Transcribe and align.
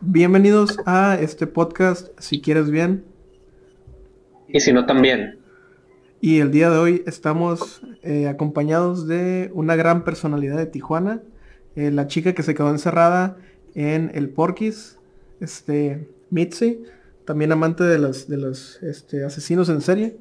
Bienvenidos 0.00 0.78
a 0.86 1.18
este 1.20 1.48
podcast, 1.48 2.08
si 2.20 2.40
quieres 2.40 2.70
bien. 2.70 3.04
Y 4.46 4.60
si 4.60 4.72
no, 4.72 4.86
también. 4.86 5.40
Y 6.20 6.38
el 6.38 6.52
día 6.52 6.70
de 6.70 6.78
hoy 6.78 7.02
estamos 7.04 7.82
eh, 8.04 8.28
acompañados 8.28 9.08
de 9.08 9.50
una 9.54 9.74
gran 9.74 10.04
personalidad 10.04 10.56
de 10.56 10.66
Tijuana, 10.66 11.20
eh, 11.74 11.90
la 11.90 12.06
chica 12.06 12.32
que 12.32 12.44
se 12.44 12.54
quedó 12.54 12.70
encerrada 12.70 13.38
en 13.74 14.12
el 14.14 14.28
Porquis, 14.28 15.00
este, 15.40 16.08
Mitzi, 16.30 16.84
también 17.24 17.50
amante 17.50 17.82
de 17.82 17.98
los, 17.98 18.28
de 18.28 18.36
los 18.36 18.80
este, 18.84 19.24
asesinos 19.24 19.68
en 19.68 19.80
serie. 19.80 20.16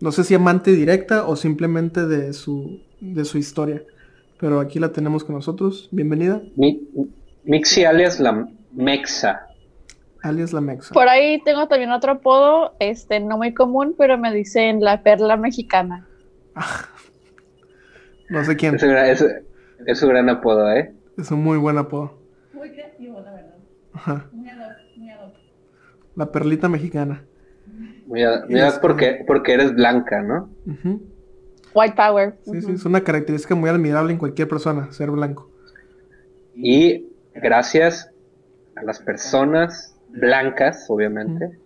No 0.00 0.10
sé 0.10 0.24
si 0.24 0.34
amante 0.34 0.72
directa 0.72 1.24
o 1.24 1.36
simplemente 1.36 2.04
de 2.04 2.32
su, 2.32 2.80
de 3.00 3.24
su 3.24 3.38
historia. 3.38 3.84
Pero 4.40 4.58
aquí 4.58 4.80
la 4.80 4.90
tenemos 4.90 5.22
con 5.22 5.36
nosotros. 5.36 5.88
Bienvenida. 5.92 6.42
Mixi 7.44 7.84
alias 7.84 8.18
la 8.18 8.48
Mexa. 8.72 9.46
Alias 10.22 10.52
la 10.52 10.60
Mexa. 10.60 10.92
Por 10.92 11.08
ahí 11.08 11.40
tengo 11.44 11.68
también 11.68 11.90
otro 11.90 12.12
apodo, 12.12 12.74
este, 12.80 13.20
no 13.20 13.36
muy 13.36 13.54
común, 13.54 13.94
pero 13.96 14.18
me 14.18 14.32
dicen 14.32 14.80
la 14.80 15.02
perla 15.02 15.36
mexicana. 15.36 16.06
no 18.28 18.44
sé 18.44 18.56
quién. 18.56 18.74
Es, 18.74 19.24
es, 19.86 20.02
un 20.02 20.08
gran 20.08 20.28
apodo, 20.28 20.70
¿eh? 20.72 20.92
Es 21.16 21.30
un 21.30 21.42
muy 21.42 21.58
buen 21.58 21.78
apodo. 21.78 22.18
Muy 22.52 22.70
creativo, 22.72 23.20
la 23.20 23.32
verdad. 23.32 23.54
Ajá. 23.92 24.26
Muy 24.32 24.50
muy 24.96 25.12
La 26.16 26.32
perlita 26.32 26.68
mexicana. 26.68 27.24
Mira, 28.06 28.44
mira 28.48 28.72
porque, 28.80 29.22
porque 29.26 29.52
eres 29.52 29.74
blanca, 29.74 30.22
¿no? 30.22 30.50
White 31.74 31.94
power. 31.94 32.38
Sí, 32.42 32.62
sí, 32.62 32.72
es 32.72 32.84
una 32.84 33.02
característica 33.02 33.54
muy 33.54 33.68
admirable 33.68 34.12
en 34.12 34.18
cualquier 34.18 34.48
persona, 34.48 34.90
ser 34.92 35.10
blanco. 35.10 35.50
Y 36.54 37.12
gracias 37.34 38.10
a 38.80 38.84
las 38.84 38.98
personas 39.00 39.94
blancas, 40.08 40.86
obviamente, 40.88 41.58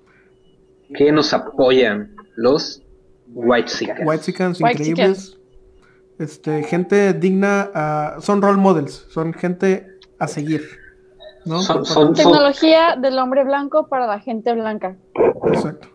que 0.95 1.13
nos 1.13 1.33
apoyan, 1.33 2.15
los 2.37 2.83
White 3.35 3.69
Seekers. 3.69 4.01
White 4.05 4.23
Seekers, 4.23 4.61
increíbles. 4.61 5.39
Este, 6.19 6.63
gente 6.63 7.15
digna, 7.15 8.17
son 8.21 8.43
role 8.43 8.59
models, 8.59 9.07
son 9.11 9.33
gente 9.33 9.99
a 10.19 10.29
seguir. 10.29 10.63
Son, 11.45 12.15
Tecnología 12.15 12.97
del 12.97 13.19
hombre 13.19 13.43
blanco 13.43 13.89
para 13.89 14.07
la 14.07 14.21
gente 14.21 14.53
blanca. 14.53 14.97
Exacto. 15.47 15.89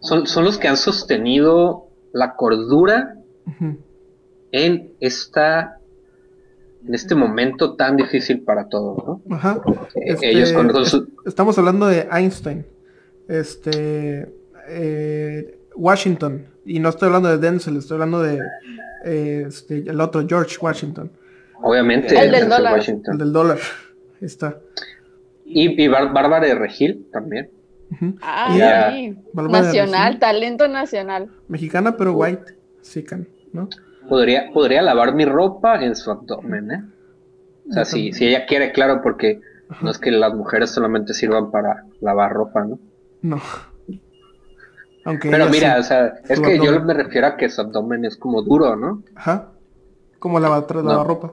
Son, 0.00 0.26
son 0.26 0.44
los 0.44 0.56
que 0.56 0.68
han 0.68 0.76
sostenido 0.76 1.88
la 2.12 2.34
cordura 2.34 3.16
en 4.52 4.94
esta 5.00 5.78
en 6.86 6.94
este 6.94 7.14
momento 7.14 7.74
tan 7.76 7.96
difícil 7.96 8.42
para 8.42 8.68
todos, 8.68 9.04
¿no? 9.04 9.34
Ajá. 9.34 9.60
Eh, 9.94 10.16
ellos 10.22 10.50
este, 10.50 10.98
Estamos 11.26 11.58
hablando 11.58 11.86
de 11.86 12.08
Einstein, 12.10 12.64
este, 13.28 14.32
eh, 14.68 15.58
Washington, 15.74 16.46
y 16.64 16.80
no 16.80 16.88
estoy 16.88 17.06
hablando 17.06 17.28
de 17.28 17.38
Denzel, 17.38 17.76
estoy 17.76 17.96
hablando 17.96 18.22
de 18.22 18.40
eh, 19.04 19.44
este, 19.48 19.78
el 19.78 20.00
otro, 20.00 20.24
George 20.26 20.56
Washington. 20.60 21.10
Obviamente. 21.62 22.18
El 22.18 22.30
del 22.30 22.48
dólar. 22.48 22.80
El 22.88 23.18
del 23.18 23.32
dólar, 23.32 23.58
está. 24.20 24.58
Y, 25.44 25.88
Bárbara 25.88 26.40
de 26.40 26.54
Regil 26.54 27.06
también. 27.10 27.50
Ah, 28.20 28.90
sí. 28.92 29.16
Nacional, 29.32 30.18
talento 30.18 30.68
nacional. 30.68 31.30
Mexicana, 31.48 31.96
pero 31.96 32.12
white, 32.12 32.54
sican, 32.82 33.26
¿no? 33.52 33.68
Podría, 34.08 34.50
podría 34.52 34.82
lavar 34.82 35.14
mi 35.14 35.24
ropa 35.24 35.82
en 35.82 35.94
su 35.94 36.10
abdomen, 36.10 36.70
¿eh? 36.70 36.84
O 37.68 37.72
sea, 37.72 37.84
si, 37.84 38.12
si 38.12 38.26
ella 38.26 38.46
quiere, 38.46 38.72
claro, 38.72 39.02
porque 39.02 39.40
no 39.82 39.90
es 39.90 39.98
que 39.98 40.10
las 40.10 40.34
mujeres 40.34 40.70
solamente 40.70 41.12
sirvan 41.12 41.50
para 41.50 41.84
lavar 42.00 42.32
ropa, 42.32 42.64
¿no? 42.64 42.78
No. 43.20 43.40
Aunque 45.04 45.30
Pero 45.30 45.48
mira, 45.48 45.78
o 45.78 45.82
sea, 45.82 46.20
es 46.28 46.40
que 46.40 46.58
yo 46.58 46.80
me 46.80 46.94
refiero 46.94 47.26
a 47.26 47.36
que 47.36 47.48
su 47.48 47.60
abdomen 47.60 48.04
es 48.04 48.16
como 48.16 48.42
duro, 48.42 48.76
¿no? 48.76 49.02
Ajá. 49.14 49.52
Como 50.18 50.40
lavar, 50.40 50.74
lavar 50.74 51.06
ropa. 51.06 51.32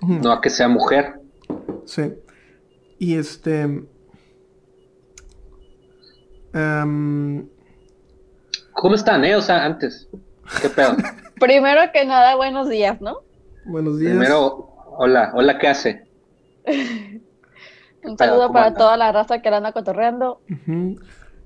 No 0.00 0.32
a 0.32 0.40
que 0.40 0.50
sea 0.50 0.68
mujer. 0.68 1.20
Sí. 1.86 2.12
Y 2.98 3.16
este. 3.16 3.86
Em, 6.52 7.48
¿Cómo 8.72 8.94
están, 8.94 9.24
eh? 9.24 9.36
O 9.36 9.40
sea, 9.40 9.64
antes. 9.64 10.08
¿Qué 10.60 10.68
pedo? 10.68 10.96
Primero 11.44 11.82
que 11.92 12.06
nada, 12.06 12.36
buenos 12.36 12.70
días, 12.70 13.02
¿no? 13.02 13.18
Buenos 13.66 13.98
días. 13.98 14.12
Primero, 14.12 14.70
hola, 14.96 15.30
hola, 15.34 15.58
¿qué 15.58 15.68
hace? 15.68 16.06
Un 18.02 18.16
saludo 18.16 18.50
para 18.50 18.72
toda 18.72 18.96
la 18.96 19.12
raza 19.12 19.42
que 19.42 19.50
la 19.50 19.58
anda 19.58 19.72
cotorreando. 19.72 20.40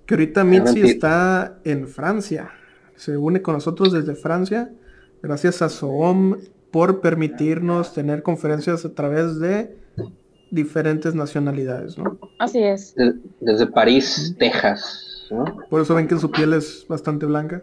Que 0.06 0.14
ahorita 0.14 0.44
Mitzi 0.44 0.82
está 0.82 1.58
en 1.64 1.88
Francia. 1.88 2.52
Se 2.94 3.16
une 3.16 3.42
con 3.42 3.54
nosotros 3.54 3.92
desde 3.92 4.14
Francia. 4.14 4.70
Gracias 5.20 5.62
a 5.62 5.68
Soom 5.68 6.36
por 6.70 7.00
permitirnos 7.00 7.92
tener 7.92 8.22
conferencias 8.22 8.84
a 8.84 8.94
través 8.94 9.40
de 9.40 9.76
diferentes 10.52 11.16
nacionalidades, 11.16 11.98
¿no? 11.98 12.20
Así 12.38 12.62
es. 12.62 12.94
Desde 13.40 13.66
París, 13.66 14.36
Texas. 14.38 15.26
¿no? 15.32 15.44
Por 15.68 15.82
eso 15.82 15.96
ven 15.96 16.06
que 16.06 16.18
su 16.18 16.30
piel 16.30 16.52
es 16.52 16.86
bastante 16.88 17.26
blanca. 17.26 17.62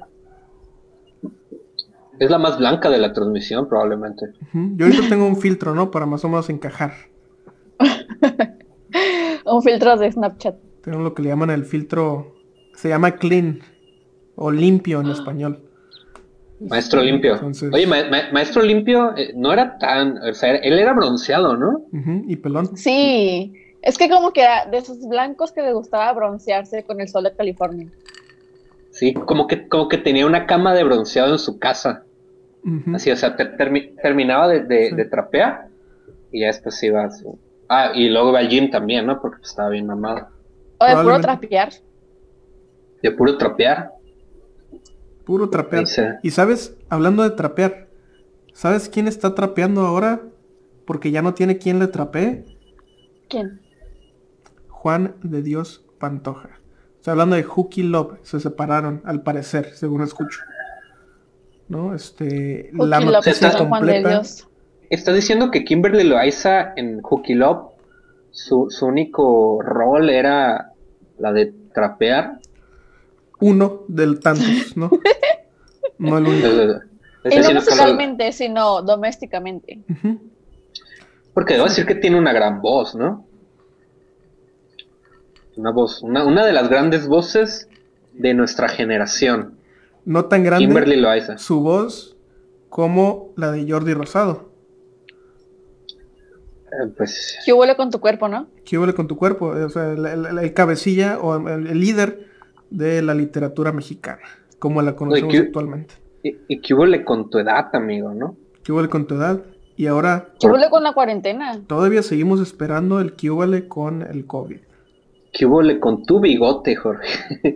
Es 2.20 2.30
la 2.30 2.38
más 2.38 2.58
blanca 2.58 2.90
de 2.90 2.98
la 2.98 3.14
transmisión, 3.14 3.68
probablemente. 3.68 4.28
Yo 4.54 4.86
ahorita 4.86 5.10
tengo 5.10 5.28
un 5.28 5.38
filtro, 5.38 5.76
¿no? 5.76 5.92
Para 5.92 6.06
más 6.06 6.24
o 6.24 6.30
menos 6.30 6.50
encajar. 6.50 6.94
un 9.46 9.62
filtro 9.62 9.98
de 9.98 10.12
Snapchat. 10.12 10.56
Tengo 10.82 11.00
lo 11.00 11.14
que 11.14 11.24
le 11.24 11.30
llaman 11.30 11.50
el 11.50 11.66
filtro. 11.66 12.36
Se 12.74 12.90
llama 12.90 13.12
clean. 13.18 13.60
O 14.36 14.52
limpio 14.52 15.02
en 15.02 15.08
español. 15.08 15.62
Maestro 16.60 17.02
limpio. 17.02 17.40
Oye, 17.72 17.88
maestro 17.88 18.62
limpio 18.62 19.16
eh, 19.18 19.34
no 19.36 19.52
era 19.52 19.78
tan. 19.78 20.18
O 20.18 20.34
sea, 20.34 20.56
él 20.56 20.80
era 20.80 20.94
bronceado, 20.94 21.58
¿no? 21.58 21.86
y 22.28 22.36
pelón. 22.38 22.76
Sí. 22.78 23.54
Es 23.82 23.98
que 23.98 24.10
como 24.10 24.32
que 24.32 24.42
era 24.42 24.66
de 24.66 24.78
esos 24.78 25.08
blancos 25.08 25.52
que 25.52 25.62
le 25.62 25.74
gustaba 25.74 26.12
broncearse 26.14 26.84
con 26.84 27.02
el 27.02 27.08
sol 27.08 27.24
de 27.26 27.36
California. 27.36 27.88
Sí, 28.96 29.14
como 29.14 29.46
que, 29.48 29.68
como 29.68 29.90
que 29.90 29.98
tenía 29.98 30.26
una 30.26 30.46
cama 30.46 30.74
de 30.74 30.86
bronceado 30.86 31.34
en 31.34 31.40
su 31.40 31.60
casa. 31.60 32.06
Así, 32.94 33.12
o 33.12 33.18
sea, 33.18 33.36
terminaba 33.36 34.48
de, 34.48 35.08
trapear 35.12 35.68
y 36.32 36.40
ya 36.40 36.48
después 36.48 36.82
iba 36.82 37.04
a 37.04 37.12
su... 37.12 37.38
Ah, 37.68 37.92
y 37.94 38.10
luego 38.10 38.30
iba 38.30 38.40
al 38.40 38.48
gym 38.48 38.72
también, 38.72 39.06
¿no? 39.06 39.20
Porque 39.22 39.44
estaba 39.44 39.70
bien 39.70 39.86
mamado. 39.86 40.30
¿O 40.80 40.86
de 40.86 40.96
puro 40.96 41.20
trapear? 41.20 41.74
¿De 43.04 43.12
puro 43.12 43.38
trapear? 43.38 43.92
Puro 45.26 45.50
trapear. 45.50 45.86
Y 46.24 46.32
sabes, 46.32 46.78
hablando 46.88 47.24
de 47.24 47.32
trapear, 47.32 47.90
¿sabes 48.54 48.88
quién 48.88 49.10
está 49.10 49.36
trapeando 49.36 49.82
ahora? 49.82 50.22
Porque 50.86 51.12
ya 51.12 51.22
no 51.22 51.34
tiene 51.34 51.58
quien 51.58 51.80
le 51.80 51.88
trapee. 51.88 52.46
¿Quién? 53.28 53.60
Juan 54.70 55.16
de 55.22 55.42
Dios 55.42 55.86
Pantoja. 56.00 56.62
Está 57.06 57.12
hablando 57.12 57.36
de 57.36 57.44
Hooky 57.44 57.84
Love. 57.84 58.18
Se 58.24 58.40
separaron, 58.40 59.04
al 59.06 59.22
parecer, 59.22 59.76
según 59.76 60.02
escucho. 60.02 60.40
¿no? 61.68 61.94
Este, 61.94 62.72
la 62.74 63.00
noticia 63.00 63.56
completa. 63.56 64.24
Está 64.90 65.14
diciendo 65.14 65.52
que 65.52 65.64
Kimberly 65.64 66.04
Loaiza 66.04 66.74
en 66.76 67.04
Hooky 67.04 67.36
Love, 67.36 67.74
su, 68.32 68.68
único 68.82 69.62
rol 69.62 70.10
era 70.10 70.72
la 71.20 71.32
de 71.32 71.54
trapear. 71.76 72.40
Uno 73.40 73.84
del 73.88 74.20
tantos, 74.20 74.76
¿no? 74.76 74.90
no 76.00 76.18
el 76.18 76.26
único. 76.26 76.48
y 77.24 77.38
no 77.38 77.54
musicalmente, 77.54 78.32
sino 78.32 78.82
domésticamente. 78.82 79.78
Porque 81.36 81.54
debo 81.54 81.68
decir 81.68 81.86
que 81.86 81.94
tiene 81.94 82.18
una 82.18 82.34
gran 82.34 82.62
voz, 82.62 82.96
¿no? 82.96 83.28
Una 85.58 85.72
voz, 85.72 86.02
una, 86.04 86.26
una 86.26 86.46
de 86.46 86.54
las 86.54 86.70
grandes 86.70 87.08
voces 87.08 87.70
de 88.14 88.34
nuestra 88.34 88.68
generación 88.68 89.56
no 90.06 90.26
tan 90.26 90.44
grande 90.44 91.38
su 91.38 91.62
voz 91.62 92.16
como 92.70 93.34
la 93.36 93.52
de 93.52 93.70
Jordi 93.70 93.94
Rosado. 93.94 94.50
Eh, 96.68 96.92
pues... 96.96 97.40
¿Qué 97.44 97.54
huele 97.54 97.76
con 97.76 97.90
tu 97.90 98.00
cuerpo, 98.00 98.28
no? 98.28 98.48
¿Qué 98.64 98.78
huele 98.78 98.94
con 98.94 99.08
tu 99.08 99.18
cuerpo? 99.18 99.48
O 99.48 99.70
sea, 99.70 99.92
el, 99.92 100.54
cabecilla 100.54 101.20
o 101.20 101.48
el, 101.48 101.80
líder 101.80 102.28
de 102.70 103.02
la 103.02 103.14
literatura 103.14 103.72
mexicana, 103.72 104.22
como 104.60 104.82
la 104.82 104.96
conocemos 104.96 105.36
actualmente. 105.36 105.96
Y, 106.24 106.60
qué 106.60 106.74
huele 106.74 107.04
con 107.04 107.30
tu 107.30 107.38
edad, 107.38 107.70
amigo, 107.74 108.14
¿no? 108.14 108.36
¿Qué 108.64 108.72
huele 108.72 108.90
con 108.90 109.06
tu 109.06 109.16
edad? 109.16 109.44
Y 109.78 109.88
ahora... 109.88 110.30
¿Qué 110.40 110.48
huele 110.48 110.70
con 110.70 110.84
la 110.84 110.94
cuarentena? 110.94 111.62
Todavía 111.68 112.02
seguimos 112.02 112.42
esperando 112.42 113.00
el 113.00 113.14
que 113.14 113.30
huele 113.30 113.68
con 113.68 114.02
el 114.02 114.26
COVID. 114.26 114.60
¿Qué 115.36 115.46
huele 115.46 115.80
con 115.82 116.06
tu 116.06 116.22
bigote, 116.22 116.76
Jorge? 116.76 117.10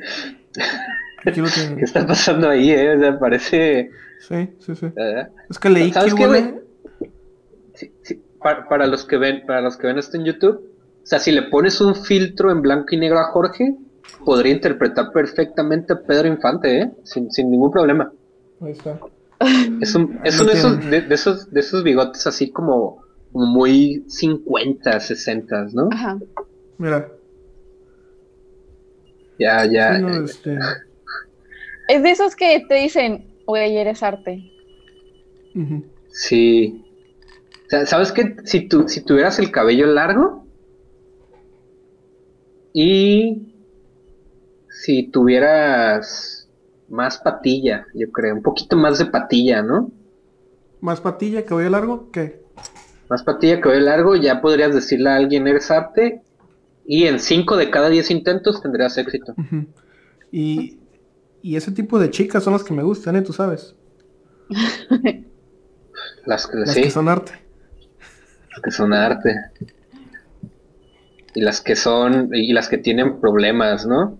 ¿Qué 1.23 1.41
está 1.81 2.05
pasando 2.05 2.49
ahí, 2.49 2.71
eh? 2.71 2.95
O 2.95 2.99
sea, 2.99 3.17
parece... 3.17 3.89
Sí, 4.27 4.49
sí, 4.59 4.75
sí. 4.75 4.87
¿Eh? 4.97 5.27
Es 5.49 5.57
que 5.57 5.69
leí 5.69 5.91
que 5.91 6.59
para, 8.41 8.85
los 8.85 9.05
que 9.05 9.17
ven, 9.17 9.45
para 9.45 9.61
los 9.61 9.77
que 9.77 9.87
ven 9.87 9.97
esto 9.97 10.17
en 10.17 10.25
YouTube, 10.25 10.57
O 11.03 11.05
sea, 11.05 11.19
si 11.19 11.31
le 11.31 11.43
pones 11.43 11.79
un 11.79 11.95
filtro 11.95 12.51
en 12.51 12.61
blanco 12.61 12.87
y 12.91 12.97
negro 12.97 13.19
a 13.19 13.31
Jorge, 13.31 13.77
podría 14.25 14.51
interpretar 14.51 15.11
perfectamente 15.13 15.93
a 15.93 16.01
Pedro 16.01 16.27
Infante, 16.27 16.81
¿eh? 16.81 16.91
Sin, 17.03 17.31
sin 17.31 17.49
ningún 17.49 17.71
problema. 17.71 18.11
Ahí 18.61 18.71
está. 18.71 18.99
Es, 19.79 19.95
un, 19.95 20.19
es 20.25 20.37
uno 20.37 20.51
de 20.51 20.57
esos, 20.57 20.89
de, 20.89 21.05
esos, 21.09 21.51
de 21.51 21.59
esos 21.61 21.83
bigotes 21.83 22.27
así 22.27 22.51
como, 22.51 23.03
muy 23.31 24.03
50, 24.09 24.99
60, 24.99 25.67
¿no? 25.73 25.87
Ajá. 25.93 26.19
Mira. 26.77 27.09
Ya, 29.39 29.65
ya. 29.65 29.97
este... 30.23 30.57
Es 31.87 32.03
de 32.03 32.11
esos 32.11 32.35
que 32.35 32.63
te 32.67 32.75
dicen, 32.75 33.33
güey, 33.47 33.77
eres 33.77 34.03
arte. 34.03 34.51
Sí. 36.11 36.85
¿Sabes 37.85 38.11
qué? 38.11 38.35
Si, 38.43 38.67
tu, 38.67 38.87
si 38.87 39.01
tuvieras 39.01 39.39
el 39.39 39.51
cabello 39.51 39.87
largo 39.87 40.45
y 42.73 43.55
si 44.69 45.07
tuvieras 45.09 46.47
más 46.89 47.17
patilla, 47.17 47.87
yo 47.93 48.11
creo, 48.11 48.35
un 48.35 48.43
poquito 48.43 48.75
más 48.75 48.99
de 48.99 49.05
patilla, 49.05 49.61
¿no? 49.61 49.91
¿Más 50.81 51.01
patilla, 51.01 51.45
cabello 51.45 51.69
largo? 51.69 52.11
¿Qué? 52.11 52.41
Más 53.09 53.23
patilla, 53.23 53.61
cabello 53.61 53.81
largo, 53.81 54.15
ya 54.15 54.41
podrías 54.41 54.73
decirle 54.73 55.09
a 55.09 55.15
alguien 55.15 55.47
eres 55.47 55.71
arte 55.71 56.21
y 56.89 57.05
en 57.05 57.19
5 57.19 57.55
de 57.55 57.69
cada 57.69 57.89
10 57.89 58.11
intentos 58.11 58.61
tendrías 58.61 58.97
éxito. 58.97 59.33
Y 60.31 60.79
y 61.41 61.55
ese 61.55 61.71
tipo 61.71 61.99
de 61.99 62.09
chicas 62.09 62.43
son 62.43 62.53
las 62.53 62.63
que 62.63 62.73
me 62.73 62.83
gustan, 62.83 63.15
¿eh? 63.15 63.21
Tú 63.21 63.33
sabes. 63.33 63.75
las, 66.25 66.47
que, 66.47 66.89
son 66.89 67.07
arte. 67.07 67.31
Las 68.51 68.61
que 68.61 68.71
son 68.71 68.93
arte. 68.93 69.35
Y 71.33 71.41
las 71.41 71.61
que 71.61 71.75
son, 71.75 72.29
y 72.33 72.51
las 72.51 72.67
que 72.67 72.77
tienen 72.77 73.21
problemas, 73.21 73.85
¿no? 73.85 74.17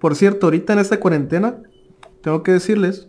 Por 0.00 0.14
cierto, 0.14 0.46
ahorita 0.46 0.72
en 0.72 0.78
esta 0.78 1.00
cuarentena, 1.00 1.58
tengo 2.22 2.42
que 2.42 2.52
decirles 2.52 3.08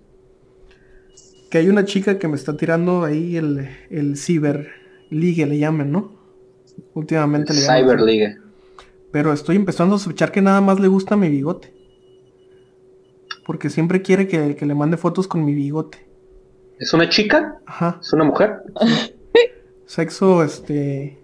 que 1.50 1.60
hay 1.60 1.70
una 1.70 1.86
chica 1.86 2.20
que 2.20 2.28
me 2.28 2.36
está 2.36 2.58
tirando 2.58 3.06
ahí 3.06 3.38
el, 3.38 3.70
el 3.90 4.18
ciber 4.18 4.72
ligue, 5.10 5.46
le 5.46 5.58
llaman, 5.58 5.92
¿no? 5.92 6.20
Últimamente 6.94 7.54
le 7.54 7.62
llaman. 7.62 7.82
Cyber 7.82 8.02
ligue. 8.02 8.38
Pero 9.16 9.32
estoy 9.32 9.56
empezando 9.56 9.96
a 9.96 9.98
sospechar 9.98 10.30
que 10.30 10.42
nada 10.42 10.60
más 10.60 10.78
le 10.78 10.90
gusta 10.90 11.16
mi 11.16 11.30
bigote. 11.30 11.74
Porque 13.46 13.70
siempre 13.70 14.02
quiere 14.02 14.28
que, 14.28 14.58
le 14.60 14.76
mande 14.76 14.98
fotos 14.98 15.26
con 15.26 15.46
mi 15.46 15.54
bigote. 15.54 16.06
¿Es 16.80 16.94
una 16.94 17.08
chica? 17.08 17.62
Ajá. 17.66 17.98
¿Es 18.02 18.12
una 18.12 18.26
mujer? 18.26 18.58
Sexo, 19.86 20.44
este. 20.44 21.18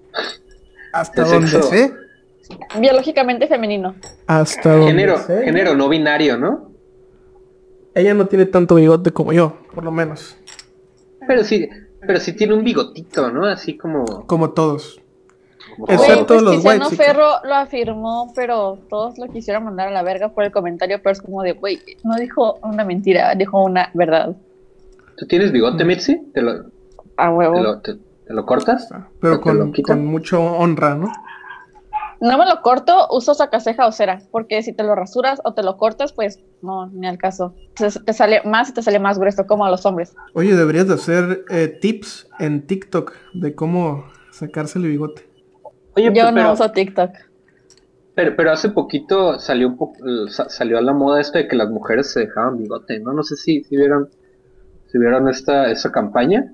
Hasta 0.94 1.26
donde 1.26 1.50
sé. 1.50 1.94
Biológicamente 2.80 3.46
femenino. 3.48 3.94
Hasta 4.26 4.72
donde 4.72 4.88
género, 4.88 5.18
Género 5.20 5.76
no 5.76 5.90
binario, 5.90 6.38
¿no? 6.38 6.72
Ella 7.94 8.14
no 8.14 8.26
tiene 8.28 8.46
tanto 8.46 8.76
bigote 8.76 9.12
como 9.12 9.34
yo, 9.34 9.58
por 9.76 9.84
lo 9.84 9.92
menos. 9.92 10.38
Pero 11.28 11.44
sí, 11.44 11.68
pero 12.08 12.22
sí 12.22 12.32
tiene 12.32 12.54
un 12.54 12.64
bigotito, 12.64 13.30
¿no? 13.32 13.46
Así 13.48 13.76
como. 13.78 14.26
Como 14.28 14.52
todos. 14.52 15.02
Excepto 15.88 16.28
pues 16.28 16.42
los 16.42 16.56
Tiziano 16.56 16.90
Ferro 16.90 17.30
lo 17.44 17.56
afirmó, 17.56 18.32
pero 18.36 18.80
todos 18.90 19.18
lo 19.18 19.28
quisieron 19.28 19.64
mandar 19.64 19.88
a 19.88 19.92
la 19.92 20.04
verga 20.04 20.30
por 20.30 20.44
el 20.44 20.52
comentario, 20.52 21.00
pero 21.02 21.14
es 21.14 21.22
como 21.22 21.44
de, 21.44 21.54
güey, 21.54 21.80
no 22.04 22.16
dijo 22.16 22.60
una 22.64 22.84
mentira, 22.84 23.34
dijo 23.36 23.64
una 23.64 23.90
verdad. 23.94 24.36
¿Tú 25.18 25.26
tienes 25.28 25.52
bigote, 25.52 25.86
Mitzi? 25.86 26.18
¿Te 26.34 26.42
lo, 26.42 26.66
a 27.18 27.30
huevo. 27.32 27.80
¿Te 27.82 28.34
lo, 28.34 28.46
cortas? 28.46 28.90
Pero 29.20 29.42
con, 29.42 29.72
con 29.72 30.06
mucho 30.06 30.42
honra, 30.42 30.96
¿no? 30.96 31.12
No 32.22 32.38
me 32.38 32.46
lo 32.46 32.62
corto, 32.62 33.08
uso 33.10 33.34
sacaceja 33.34 33.88
o 33.88 33.92
cera, 33.92 34.22
porque 34.30 34.62
si 34.62 34.74
te 34.74 34.84
lo 34.84 34.94
rasuras 34.94 35.42
o 35.44 35.56
te 35.56 35.64
lo 35.64 35.78
cortas, 35.78 36.14
pues 36.14 36.40
no, 36.62 36.86
ni 36.88 37.08
al 37.08 37.18
caso. 37.18 37.56
Te, 37.74 38.14
sale 38.14 38.44
más 38.46 38.70
y 38.70 38.74
te 38.74 38.84
sale 38.84 39.00
más 39.00 39.18
grueso, 39.18 39.48
como 39.48 39.66
a 39.66 39.72
los 39.72 39.88
hombres. 39.88 40.14
Oye, 40.36 40.56
deberías 40.56 40.88
de 40.88 40.94
hacer 40.94 41.46
eh, 41.50 41.68
tips 41.82 42.28
en 42.38 42.68
TikTok 42.68 43.14
de 43.34 43.56
cómo 43.56 44.06
sacarse 44.30 44.78
el 44.78 44.86
bigote. 44.86 45.31
Oye, 45.96 46.12
Yo 46.14 46.32
no 46.32 46.54
uso 46.54 46.72
TikTok. 46.72 47.12
Pero, 48.16 48.36
pero 48.36 48.52
hace 48.52 48.70
poquito 48.70 49.40
salió 49.40 49.68
un 49.68 49.78
poco, 49.78 49.98
salió 50.28 50.78
a 50.78 50.82
la 50.82 50.94
moda 50.94 51.22
esto 51.22 51.38
de 51.38 51.48
que 51.48 51.56
las 51.56 51.70
mujeres 51.70 52.12
se 52.12 52.22
dejaban 52.22 52.58
bigote, 52.58 53.00
¿no? 53.00 53.14
No 53.14 53.24
sé 53.24 53.36
si, 53.38 53.64
si 53.64 53.78
vieron, 53.78 54.10
si 54.88 54.98
vieron 54.98 55.30
esta, 55.30 55.72
esa 55.72 55.92
campaña. 55.92 56.52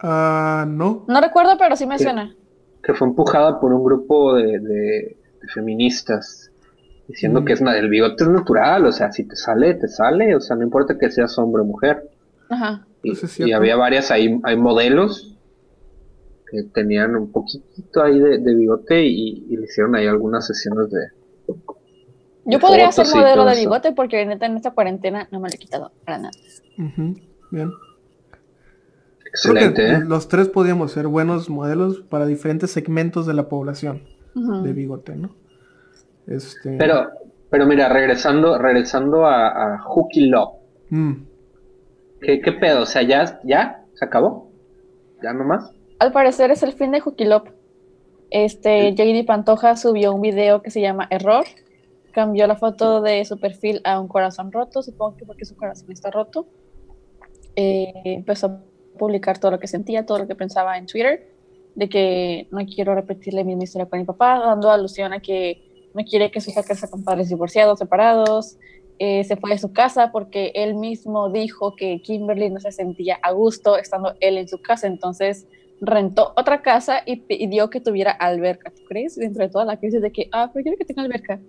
Ah, 0.00 0.64
no. 0.68 1.04
No 1.08 1.20
recuerdo, 1.20 1.56
pero 1.58 1.74
sí 1.74 1.86
me 1.86 1.98
suena. 1.98 2.34
Que 2.82 2.94
fue 2.94 3.08
empujada 3.08 3.60
por 3.60 3.72
un 3.72 3.84
grupo 3.84 4.34
de, 4.34 5.16
feministas 5.52 6.50
diciendo 7.08 7.40
mm. 7.40 7.44
que 7.44 7.52
es 7.54 7.60
el 7.60 7.88
bigote 7.88 8.22
es 8.22 8.30
natural, 8.30 8.86
o 8.86 8.92
sea, 8.92 9.10
si 9.10 9.24
te 9.24 9.34
sale, 9.34 9.74
te 9.74 9.88
sale, 9.88 10.36
o 10.36 10.40
sea, 10.40 10.54
no 10.56 10.62
importa 10.62 10.96
que 10.96 11.10
seas 11.10 11.36
hombre 11.38 11.62
o 11.62 11.64
mujer. 11.64 12.08
Ajá. 12.48 12.86
Y, 13.02 13.12
y 13.38 13.52
había 13.52 13.74
varias, 13.74 14.12
hay, 14.12 14.40
hay 14.44 14.56
modelos 14.56 15.31
tenían 16.72 17.16
un 17.16 17.32
poquito 17.32 18.02
ahí 18.02 18.18
de, 18.18 18.54
bigote 18.54 19.04
y, 19.04 19.56
le 19.56 19.64
hicieron 19.64 19.94
ahí 19.94 20.06
algunas 20.06 20.46
sesiones 20.46 20.90
de... 20.90 21.00
Yo 22.44 22.58
podría 22.58 22.90
ser 22.90 23.06
modelo 23.14 23.44
de 23.44 23.56
bigote 23.56 23.92
porque 23.92 24.24
neta 24.26 24.46
en 24.46 24.56
esta 24.56 24.72
cuarentena 24.72 25.28
no 25.30 25.40
me 25.40 25.48
lo 25.48 25.54
he 25.54 25.58
quitado 25.58 25.92
para 26.04 26.18
nada. 26.18 26.32
Bien. 27.50 27.70
Excelente. 29.26 29.92
¿eh? 29.92 30.00
Los 30.04 30.28
tres 30.28 30.48
podríamos 30.48 30.92
ser 30.92 31.06
buenos 31.06 31.48
modelos 31.48 32.02
para 32.02 32.26
diferentes 32.26 32.70
segmentos 32.70 33.26
de 33.26 33.34
la 33.34 33.48
población 33.48 34.02
de 34.34 34.72
bigote, 34.72 35.16
¿no? 35.16 35.34
Este... 36.26 36.76
Pero, 36.78 37.10
pero 37.50 37.66
mira, 37.66 37.88
regresando, 37.88 38.58
regresando 38.58 39.26
a, 39.26 39.74
a 39.74 39.78
Hooky 39.82 40.26
Love. 40.26 40.54
Mm. 40.90 41.12
¿Qué, 42.20 42.40
¿Qué, 42.40 42.52
pedo? 42.52 42.82
O 42.82 42.86
sea, 42.86 43.02
¿ya, 43.02 43.40
ya 43.44 43.84
se 43.94 44.04
acabó? 44.04 44.50
¿Ya 45.22 45.32
nomás? 45.32 45.70
Al 46.02 46.10
parecer 46.10 46.50
es 46.50 46.64
el 46.64 46.72
fin 46.72 46.90
de 46.90 46.98
Jukilop. 46.98 47.46
Este, 48.28 48.92
JD 48.92 49.24
Pantoja 49.24 49.76
subió 49.76 50.12
un 50.12 50.20
video 50.20 50.60
que 50.60 50.72
se 50.72 50.80
llama 50.80 51.06
Error. 51.10 51.44
Cambió 52.10 52.48
la 52.48 52.56
foto 52.56 53.00
de 53.02 53.24
su 53.24 53.38
perfil 53.38 53.80
a 53.84 54.00
un 54.00 54.08
corazón 54.08 54.50
roto, 54.50 54.82
supongo 54.82 55.16
que 55.16 55.24
porque 55.24 55.44
su 55.44 55.54
corazón 55.56 55.92
está 55.92 56.10
roto. 56.10 56.48
Eh, 57.54 57.92
empezó 58.04 58.46
a 58.48 58.60
publicar 58.98 59.38
todo 59.38 59.52
lo 59.52 59.60
que 59.60 59.68
sentía, 59.68 60.04
todo 60.04 60.18
lo 60.18 60.26
que 60.26 60.34
pensaba 60.34 60.76
en 60.76 60.86
Twitter, 60.86 61.28
de 61.76 61.88
que 61.88 62.48
no 62.50 62.66
quiero 62.66 62.96
repetir 62.96 63.34
la 63.34 63.44
misma 63.44 63.62
historia 63.62 63.86
con 63.86 64.00
mi 64.00 64.04
papá, 64.04 64.40
dando 64.40 64.72
alusión 64.72 65.12
a 65.12 65.20
que 65.20 65.62
no 65.94 66.02
quiere 66.02 66.32
que 66.32 66.40
su 66.40 66.50
hija 66.50 66.64
crezca 66.64 66.90
con 66.90 67.04
padres 67.04 67.28
divorciados, 67.28 67.78
separados. 67.78 68.56
Eh, 68.98 69.22
se 69.22 69.36
fue 69.36 69.50
de 69.50 69.58
su 69.58 69.72
casa 69.72 70.10
porque 70.10 70.50
él 70.56 70.74
mismo 70.74 71.30
dijo 71.30 71.76
que 71.76 72.02
Kimberly 72.02 72.50
no 72.50 72.58
se 72.58 72.72
sentía 72.72 73.20
a 73.22 73.30
gusto 73.30 73.78
estando 73.78 74.14
él 74.18 74.36
en 74.36 74.48
su 74.48 74.60
casa, 74.60 74.88
entonces 74.88 75.46
rentó 75.82 76.32
otra 76.36 76.62
casa 76.62 77.02
y 77.04 77.16
pidió 77.16 77.68
que 77.68 77.80
tuviera 77.80 78.12
alberca, 78.12 78.70
¿tú 78.70 78.82
crees? 78.88 79.16
Dentro 79.16 79.42
de 79.42 79.50
toda 79.50 79.64
la 79.64 79.78
crisis 79.78 80.00
de 80.00 80.12
que, 80.12 80.28
ah, 80.32 80.48
pero 80.52 80.62
quiero 80.62 80.78
que 80.78 80.84
tenga 80.84 81.02
alberca. 81.02 81.40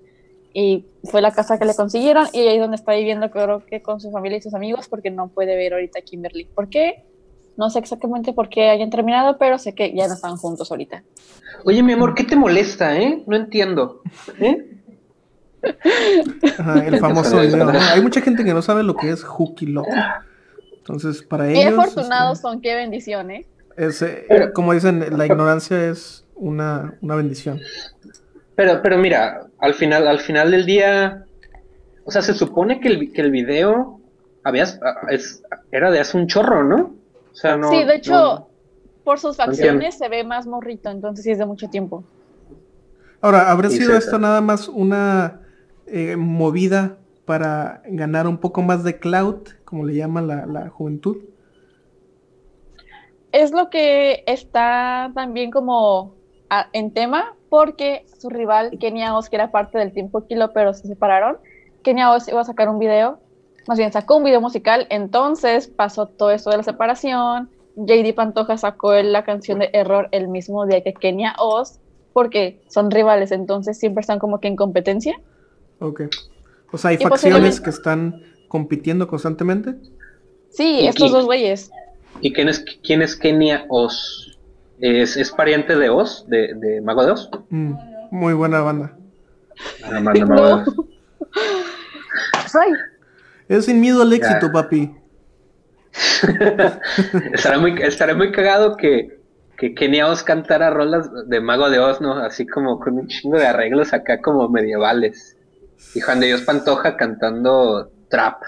Y 0.55 0.85
fue 1.03 1.21
la 1.21 1.31
casa 1.31 1.57
que 1.57 1.65
le 1.65 1.75
consiguieron 1.75 2.27
y 2.33 2.39
ahí 2.39 2.55
es 2.55 2.61
donde 2.61 2.75
está 2.75 2.93
viviendo, 2.93 3.29
creo 3.29 3.63
que 3.65 3.81
con 3.81 4.01
su 4.01 4.11
familia 4.11 4.39
y 4.39 4.41
sus 4.41 4.53
amigos, 4.55 4.87
porque 4.87 5.11
no 5.11 5.27
puede 5.27 5.55
ver 5.55 5.73
ahorita 5.73 5.99
a 5.99 6.01
Kimberly. 6.01 6.45
¿Por 6.45 6.67
qué? 6.67 7.05
No 7.57 7.69
sé 7.69 7.77
exactamente 7.77 8.33
por 8.33 8.49
qué 8.49 8.69
hayan 8.69 8.89
terminado, 8.89 9.37
pero 9.37 9.59
sé 9.59 9.75
que 9.75 9.93
ya 9.93 10.07
no 10.07 10.15
están 10.15 10.37
juntos 10.37 10.71
ahorita. 10.71 11.03
Oye, 11.65 11.83
mi 11.83 11.93
amor, 11.93 12.15
¿qué 12.15 12.23
te 12.23 12.35
molesta, 12.35 12.97
eh? 12.97 13.23
No 13.27 13.35
entiendo. 13.35 14.01
¿Eh? 14.39 14.67
el 16.85 16.99
famoso 16.99 17.39
video. 17.39 17.69
Hay 17.69 18.01
mucha 18.01 18.21
gente 18.21 18.43
que 18.43 18.53
no 18.53 18.63
sabe 18.63 18.81
lo 18.81 18.95
que 18.95 19.11
es 19.11 19.23
Hooky 19.23 19.67
Love. 19.67 19.87
Entonces, 20.77 21.21
para 21.21 21.49
ellos. 21.49 21.61
Qué 21.61 21.69
afortunados 21.69 22.39
este, 22.39 22.47
son, 22.47 22.61
qué 22.61 22.75
bendición, 22.75 23.29
¿eh? 23.29 23.45
Eh, 23.77 24.51
como 24.53 24.73
dicen, 24.73 25.17
la 25.17 25.25
ignorancia 25.25 25.89
es 25.89 26.25
una, 26.35 26.97
bendición. 27.01 27.59
Pero, 28.55 28.81
pero 28.81 28.97
mira, 28.97 29.47
al 29.59 29.73
final, 29.73 30.07
al 30.07 30.19
final 30.19 30.51
del 30.51 30.65
día, 30.65 31.25
o 32.03 32.11
sea, 32.11 32.21
se 32.21 32.33
supone 32.33 32.79
que 32.79 32.87
el, 32.89 33.13
que 33.13 33.21
el 33.21 33.31
video 33.31 33.99
habías, 34.43 34.79
era 35.71 35.91
de 35.91 35.99
hace 35.99 36.17
un 36.17 36.27
chorro, 36.27 36.63
¿no? 36.63 36.95
O 37.31 37.35
sea, 37.35 37.57
no. 37.57 37.71
Sí, 37.71 37.83
de 37.83 37.95
hecho, 37.95 38.47
por 39.03 39.19
sus 39.19 39.37
facciones 39.37 39.97
se 39.97 40.07
ve 40.09 40.23
más 40.23 40.45
morrito, 40.45 40.89
entonces 40.89 41.23
sí 41.23 41.31
es 41.31 41.39
de 41.39 41.45
mucho 41.45 41.69
tiempo. 41.69 42.03
Ahora, 43.21 43.49
¿habrá 43.49 43.69
sido 43.69 43.95
esto 43.95 44.19
nada 44.19 44.41
más 44.41 44.67
una 44.67 45.39
eh, 45.87 46.17
movida 46.17 46.97
para 47.25 47.81
ganar 47.85 48.27
un 48.27 48.37
poco 48.37 48.61
más 48.61 48.83
de 48.83 48.99
cloud, 48.99 49.47
como 49.63 49.85
le 49.85 49.95
llama 49.95 50.21
la, 50.21 50.45
la 50.45 50.69
juventud? 50.69 51.17
Es 53.33 53.51
lo 53.51 53.69
que 53.69 54.23
está 54.27 55.11
también 55.13 55.51
como 55.51 56.15
en 56.71 56.93
tema, 56.93 57.35
porque 57.49 58.05
su 58.19 58.29
rival, 58.29 58.77
Kenia 58.79 59.17
Oz, 59.17 59.29
que 59.29 59.35
era 59.35 59.51
parte 59.51 59.79
del 59.79 59.91
Tiempo 59.91 60.25
Kilo, 60.27 60.53
pero 60.53 60.73
se 60.73 60.87
separaron. 60.87 61.37
Kenia 61.81 62.11
Oz 62.11 62.27
iba 62.27 62.39
a 62.39 62.45
sacar 62.45 62.69
un 62.69 62.77
video, 62.77 63.19
más 63.67 63.79
bien 63.79 63.91
sacó 63.91 64.17
un 64.17 64.23
video 64.23 64.39
musical, 64.39 64.85
entonces 64.89 65.67
pasó 65.67 66.05
todo 66.05 66.31
esto 66.31 66.51
de 66.51 66.57
la 66.57 66.63
separación. 66.63 67.49
JD 67.75 68.13
Pantoja 68.13 68.55
sacó 68.57 68.93
la 68.93 69.23
canción 69.23 69.59
de 69.59 69.71
Error 69.73 70.09
el 70.11 70.27
mismo 70.27 70.67
día 70.67 70.83
que 70.83 70.93
Kenia 70.93 71.35
Oz, 71.39 71.79
porque 72.13 72.61
son 72.67 72.91
rivales, 72.91 73.31
entonces 73.31 73.79
siempre 73.79 74.01
están 74.01 74.19
como 74.19 74.39
que 74.39 74.47
en 74.47 74.55
competencia. 74.55 75.19
Ok. 75.79 76.03
O 76.71 76.77
sea, 76.77 76.91
hay 76.91 76.97
facciones 76.97 77.59
que 77.59 77.71
están 77.71 78.21
compitiendo 78.47 79.07
constantemente. 79.07 79.73
Sí, 80.51 80.85
estos 80.85 81.11
dos 81.11 81.25
güeyes. 81.25 81.71
¿Y 82.21 82.33
quién 82.33 82.49
es, 82.49 82.63
quién 82.83 83.01
es 83.01 83.15
Kenia 83.15 83.65
Oz? 83.69 84.37
¿Es, 84.79 85.17
¿Es, 85.17 85.31
pariente 85.31 85.75
de 85.75 85.89
Oz, 85.89 86.25
de, 86.27 86.53
de 86.55 86.81
Mago 86.81 87.05
de 87.05 87.11
Oz? 87.11 87.29
Mm, 87.49 87.73
muy 88.11 88.33
buena 88.33 88.61
banda. 88.61 88.97
Ah, 89.83 89.99
banda 90.01 90.25
no. 90.25 90.65
Es 93.47 93.65
sin 93.65 93.81
miedo 93.81 94.01
al 94.01 94.13
éxito, 94.13 94.51
papi. 94.51 94.95
estará, 97.33 97.59
muy, 97.59 97.81
estará 97.81 98.15
muy 98.15 98.31
cagado 98.31 98.77
que, 98.77 99.19
que 99.57 99.75
Kenia 99.75 100.07
Oz 100.07 100.23
cantara 100.23 100.69
rolas 100.69 101.09
de 101.27 101.39
Mago 101.41 101.69
de 101.69 101.79
Oz, 101.79 102.01
¿no? 102.01 102.17
Así 102.17 102.47
como 102.47 102.79
con 102.79 102.97
un 102.97 103.07
chingo 103.07 103.37
de 103.37 103.47
arreglos 103.47 103.93
acá 103.93 104.21
como 104.21 104.49
medievales. 104.49 105.37
Y 105.93 105.99
Juan 105.99 106.19
de 106.19 106.27
Dios 106.27 106.41
Pantoja 106.41 106.95
cantando 106.95 107.91
trap. 108.09 108.41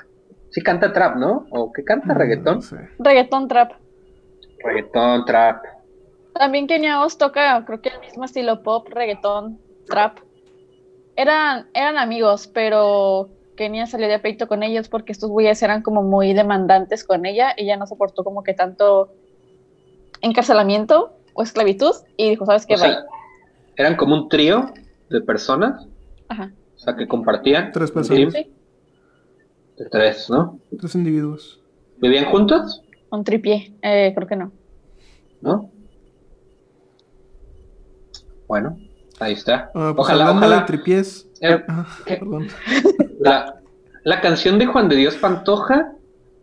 Sí 0.56 0.62
canta 0.62 0.94
trap, 0.94 1.18
¿no? 1.18 1.48
¿O 1.50 1.74
qué 1.74 1.84
canta? 1.84 2.14
Mm, 2.14 2.18
¿Reggaetón? 2.18 2.62
Reggaetón 3.00 3.50
trap. 3.50 3.74
Reggaetón 4.64 5.26
trap. 5.26 5.66
También 6.34 6.66
Kenia 6.66 7.04
Oz 7.04 7.18
toca, 7.18 7.66
creo 7.66 7.82
que 7.82 7.90
el 7.90 8.00
mismo 8.00 8.24
estilo 8.24 8.64
pop, 8.64 8.88
reggaetón, 8.88 9.60
trap. 9.86 10.20
Eran, 11.18 11.68
eran 11.74 11.98
amigos, 11.98 12.48
pero 12.48 13.32
Kenia 13.58 13.86
salió 13.86 14.08
de 14.08 14.18
peito 14.20 14.48
con 14.48 14.64
ellos 14.64 14.88
porque 14.88 15.12
estos 15.12 15.30
güeyes 15.30 15.62
eran 15.62 15.82
como 15.82 16.04
muy 16.04 16.32
demandantes 16.32 17.04
con 17.04 17.26
ella. 17.26 17.54
Ella 17.58 17.76
no 17.76 17.86
soportó 17.86 18.24
como 18.24 18.42
que 18.42 18.54
tanto 18.54 19.12
encarcelamiento 20.22 21.18
o 21.34 21.44
esclavitud 21.44 21.96
y 22.16 22.30
dijo, 22.30 22.46
¿sabes 22.46 22.66
qué? 22.66 22.76
O 22.76 22.78
eran 23.76 23.98
como 23.98 24.16
un 24.16 24.30
trío 24.30 24.72
de 25.10 25.20
personas. 25.20 25.86
Ajá. 26.30 26.54
O 26.76 26.80
sea, 26.80 26.96
que 26.96 27.10
compartían. 27.10 27.74
Tres 27.74 27.92
personas. 27.92 28.34
De 29.78 29.86
tres, 29.90 30.30
¿no? 30.30 30.60
Tres 30.80 30.96
individuos. 30.96 31.62
¿Vivían 31.98 32.26
juntos? 32.26 32.82
Un 33.10 33.24
tripié, 33.24 33.74
eh, 33.82 34.14
creo 34.16 34.28
que 34.28 34.36
no. 34.36 34.52
¿No? 35.42 35.70
Bueno, 38.48 38.78
ahí 39.20 39.34
está. 39.34 39.72
Ah, 39.74 39.94
pues 39.96 40.08
ojalá, 40.08 40.32
ojalá. 40.32 40.60
De 40.60 40.66
tripiés. 40.66 41.28
Eh, 41.42 41.64
ah, 41.68 41.88
perdón. 42.06 42.48
La, 43.20 43.62
la 44.04 44.22
canción 44.22 44.60
de 44.60 44.66
Juan 44.68 44.88
de 44.88 44.96
Dios 44.96 45.16
Pantoja, 45.18 45.94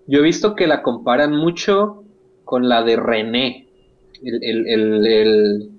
yo 0.06 0.18
he 0.18 0.22
visto 0.22 0.54
que 0.54 0.66
la 0.66 0.82
comparan 0.82 1.36
mucho 1.36 2.04
con 2.44 2.68
la 2.68 2.82
de 2.82 2.96
René, 2.96 3.68
el, 4.22 4.42
el, 4.42 4.66
el, 4.68 5.06
el 5.06 5.70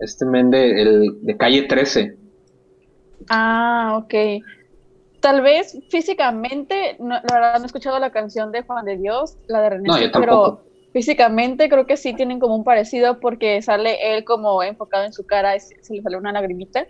este 0.00 0.24
men 0.24 0.50
de, 0.50 0.82
el, 0.82 1.18
de 1.22 1.36
calle 1.36 1.62
13. 1.62 2.16
Ah, 3.28 4.00
ok. 4.02 4.14
Tal 5.24 5.40
vez 5.40 5.78
físicamente, 5.88 6.98
la 7.00 7.22
verdad 7.32 7.56
no 7.56 7.62
he 7.62 7.66
escuchado 7.66 7.98
la 7.98 8.12
canción 8.12 8.52
de 8.52 8.60
Juan 8.60 8.84
de 8.84 8.98
Dios, 8.98 9.38
la 9.46 9.62
de 9.62 9.70
René, 9.70 9.88
no, 9.88 9.96
pero 10.12 10.64
físicamente 10.92 11.70
creo 11.70 11.86
que 11.86 11.96
sí 11.96 12.12
tienen 12.12 12.38
como 12.38 12.54
un 12.54 12.62
parecido 12.62 13.20
porque 13.20 13.62
sale 13.62 14.14
él 14.14 14.24
como 14.24 14.62
enfocado 14.62 15.04
en 15.04 15.14
su 15.14 15.24
cara, 15.24 15.58
se 15.58 15.94
le 15.94 16.02
sale 16.02 16.18
una 16.18 16.30
lagrimita. 16.30 16.86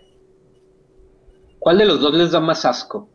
¿Cuál 1.59 1.77
de 1.77 1.85
los 1.85 2.01
dos 2.01 2.13
les 2.13 2.31
da 2.31 2.41
más 2.41 2.65
asco? 2.65 3.07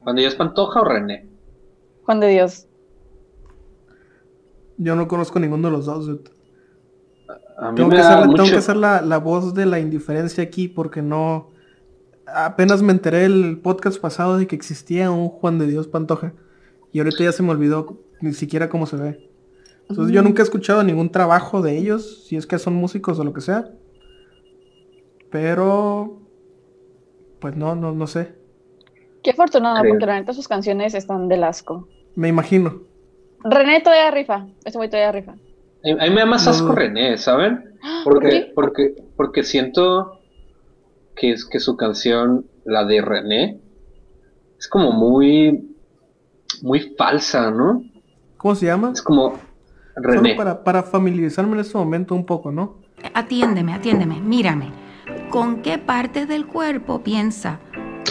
¿Juan 0.00 0.16
de 0.16 0.22
Dios 0.22 0.34
Pantoja 0.34 0.80
o 0.80 0.84
René? 0.84 1.28
Juan 2.02 2.18
de 2.18 2.26
Dios. 2.30 2.66
Yo 4.76 4.96
no 4.96 5.06
conozco 5.06 5.38
ninguno 5.38 5.68
de 5.68 5.76
los 5.76 5.86
dos. 5.86 6.06
tengo, 7.76 7.90
que 7.90 8.56
hacer, 8.56 8.74
la, 8.74 9.18
voz 9.18 9.54
de 9.54 9.66
la 9.66 9.78
indiferencia 9.78 10.42
aquí 10.42 10.66
porque 10.66 11.00
no... 11.00 11.50
Apenas 12.34 12.82
me 12.82 12.92
enteré 12.92 13.24
el 13.24 13.60
podcast 13.60 14.00
pasado 14.00 14.38
de 14.38 14.46
que 14.46 14.56
existía 14.56 15.10
un 15.10 15.28
Juan 15.28 15.58
de 15.58 15.66
Dios 15.66 15.88
Pantoja. 15.88 16.32
Y 16.92 16.98
ahorita 16.98 17.24
ya 17.24 17.32
se 17.32 17.42
me 17.42 17.50
olvidó 17.50 18.00
ni 18.20 18.32
siquiera 18.32 18.68
cómo 18.68 18.86
se 18.86 18.96
ve. 18.96 19.30
Entonces 19.88 20.14
yo 20.14 20.22
nunca 20.22 20.42
he 20.42 20.44
escuchado 20.44 20.82
ningún 20.84 21.10
trabajo 21.10 21.62
de 21.62 21.76
ellos, 21.76 22.24
si 22.26 22.36
es 22.36 22.46
que 22.46 22.58
son 22.58 22.74
músicos 22.74 23.18
o 23.18 23.24
lo 23.24 23.32
que 23.32 23.40
sea. 23.40 23.70
Pero... 25.30 26.20
Pues 27.40 27.56
no, 27.56 27.74
no, 27.74 27.92
no 27.92 28.06
sé. 28.06 28.34
Qué 29.22 29.30
afortunado, 29.30 29.82
porque 29.86 30.04
realmente 30.04 30.32
sus 30.34 30.46
canciones 30.46 30.94
están 30.94 31.28
del 31.28 31.44
asco. 31.44 31.88
Me 32.14 32.28
imagino. 32.28 32.82
René 33.42 33.80
todavía 33.80 34.10
rifa. 34.10 34.46
Ese 34.64 34.78
voy 34.78 34.88
todavía 34.88 35.12
rifa. 35.12 35.32
A 35.32 36.04
mí 36.04 36.10
me 36.10 36.20
da 36.20 36.26
más 36.26 36.46
asco 36.46 36.72
René, 36.72 37.16
¿saben? 37.16 37.78
Porque, 38.04 38.52
porque, 38.54 38.94
porque 39.16 39.42
siento 39.42 40.19
que 41.20 41.32
es 41.32 41.44
que 41.44 41.60
su 41.60 41.76
canción, 41.76 42.46
la 42.64 42.86
de 42.86 43.02
René, 43.02 43.60
es 44.58 44.66
como 44.66 44.90
muy, 44.90 45.76
muy 46.62 46.94
falsa, 46.96 47.50
¿no? 47.50 47.84
¿Cómo 48.38 48.54
se 48.54 48.66
llama? 48.66 48.92
Es 48.94 49.02
como 49.02 49.34
René. 49.96 50.30
Solo 50.30 50.36
para, 50.36 50.64
para 50.64 50.82
familiarizarme 50.82 51.52
en 51.52 51.60
este 51.60 51.76
momento 51.76 52.14
un 52.14 52.24
poco, 52.24 52.50
¿no? 52.50 52.78
Atiéndeme, 53.12 53.74
atiéndeme, 53.74 54.18
mírame. 54.18 54.72
¿Con 55.28 55.60
qué 55.60 55.76
parte 55.76 56.24
del 56.24 56.46
cuerpo 56.46 57.02
piensa? 57.02 57.60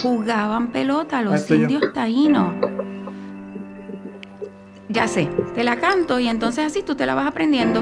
Jugaban 0.03 0.71
pelota 0.71 1.23
los 1.23 1.49
indios 1.49 1.91
taínos. 1.93 2.53
Ya 4.87 5.07
sé, 5.07 5.29
te 5.55 5.63
la 5.63 5.79
canto 5.79 6.19
y 6.19 6.27
entonces 6.27 6.65
así 6.65 6.83
tú 6.83 6.95
te 6.95 7.07
la 7.07 7.15
vas 7.15 7.25
aprendiendo. 7.25 7.81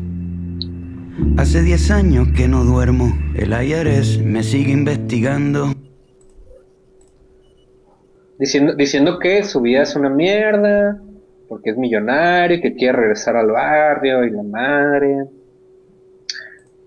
Hace 1.37 1.61
10 1.61 1.91
años 1.91 2.27
que 2.35 2.47
no 2.47 2.63
duermo, 2.63 3.11
el 3.35 3.51
IRS 3.51 4.19
me 4.23 4.43
sigue 4.43 4.71
investigando. 4.71 5.73
Diciendo, 8.37 8.73
diciendo 8.75 9.19
que 9.19 9.43
su 9.43 9.61
vida 9.61 9.83
es 9.83 9.95
una 9.95 10.09
mierda, 10.09 11.01
porque 11.47 11.71
es 11.71 11.77
millonario, 11.77 12.61
que 12.61 12.75
quiere 12.75 12.97
regresar 12.97 13.35
al 13.35 13.51
barrio 13.51 14.23
y 14.23 14.31
la 14.31 14.43
madre. 14.43 15.25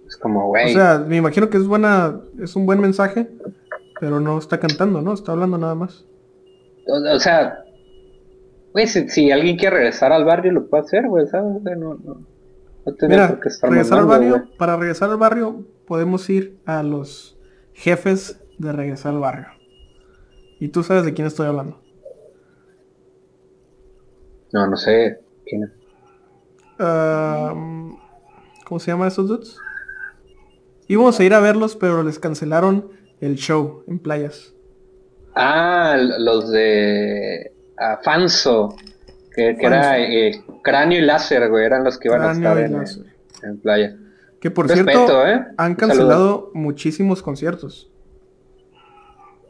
Es 0.06 0.16
como, 0.16 0.46
güey. 0.48 0.70
O 0.70 0.74
sea, 0.74 0.98
me 0.98 1.16
imagino 1.16 1.50
que 1.50 1.56
es 1.56 1.66
buena, 1.66 2.20
es 2.42 2.54
un 2.56 2.66
buen 2.66 2.80
mensaje, 2.80 3.28
pero 4.00 4.20
no 4.20 4.38
está 4.38 4.58
cantando, 4.58 5.00
¿no? 5.00 5.14
Está 5.14 5.32
hablando 5.32 5.58
nada 5.58 5.74
más. 5.74 6.04
O, 6.86 7.18
sea, 7.18 7.64
güey, 8.72 8.86
si, 8.86 9.30
alguien 9.30 9.56
quiere 9.56 9.76
regresar 9.76 10.12
al 10.12 10.24
barrio, 10.24 10.52
lo 10.52 10.66
puede 10.66 10.84
hacer, 10.84 11.08
güey, 11.08 11.26
¿sabes? 11.26 11.62
No, 11.62 11.94
no, 11.94 12.33
Mira, 13.02 13.38
regresar 13.62 13.98
al 13.98 14.06
barrio, 14.06 14.48
para 14.58 14.76
regresar 14.76 15.10
al 15.10 15.16
barrio, 15.16 15.64
podemos 15.86 16.28
ir 16.28 16.60
a 16.66 16.82
los 16.82 17.38
jefes 17.72 18.40
de 18.58 18.72
regresar 18.72 19.14
al 19.14 19.20
barrio. 19.20 19.46
Y 20.60 20.68
tú 20.68 20.82
sabes 20.82 21.04
de 21.04 21.14
quién 21.14 21.26
estoy 21.26 21.46
hablando. 21.46 21.80
No, 24.52 24.66
no 24.66 24.76
sé. 24.76 25.20
¿Quién 25.44 25.64
es? 25.64 25.70
¿Cómo 28.64 28.80
se 28.80 28.90
llama 28.90 29.08
esos 29.08 29.28
dudes? 29.28 29.58
Íbamos 30.86 31.18
a 31.18 31.24
ir 31.24 31.34
a 31.34 31.40
verlos, 31.40 31.76
pero 31.76 32.02
les 32.02 32.18
cancelaron 32.18 32.90
el 33.20 33.36
show 33.36 33.84
en 33.88 33.98
playas. 33.98 34.54
Ah, 35.34 35.96
los 36.18 36.50
de 36.50 37.52
Afanso, 37.76 38.76
que, 39.34 39.56
era 39.60 39.98
eh, 39.98 40.42
cráneo 40.62 40.98
y 40.98 41.02
láser, 41.02 41.48
güey, 41.48 41.64
eran 41.64 41.84
los 41.84 41.98
que 41.98 42.08
iban 42.08 42.22
a 42.22 42.32
estar 42.32 42.58
en, 42.58 42.84
en, 43.42 43.58
playa. 43.58 43.96
Que 44.40 44.50
por 44.50 44.70
cierto, 44.70 45.26
¿eh? 45.26 45.44
han 45.56 45.74
cancelado 45.74 46.50
muchísimos 46.54 47.22
conciertos. 47.22 47.90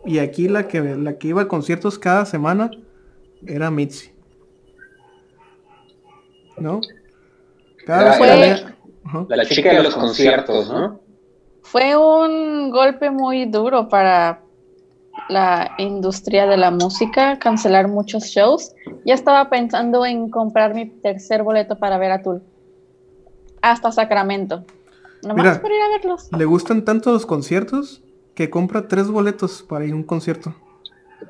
Y 0.07 0.19
aquí 0.19 0.49
la 0.49 0.69
que, 0.69 0.81
la 0.81 1.19
que 1.19 1.29
iba 1.29 1.43
a 1.43 1.49
conciertos 1.49 1.99
cada 1.99 2.27
semana 2.27 2.71
era 3.47 3.71
Mitzi. 3.71 4.15
¿no? 6.59 6.81
Cada 7.87 8.19
la, 9.29 9.45
chica 9.45 9.75
de 9.75 9.83
los 9.83 9.95
conciertos, 9.95 10.69
¿no? 10.71 11.01
Fue 11.63 11.97
un 11.97 12.71
golpe 12.71 13.11
muy 13.11 13.45
duro 13.47 13.89
para 13.89 14.41
la 15.29 15.73
industria 15.79 16.47
de 16.47 16.57
la 16.57 16.71
música, 16.71 17.39
cancelar 17.39 17.89
muchos 17.89 18.25
shows. 18.25 18.75
Ya 19.05 19.15
estaba 19.15 19.49
pensando 19.51 20.05
en 20.05 20.31
comprar 20.31 20.75
mi 20.75 20.87
tercer 20.87 21.43
boleto 21.43 21.79
para 21.79 21.99
ver 21.99 22.13
a 22.13 22.23
Tool. 22.23 22.43
Hasta 23.63 23.93
Sacramento. 23.93 24.65
Nomás 25.23 25.37
Mira. 25.37 25.63
para 25.63 25.75
ir 25.75 25.83
a 25.83 25.89
verlos. 25.89 26.29
Le 26.37 26.45
gustan 26.45 26.85
tanto 26.85 27.13
los 27.13 27.25
conciertos 27.27 28.03
que 28.35 28.51
compra 28.51 28.89
tres 28.89 29.09
boletos 29.09 29.63
para 29.63 29.85
ir 29.85 29.93
a 29.93 29.97
un 29.97 30.03
concierto. 30.03 30.55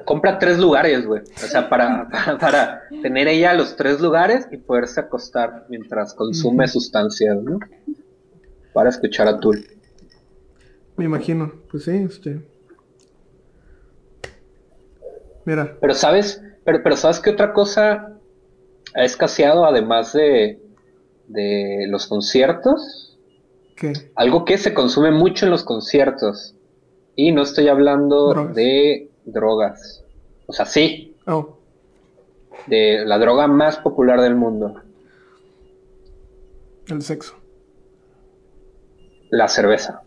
Compra 0.05 0.39
tres 0.39 0.59
lugares, 0.59 1.07
güey. 1.07 1.23
O 1.37 1.47
sea, 1.47 1.69
para, 1.69 2.09
para, 2.09 2.39
para 2.39 2.83
tener 3.03 3.29
ella 3.29 3.55
los 3.55 3.77
tres 3.77 4.01
lugares 4.01 4.49
y 4.51 4.57
poderse 4.57 5.01
acostar 5.01 5.67
mientras 5.69 6.15
consume 6.15 6.67
sustancias, 6.67 7.37
¿no? 7.43 7.61
Para 8.73 8.91
escuchar 8.91 9.29
a 9.29 9.39
Tool. 9.39 9.65
Me 10.97 11.05
imagino. 11.05 11.53
Pues 11.71 11.85
sí, 11.85 11.93
este. 11.93 12.54
Mira, 15.45 15.77
Pero 15.81 15.95
sabes, 15.95 16.43
pero, 16.65 16.83
pero 16.83 16.97
sabes 16.97 17.21
qué 17.21 17.31
otra 17.31 17.53
cosa 17.53 18.17
ha 18.95 19.05
escaseado 19.05 19.65
además 19.65 20.13
de, 20.13 20.61
de 21.29 21.87
los 21.89 22.07
conciertos. 22.07 23.19
¿qué? 23.77 23.93
Algo 24.15 24.45
que 24.45 24.57
se 24.59 24.73
consume 24.73 25.11
mucho 25.11 25.45
en 25.47 25.51
los 25.51 25.65
conciertos. 25.65 26.55
Y 27.17 27.33
no 27.33 27.43
estoy 27.43 27.69
hablando 27.69 28.31
Drogas. 28.31 28.55
de 28.55 29.11
drogas. 29.25 30.05
O 30.47 30.53
sea, 30.53 30.67
sí, 30.67 31.11
Oh, 31.27 31.57
de 32.67 33.05
la 33.07 33.19
droga 33.19 33.47
más 33.47 33.77
popular 33.79 34.21
del 34.21 34.35
mundo. 34.35 34.81
el 36.89 37.03
sexo. 37.03 37.35
La 39.31 39.49
cerveza. 39.49 40.03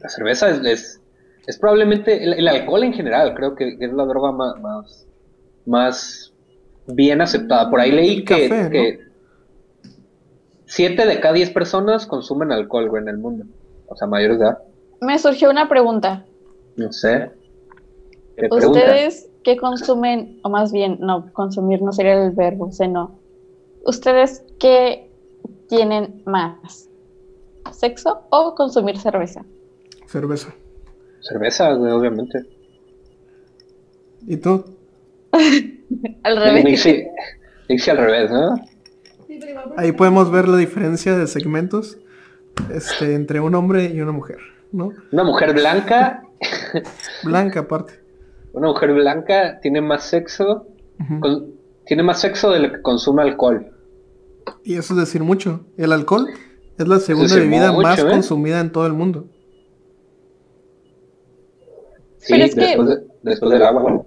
La 0.00 0.08
cerveza 0.08 0.50
es, 0.50 0.58
es, 0.64 1.00
es 1.46 1.58
probablemente 1.58 2.22
el, 2.22 2.34
el 2.34 2.48
alcohol 2.48 2.84
en 2.84 2.92
general, 2.92 3.34
creo 3.34 3.54
que, 3.54 3.76
es 3.78 3.92
la 3.92 4.04
droga 4.04 4.32
más, 4.32 4.60
más, 4.60 5.06
más 5.66 6.32
bien 6.86 7.20
aceptada. 7.20 7.70
Por 7.70 7.80
ahí 7.80 7.90
leí 7.90 8.24
que, 8.24 8.48
café, 8.48 8.62
¿no? 8.64 8.70
que 8.70 9.00
7 10.66 11.06
de 11.06 11.20
cada 11.20 11.34
10 11.34 11.50
personas 11.50 12.06
consumen 12.06 12.52
alcohol 12.52 12.88
güey, 12.88 13.02
en 13.02 13.08
el 13.08 13.18
mundo. 13.18 13.44
O 13.86 13.96
sea, 13.96 14.06
mayores 14.08 14.38
de 14.38 14.46
edad. 14.46 14.58
Me 15.00 15.18
surgió 15.18 15.50
una 15.50 15.68
pregunta. 15.68 16.24
No 16.76 16.92
sé. 16.92 17.30
¿Qué 18.36 18.48
pregunta? 18.48 18.78
¿Ustedes 18.78 19.28
qué 19.42 19.56
consumen, 19.56 20.40
o 20.42 20.48
más 20.48 20.72
bien, 20.72 20.98
no, 21.00 21.32
consumir 21.32 21.82
no 21.82 21.92
sería 21.92 22.24
el 22.24 22.30
verbo, 22.30 22.70
sino, 22.70 23.18
¿ustedes 23.84 24.44
qué 24.58 25.10
tienen 25.68 26.22
más? 26.24 26.88
¿Sexo 27.72 28.22
o 28.30 28.54
consumir 28.54 28.98
cerveza? 28.98 29.44
Cerveza. 30.06 30.54
Cerveza, 31.22 31.72
güey, 31.72 31.92
obviamente. 31.92 32.44
¿Y 34.26 34.36
tú? 34.36 34.64
Al 36.22 36.36
revés. 36.36 36.64
Nixie, 36.64 37.08
Nixie 37.68 37.90
al 37.92 37.98
revés, 37.98 38.30
¿no? 38.30 38.54
Ahí 39.76 39.92
podemos 39.92 40.30
ver 40.30 40.48
la 40.48 40.56
diferencia 40.56 41.16
de 41.16 41.26
segmentos 41.26 41.98
este, 42.72 43.14
entre 43.14 43.40
un 43.40 43.54
hombre 43.54 43.86
y 43.94 44.00
una 44.00 44.12
mujer, 44.12 44.38
¿no? 44.72 44.90
Una 45.10 45.24
mujer 45.24 45.52
blanca, 45.54 46.22
Blanca 47.24 47.60
aparte. 47.60 47.94
una 48.52 48.68
mujer 48.68 48.92
blanca 48.92 49.58
tiene 49.60 49.80
más 49.80 50.04
sexo, 50.04 50.66
con- 51.20 51.52
tiene 51.86 52.02
más 52.02 52.20
sexo 52.20 52.50
de 52.50 52.60
lo 52.60 52.72
que 52.72 52.82
consume 52.82 53.22
alcohol. 53.22 53.66
Y 54.64 54.76
eso 54.76 54.94
es 54.94 55.00
decir 55.00 55.22
mucho. 55.22 55.64
El 55.76 55.92
alcohol 55.92 56.26
es 56.78 56.88
la 56.88 57.00
segunda 57.00 57.34
bebida 57.34 57.72
mucho, 57.72 57.82
más 57.82 57.98
¿eh? 57.98 58.06
consumida 58.08 58.60
en 58.60 58.70
todo 58.72 58.86
el 58.86 58.92
mundo. 58.92 59.26
Sí, 62.22 62.34
Pero 62.34 62.44
es 62.44 62.54
que- 62.54 62.60
después, 62.60 62.88
de- 62.88 63.06
después 63.22 63.50
del 63.52 63.62
agua. 63.64 64.04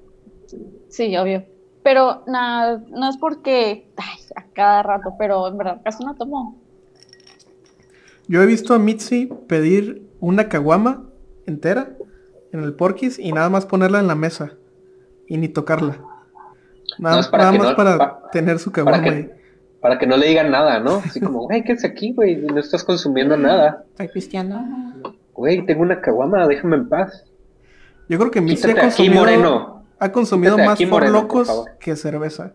Sí, 0.87 1.15
obvio. 1.17 1.43
Pero 1.83 2.23
nada, 2.27 2.81
no 2.89 3.09
es 3.09 3.17
porque, 3.17 3.89
ay, 3.97 4.19
a 4.35 4.43
cada 4.53 4.81
rato, 4.83 5.13
pero 5.19 5.47
en 5.49 5.57
verdad 5.57 5.81
casi 5.83 6.03
no 6.05 6.15
tomo. 6.15 6.59
Yo 8.27 8.41
he 8.41 8.45
visto 8.45 8.73
a 8.73 8.79
Mitzi 8.79 9.27
pedir 9.47 10.07
una 10.19 10.49
caguama 10.49 11.03
entera 11.45 11.89
en 12.51 12.63
el 12.63 12.73
porquis 12.73 13.19
y 13.19 13.31
nada 13.33 13.49
más 13.49 13.65
ponerla 13.65 13.99
en 13.99 14.07
la 14.07 14.15
mesa 14.15 14.53
y 15.27 15.37
ni 15.37 15.47
tocarla. 15.49 15.99
Nada, 16.97 17.15
No, 17.15 17.21
es 17.21 17.27
para 17.27 17.43
nada 17.43 17.51
que 17.53 17.59
más 17.59 17.69
no- 17.71 17.75
para 17.75 17.97
pa- 17.97 18.29
tener 18.31 18.57
su 18.59 18.71
Para 18.71 18.85
caguama 18.85 19.03
ahí. 19.13 19.23
que, 19.25 19.35
para 19.81 19.99
que 19.99 20.07
no 20.07 20.15
le 20.17 20.27
digan 20.27 20.49
nada, 20.49 20.79
¿no? 20.79 21.01
Así 21.05 21.19
como, 21.19 21.43
güey, 21.43 21.63
¿qué 21.63 21.73
es 21.73 21.83
aquí, 21.83 22.13
güey? 22.13 22.37
No 22.37 22.59
estás 22.59 22.83
consumiendo 22.83 23.35
nada. 23.37 23.83
¿Está 23.91 24.07
cristiano? 24.07 24.93
Güey, 25.33 25.65
tengo 25.65 25.81
una 25.81 25.99
caguama, 26.01 26.47
déjame 26.47 26.77
en 26.77 26.87
paz. 26.89 27.25
Yo 28.09 28.17
creo 28.19 28.31
que 28.31 28.41
Mitzi 28.41 28.69
ha 28.71 28.75
consumido, 28.79 29.15
moreno. 29.15 29.83
ha 29.99 30.11
consumido 30.11 30.57
más 30.57 30.69
aquí, 30.75 30.85
por 30.85 31.01
moreno, 31.01 31.27
por 31.27 31.47
locos 31.47 31.65
que 31.79 31.95
cerveza. 31.95 32.53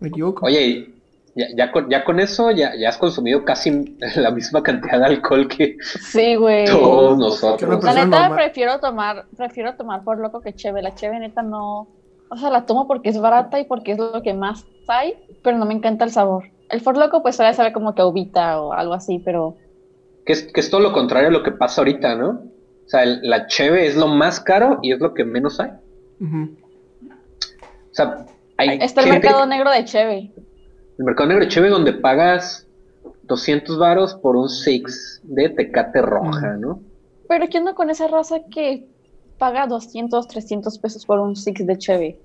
Me 0.00 0.08
equivoco. 0.08 0.46
Oye, 0.46 0.90
ya, 1.34 1.46
ya, 1.56 1.72
con, 1.72 1.88
ya 1.90 2.04
con 2.04 2.20
eso 2.20 2.50
ya, 2.50 2.74
ya 2.76 2.88
has 2.88 2.98
consumido 2.98 3.44
casi 3.44 3.96
la 4.16 4.30
misma 4.30 4.62
cantidad 4.62 4.98
de 5.00 5.04
alcohol 5.06 5.48
que 5.48 5.76
Sí, 6.00 6.36
güey. 6.36 6.66
todos 6.66 7.18
nosotros. 7.18 7.82
La 7.82 7.92
neta 7.94 8.28
normal. 8.28 8.34
prefiero 8.34 8.78
tomar, 8.80 9.26
prefiero 9.36 9.74
tomar 9.74 10.02
por 10.04 10.18
loco 10.18 10.40
que 10.40 10.54
cheve. 10.54 10.82
La 10.82 10.94
cheve 10.94 11.18
neta 11.18 11.42
no, 11.42 11.88
o 12.28 12.36
sea, 12.36 12.50
la 12.50 12.66
tomo 12.66 12.86
porque 12.86 13.08
es 13.10 13.20
barata 13.20 13.58
y 13.60 13.64
porque 13.64 13.92
es 13.92 13.98
lo 13.98 14.22
que 14.22 14.34
más 14.34 14.64
hay, 14.88 15.14
pero 15.42 15.58
no 15.58 15.66
me 15.66 15.74
encanta 15.74 16.04
el 16.04 16.10
sabor. 16.10 16.44
El 16.68 16.80
for 16.80 16.96
loco 16.96 17.22
pues 17.22 17.36
suele 17.36 17.54
saber 17.54 17.72
como 17.72 17.94
que 17.94 18.02
a 18.02 18.06
uvita 18.06 18.60
o 18.60 18.72
algo 18.72 18.94
así, 18.94 19.18
pero 19.24 19.56
Que 20.24 20.32
es, 20.32 20.42
que 20.52 20.60
es 20.60 20.70
todo 20.70 20.80
lo 20.80 20.92
contrario 20.92 21.28
a 21.28 21.32
lo 21.32 21.42
que 21.42 21.52
pasa 21.52 21.80
ahorita, 21.80 22.14
¿no? 22.16 22.42
O 22.86 22.88
sea, 22.88 23.02
el- 23.02 23.20
la 23.22 23.46
cheve 23.48 23.86
es 23.86 23.96
lo 23.96 24.06
más 24.08 24.40
caro 24.40 24.78
y 24.82 24.92
es 24.92 25.00
lo 25.00 25.12
que 25.14 25.24
menos 25.24 25.58
hay. 25.60 25.70
O 26.20 27.94
sea, 27.94 28.26
hay 28.56 28.78
está 28.80 29.02
el 29.02 29.10
mercado 29.10 29.46
negro 29.46 29.70
de 29.70 29.84
cheve. 29.84 30.32
el 30.98 31.04
mercado 31.04 31.28
negro 31.28 31.44
de 31.44 31.50
cheve 31.50 31.68
donde 31.68 31.92
pagas 31.92 32.66
200 33.24 33.78
varos 33.78 34.14
por 34.14 34.36
un 34.36 34.48
six 34.48 35.20
de 35.24 35.48
tecate 35.50 36.00
roja, 36.00 36.54
¿no? 36.58 36.80
Pero 37.28 37.46
¿qué 37.48 37.58
onda 37.58 37.74
con 37.74 37.90
esa 37.90 38.06
raza 38.08 38.36
que 38.50 38.86
paga 39.38 39.66
200, 39.66 40.28
300 40.28 40.78
pesos 40.78 41.04
por 41.04 41.18
un 41.20 41.34
six 41.36 41.66
de 41.66 41.76
cheve? 41.76 42.18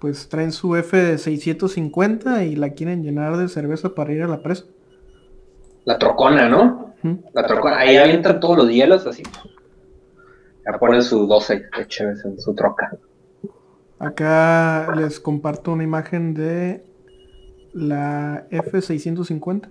Pues 0.00 0.28
traen 0.28 0.52
su 0.52 0.70
F650 0.76 2.46
y 2.50 2.56
la 2.56 2.70
quieren 2.70 3.02
llenar 3.02 3.36
de 3.36 3.48
cerveza 3.48 3.94
para 3.94 4.12
ir 4.12 4.22
a 4.22 4.28
la 4.28 4.42
presa. 4.42 4.64
La 5.84 5.98
trocona, 5.98 6.48
¿no? 6.48 6.94
La 7.32 7.46
trocona, 7.46 7.78
ahí 7.78 7.96
avientan 7.96 8.40
todos 8.40 8.56
los 8.58 8.68
hielos 8.70 9.06
así. 9.06 9.22
Ya 10.70 10.78
ponen 10.78 11.02
su 11.02 11.26
12 11.26 11.54
de 11.78 11.86
cheves 11.88 12.24
en 12.24 12.38
su 12.38 12.54
troca. 12.54 12.96
Acá 13.98 14.92
les 14.96 15.18
comparto 15.18 15.72
una 15.72 15.82
imagen 15.84 16.34
de 16.34 16.84
la 17.72 18.46
F650. 18.50 19.68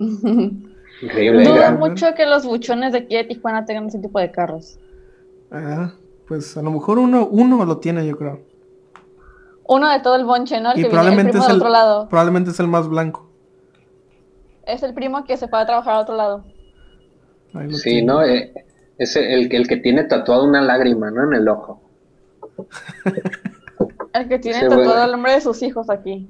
Increíble, 0.00 1.44
Dudo 1.44 1.54
gran- 1.54 1.78
mucho 1.78 2.14
que 2.14 2.26
los 2.26 2.44
buchones 2.44 2.92
de 2.92 2.98
aquí 2.98 3.16
de 3.16 3.24
Tijuana 3.24 3.64
tengan 3.64 3.86
ese 3.86 3.98
tipo 3.98 4.18
de 4.18 4.30
carros. 4.30 4.78
Ah, 5.50 5.92
pues 6.26 6.56
a 6.56 6.62
lo 6.62 6.70
mejor 6.70 6.98
uno, 6.98 7.26
uno 7.26 7.64
lo 7.64 7.78
tiene, 7.78 8.06
yo 8.06 8.16
creo. 8.16 8.40
Uno 9.66 9.90
de 9.90 10.00
todo 10.00 10.16
el 10.16 10.24
bonche, 10.24 10.60
¿no? 10.60 10.72
El 10.72 10.78
Y 10.78 10.82
que 10.82 10.88
viene 10.88 10.88
el 10.88 10.90
probablemente 10.90 11.30
primo 11.32 11.44
es 11.44 11.48
del 11.48 11.56
otro 11.58 11.68
lado. 11.70 12.08
probablemente 12.08 12.50
es 12.50 12.60
el 12.60 12.68
más 12.68 12.88
blanco. 12.88 13.28
Es 14.66 14.82
el 14.82 14.94
primo 14.94 15.24
que 15.24 15.36
se 15.36 15.46
fue 15.48 15.60
a 15.60 15.66
trabajar 15.66 15.94
a 15.96 16.00
otro 16.00 16.16
lado. 16.16 16.44
Sí, 17.52 17.82
tiene. 17.82 18.02
¿no? 18.06 18.22
Eh, 18.24 18.52
es 18.98 19.16
el, 19.16 19.52
el 19.54 19.68
que 19.68 19.76
tiene 19.78 20.04
tatuado 20.04 20.44
una 20.44 20.60
lágrima, 20.62 21.10
¿no? 21.10 21.24
En 21.24 21.34
el 21.40 21.48
ojo. 21.48 21.80
El 24.14 24.26
que 24.28 24.38
tiene 24.38 24.58
Ese 24.58 24.68
tatuado 24.68 25.04
el 25.04 25.12
nombre 25.12 25.32
de 25.32 25.40
sus 25.40 25.62
hijos 25.62 25.88
aquí. 25.90 26.28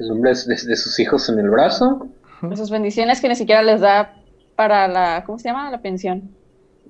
El 0.00 0.08
nombre 0.08 0.30
de, 0.32 0.54
de 0.54 0.76
sus 0.76 0.98
hijos 0.98 1.28
en 1.28 1.38
el 1.40 1.50
brazo. 1.50 2.06
De 2.42 2.56
sus 2.56 2.70
bendiciones 2.70 3.20
que 3.20 3.28
ni 3.28 3.34
siquiera 3.34 3.62
les 3.62 3.80
da 3.80 4.14
para 4.56 4.88
la, 4.88 5.24
¿cómo 5.26 5.38
se 5.38 5.48
llama? 5.48 5.70
La 5.70 5.82
pensión. 5.82 6.30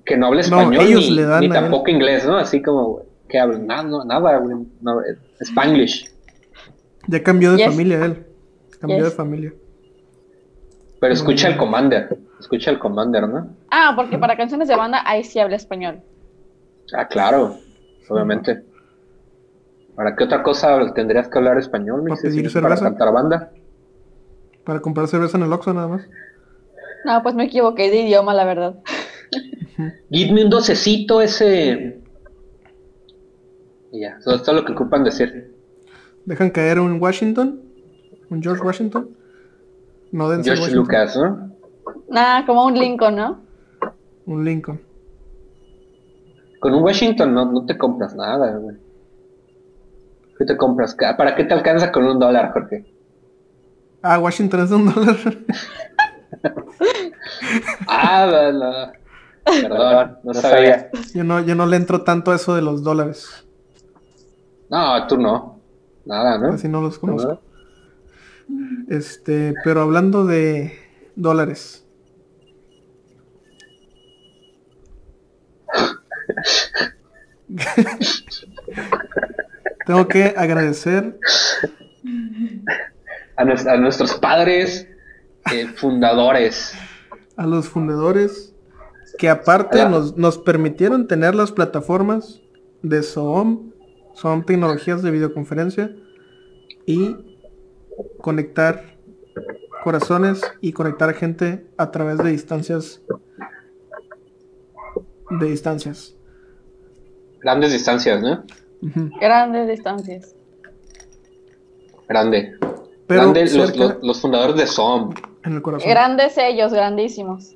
Que 0.05 0.15
no 0.15 0.27
habla 0.27 0.41
No, 0.49 0.61
español 0.61 0.85
ellos 0.87 1.09
ni, 1.09 1.15
le 1.15 1.23
dan 1.23 1.39
ni 1.41 1.45
a 1.47 1.49
él. 1.49 1.53
tampoco 1.55 1.89
inglés, 1.89 2.25
¿no? 2.25 2.37
Así 2.37 2.61
como 2.61 3.01
que 3.27 3.39
habla 3.39 3.57
nada, 3.57 3.83
no, 3.83 4.05
nada. 4.05 4.39
No, 4.81 5.01
eh, 5.01 5.17
Spanglish. 5.41 6.09
Ya 7.07 7.21
cambió 7.23 7.51
de 7.51 7.57
Yes. 7.57 7.67
familia 7.67 8.05
él. 8.05 8.25
Cambió 8.79 8.97
Yes. 8.99 9.05
de 9.05 9.11
familia. 9.11 9.53
Pero 11.01 11.13
escucha 11.13 11.47
el 11.49 11.57
Commander. 11.57 12.17
Escucha 12.39 12.71
el 12.71 12.79
Commander, 12.79 13.27
¿no? 13.27 13.49
Ah, 13.69 13.93
porque 13.95 14.17
para 14.17 14.37
canciones 14.37 14.67
de 14.67 14.75
banda 14.75 15.01
ahí 15.05 15.23
sí 15.23 15.39
habla 15.39 15.55
español. 15.57 16.01
Ah, 16.95 17.07
claro. 17.07 17.57
Obviamente. 18.07 18.63
¿Para 19.95 20.15
qué 20.15 20.23
otra 20.23 20.41
cosa 20.41 20.93
tendrías 20.93 21.27
que 21.27 21.37
hablar 21.37 21.57
español, 21.57 22.03
Para 22.07 22.21
pedir 22.21 22.45
no 22.45 22.49
para 22.61 22.75
cerveza. 22.77 22.83
cantar 22.85 23.13
banda? 23.13 23.51
Para 24.63 24.79
comprar 24.79 25.07
cerveza 25.07 25.37
en 25.37 25.43
el 25.43 25.51
Oxxo 25.53 25.73
nada 25.73 25.87
más. 25.89 26.07
No, 27.03 27.21
pues 27.21 27.35
me 27.35 27.45
equivoqué 27.45 27.89
de 27.89 28.03
idioma, 28.03 28.33
la 28.33 28.45
verdad. 28.45 28.75
Give 30.09 30.43
un 30.43 30.49
docecito 30.49 31.21
ese. 31.21 32.01
Y 33.91 34.01
ya, 34.01 34.17
eso 34.19 34.35
es 34.35 34.43
todo 34.43 34.55
lo 34.55 34.65
que 34.65 34.71
ocupan 34.73 35.03
decir. 35.03 35.53
Dejan 36.25 36.49
caer 36.51 36.79
un 36.79 37.01
Washington. 37.01 37.61
Un 38.29 38.41
George 38.41 38.63
Washington. 38.63 39.09
No 40.11 40.27
George 40.29 40.49
Washington. 40.51 40.75
Lucas, 40.75 41.17
¿no? 41.17 41.51
Nada, 42.09 42.45
como 42.45 42.65
un 42.65 42.73
Lincoln, 42.73 43.15
¿no? 43.15 43.39
Un 44.25 44.45
Lincoln. 44.45 44.81
Con 46.59 46.73
un 46.73 46.83
Washington 46.83 47.33
no, 47.33 47.45
no 47.45 47.65
te 47.65 47.77
compras 47.77 48.15
nada, 48.15 48.57
güey. 48.57 48.75
¿Qué 50.37 50.45
te 50.45 50.57
compras? 50.57 50.95
¿Para 50.95 51.35
qué 51.35 51.43
te 51.43 51.53
alcanza 51.53 51.91
con 51.91 52.05
un 52.05 52.19
dólar, 52.19 52.51
Jorge? 52.53 52.85
Ah, 54.01 54.19
Washington 54.19 54.61
es 54.61 54.69
de 54.69 54.75
un 54.75 54.93
dólar. 54.93 55.17
ah, 57.87 58.25
la, 58.25 58.93
Perdón, 59.43 60.17
no, 60.23 60.33
sabía. 60.33 60.89
Yo 61.13 61.23
no, 61.23 61.39
yo 61.41 61.55
no 61.55 61.65
le 61.65 61.77
entro 61.77 62.03
tanto 62.03 62.31
a 62.31 62.35
eso 62.35 62.55
de 62.55 62.61
los 62.61 62.83
dólares. 62.83 63.45
No, 64.69 65.07
tú 65.07 65.17
no. 65.17 65.59
Nada, 66.05 66.37
¿no? 66.37 66.53
Así 66.53 66.67
no 66.67 66.81
los 66.81 66.99
conozco. 66.99 67.41
Este, 68.87 69.53
pero 69.63 69.81
hablando 69.81 70.25
de 70.25 70.73
dólares. 71.15 71.85
Tengo 79.85 80.07
que 80.07 80.33
agradecer 80.37 81.19
a, 83.35 83.77
nuestros 83.77 84.13
padres 84.15 84.87
eh, 85.51 85.67
fundadores. 85.75 86.73
A 87.35 87.45
los 87.47 87.67
fundadores 87.67 88.55
que 89.17 89.29
aparte 89.29 89.89
nos, 89.89 90.15
nos, 90.17 90.37
permitieron 90.37 91.07
tener 91.07 91.35
las 91.35 91.51
plataformas 91.51 92.41
de 92.83 93.01
Zoom, 93.01 93.71
son 94.13 94.45
tecnologías 94.45 95.01
de 95.01 95.09
videoconferencia 95.11 95.95
y 96.85 97.17
conectar 98.21 98.97
corazones 99.83 100.41
y 100.61 100.73
conectar 100.73 101.13
gente 101.13 101.65
a 101.77 101.91
través 101.91 102.17
de 102.19 102.31
distancias 102.31 103.01
de 105.29 105.45
distancias. 105.45 106.18
Grandes 107.41 107.71
distancias, 107.71 108.21
¿no? 108.21 108.43
Grandes 109.19 109.67
distancias. 109.67 110.35
Grande. 112.07 112.53
Pero 113.07 113.31
Grande 113.31 113.97
los, 114.01 114.21
fundadores 114.21 114.55
de 114.55 114.67
SOM. 114.67 115.13
Grandes 115.43 116.37
ellos, 116.37 116.73
grandísimos. 116.73 117.55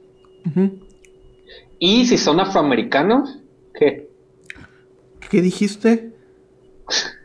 ¿Y 1.80 2.06
si 2.06 2.18
son 2.18 2.40
afroamericanos? 2.40 3.40
¿Qué? 3.74 4.10
¿Qué 5.30 5.42
dijiste? 5.42 6.14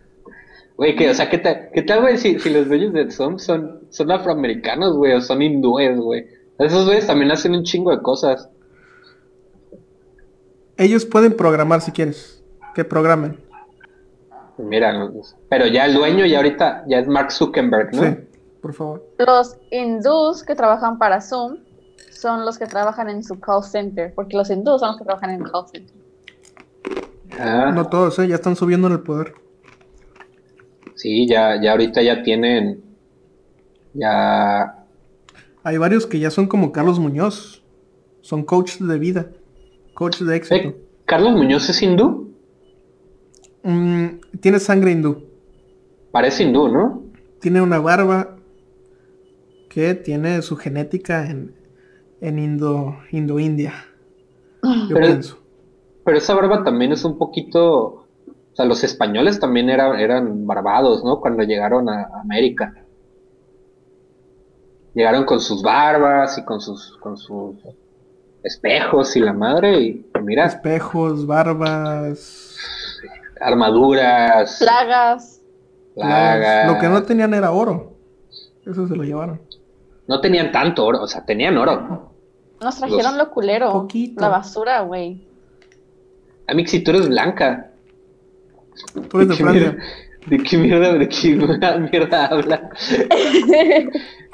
Güey, 0.77 0.94
que, 0.94 1.11
o 1.11 1.14
sea, 1.14 1.29
¿qué, 1.29 1.42
qué 1.75 1.83
tal, 1.83 2.03
güey, 2.03 2.18
si, 2.18 2.38
si, 2.38 2.51
los 2.51 2.68
dueños 2.68 2.92
de 2.92 3.11
SOM 3.11 3.40
son, 3.40 3.81
son 3.90 4.12
afroamericanos, 4.12 4.97
güey, 4.97 5.12
o 5.12 5.21
son 5.21 5.42
hindúes, 5.42 5.99
güey? 5.99 6.27
Esos 6.57 6.87
güeyes 6.87 7.05
también 7.05 7.33
hacen 7.33 7.53
un 7.57 7.64
chingo 7.64 7.90
de 7.90 8.01
cosas. 8.01 8.49
Ellos 10.77 11.05
pueden 11.05 11.37
programar 11.37 11.81
si 11.81 11.90
quieres. 11.90 12.38
Que 12.79 12.85
programen. 12.85 13.37
Mira, 14.57 15.11
pero 15.49 15.67
ya 15.67 15.87
el 15.87 15.95
dueño 15.95 16.25
ya 16.27 16.37
ahorita 16.37 16.85
ya 16.87 17.01
es 17.01 17.09
Mark 17.09 17.33
Zuckerberg, 17.33 17.93
¿no? 17.93 18.03
Sí, 18.05 18.17
por 18.62 18.73
favor. 18.73 19.05
Los 19.19 19.57
hindús 19.73 20.45
que 20.45 20.55
trabajan 20.55 20.97
para 20.97 21.21
Zoom 21.21 21.57
son 22.12 22.45
los 22.45 22.57
que 22.57 22.67
trabajan 22.67 23.09
en 23.09 23.25
su 23.25 23.41
call 23.41 23.64
center, 23.64 24.14
porque 24.14 24.37
los 24.37 24.49
hindús 24.49 24.79
son 24.79 24.91
los 24.91 24.99
que 24.99 25.05
trabajan 25.05 25.31
en 25.31 25.43
el 25.43 25.51
call 25.51 25.64
center. 25.67 25.97
Ah. 27.37 27.73
No 27.75 27.88
todos, 27.88 28.17
¿eh? 28.21 28.29
ya 28.29 28.37
están 28.37 28.55
subiendo 28.55 28.87
en 28.87 28.93
el 28.93 29.01
poder. 29.01 29.35
Sí, 30.95 31.27
ya, 31.27 31.61
ya 31.61 31.73
ahorita 31.73 32.01
ya 32.01 32.23
tienen, 32.23 32.81
ya... 33.93 34.87
Hay 35.64 35.79
varios 35.79 36.07
que 36.07 36.21
ya 36.21 36.31
son 36.31 36.47
como 36.47 36.71
Carlos 36.71 37.01
Muñoz, 37.01 37.64
son 38.21 38.45
coaches 38.45 38.87
de 38.87 38.99
vida, 39.01 39.27
coaches 39.95 40.29
de 40.29 40.37
éxito. 40.37 40.77
¿Carlos 41.07 41.33
Muñoz 41.33 41.69
es 41.69 41.83
hindú? 41.83 42.28
Mm, 43.62 44.21
tiene 44.40 44.59
sangre 44.59 44.92
hindú. 44.92 45.25
Parece 46.11 46.44
hindú, 46.44 46.68
¿no? 46.68 47.03
Tiene 47.40 47.61
una 47.61 47.79
barba 47.79 48.37
que 49.68 49.94
tiene 49.94 50.42
su 50.42 50.57
genética 50.57 51.29
en, 51.31 51.55
en 52.21 52.38
Indo, 52.38 52.97
Indo 53.11 53.38
India. 53.38 53.75
Yo 54.62 54.94
pero, 54.94 55.07
pienso. 55.07 55.38
Pero 56.05 56.18
esa 56.18 56.35
barba 56.35 56.64
también 56.64 56.92
es 56.92 57.05
un 57.05 57.18
poquito. 57.18 57.62
O 57.62 58.55
sea, 58.55 58.64
los 58.64 58.83
españoles 58.83 59.38
también 59.38 59.71
eran, 59.71 59.99
eran 60.01 60.47
barbados, 60.47 61.05
¿no? 61.05 61.21
Cuando 61.21 61.42
llegaron 61.42 61.88
a 61.88 62.11
América. 62.21 62.75
Llegaron 64.94 65.25
con 65.25 65.40
sus 65.40 65.62
barbas 65.62 66.38
y 66.38 66.44
con 66.44 66.61
sus, 66.61 66.97
con 66.97 67.16
sus 67.16 67.57
espejos 68.42 69.14
y 69.14 69.21
la 69.21 69.33
madre. 69.33 69.81
Y 69.81 70.07
mira. 70.25 70.47
Espejos, 70.47 71.27
barbas 71.27 72.48
armaduras. 73.40 74.59
Plagas. 74.59 75.40
Plagas. 75.94 76.72
Lo 76.72 76.79
que 76.79 76.88
no 76.88 77.03
tenían 77.03 77.35
era 77.35 77.51
oro. 77.51 77.92
Eso 78.66 78.87
se 78.87 78.96
lo 78.96 79.03
llevaron. 79.03 79.40
No 80.07 80.20
tenían 80.20 80.53
tanto 80.53 80.85
oro, 80.87 81.03
o 81.03 81.07
sea, 81.07 81.24
tenían 81.24 81.57
oro. 81.57 82.12
Nos 82.61 82.77
trajeron 82.77 83.18
lo 83.18 83.31
culero. 83.31 83.87
La 84.16 84.29
basura, 84.29 84.81
güey. 84.81 85.27
Amix, 86.46 86.70
si 86.70 86.81
tú 86.81 86.90
eres 86.90 87.09
blanca. 87.09 87.70
Tú 89.11 89.18
eres 89.18 89.29
de 89.29 89.35
Francia. 89.42 89.77
¿De 90.27 90.38
qué 90.38 90.59
mierda, 90.59 90.92
de 90.94 91.09
qué 91.09 91.35
mierda 91.37 92.27
habla? 92.27 92.70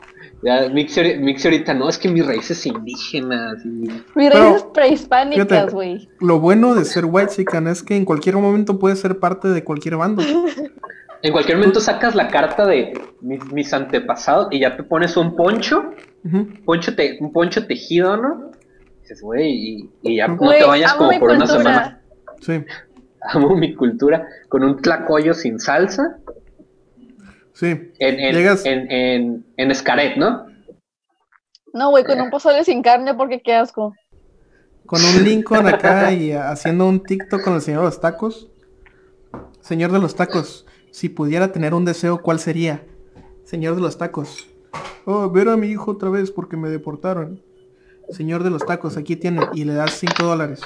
Ya, 0.45 0.69
Mixi, 0.69 1.01
ahorita 1.49 1.73
no, 1.73 1.89
es 1.89 1.97
que 1.97 2.09
mis 2.09 2.27
raíces 2.27 2.67
indígenas. 2.67 3.65
Mis 3.65 4.31
raíces 4.31 4.67
prehispánicas, 4.75 5.73
güey. 5.73 6.07
Lo 6.21 6.39
bueno 6.39 6.75
de 6.75 6.85
ser 6.85 7.07
white 7.07 7.33
chican 7.35 7.67
es 7.67 7.83
que 7.83 7.97
en 7.97 8.05
cualquier 8.05 8.37
momento 8.37 8.79
puedes 8.79 9.01
ser 9.01 9.19
parte 9.19 9.49
de 9.49 9.65
cualquier 9.65 9.97
bando. 9.97 10.23
en 11.23 11.33
cualquier 11.33 11.57
momento 11.57 11.81
sacas 11.81 12.15
la 12.15 12.29
carta 12.29 12.67
de 12.67 12.93
mis, 13.23 13.73
antepasados 13.73 14.49
y 14.51 14.61
ya 14.61 14.77
te 14.77 14.83
pones 14.83 15.17
un 15.17 15.35
poncho, 15.35 15.95
poncho 16.67 16.95
te, 16.95 17.17
un 17.21 17.33
poncho 17.33 17.67
tejido, 17.67 18.19
¿no? 18.19 18.51
dices, 19.01 19.23
güey, 19.23 19.89
y, 20.03 20.17
ya 20.17 20.29
no 20.29 20.39
te 20.51 20.65
vayas 20.65 20.93
como 20.95 21.19
por 21.19 21.31
una 21.31 21.47
semana. 21.47 22.01
Sí. 22.41 22.63
Amo 23.33 23.57
mi 23.57 23.75
cultura, 23.75 24.29
con 24.51 24.63
un 24.63 24.83
tlacoyo 24.83 25.33
sin 25.33 25.59
salsa 25.59 26.19
Sí. 27.55 27.93
En, 27.99 28.21
en, 28.21 28.35
Llegas... 28.35 28.67
en, 28.67 28.91
en, 28.91 29.47
en 29.57 29.71
Escaret, 29.71 30.17
¿no? 30.17 30.47
No, 31.73 31.91
güey, 31.91 32.05
con 32.05 32.21
un 32.21 32.31
pozole 32.31 32.65
sin 32.65 32.83
carne 32.83 33.15
porque 33.15 33.41
qué 33.41 33.55
asco. 33.55 33.95
Con 34.87 35.03
un 35.03 35.25
Lincoln 35.25 35.67
acá 35.67 36.13
y 36.13 36.33
haciendo 36.33 36.87
un 36.87 37.03
TikTok 37.03 37.43
con 37.43 37.55
el 37.55 37.63
señor 37.63 37.81
de 37.81 37.87
los 37.87 38.01
tacos. 38.01 38.49
Señor 39.61 39.93
de 39.93 39.99
los 39.99 40.15
tacos, 40.15 40.67
si 40.91 41.09
pudiera 41.09 41.51
tener 41.53 41.75
un 41.75 41.85
deseo, 41.85 42.21
¿cuál 42.21 42.39
sería? 42.39 42.85
Señor 43.45 43.75
de 43.77 43.81
los 43.81 43.97
tacos. 43.97 44.47
Oh, 45.07 45.31
ver 45.31 45.49
a 45.49 45.57
mi 45.57 45.69
hijo 45.69 45.93
otra 45.93 46.11
vez 46.11 46.31
porque 46.31 46.57
me 46.57 46.69
deportaron. 46.69 47.43
Señor 48.11 48.45
de 48.45 48.51
los 48.51 48.65
tacos, 48.67 48.97
aquí 48.97 49.17
tiene. 49.17 49.41
Y 49.55 49.65
le 49.65 49.75
das 49.75 49.93
5 49.93 50.23
dólares 50.23 50.61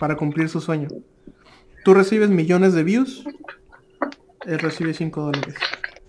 para 0.00 0.16
cumplir 0.16 0.48
su 0.48 0.60
sueño. 0.60 0.88
Tú 1.84 1.94
recibes 1.94 2.28
millones 2.28 2.74
de 2.74 2.82
views. 2.82 3.24
Él 4.46 4.58
recibe 4.58 4.94
5 4.94 5.20
dólares. 5.20 5.54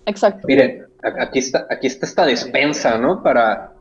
Exacto. 0.05 0.47
Miren, 0.47 0.85
aquí 1.01 1.39
está, 1.39 1.67
aquí 1.69 1.87
está 1.87 2.05
esta 2.05 2.25
despensa, 2.25 2.97
¿no? 2.97 3.21
Para, 3.23 3.73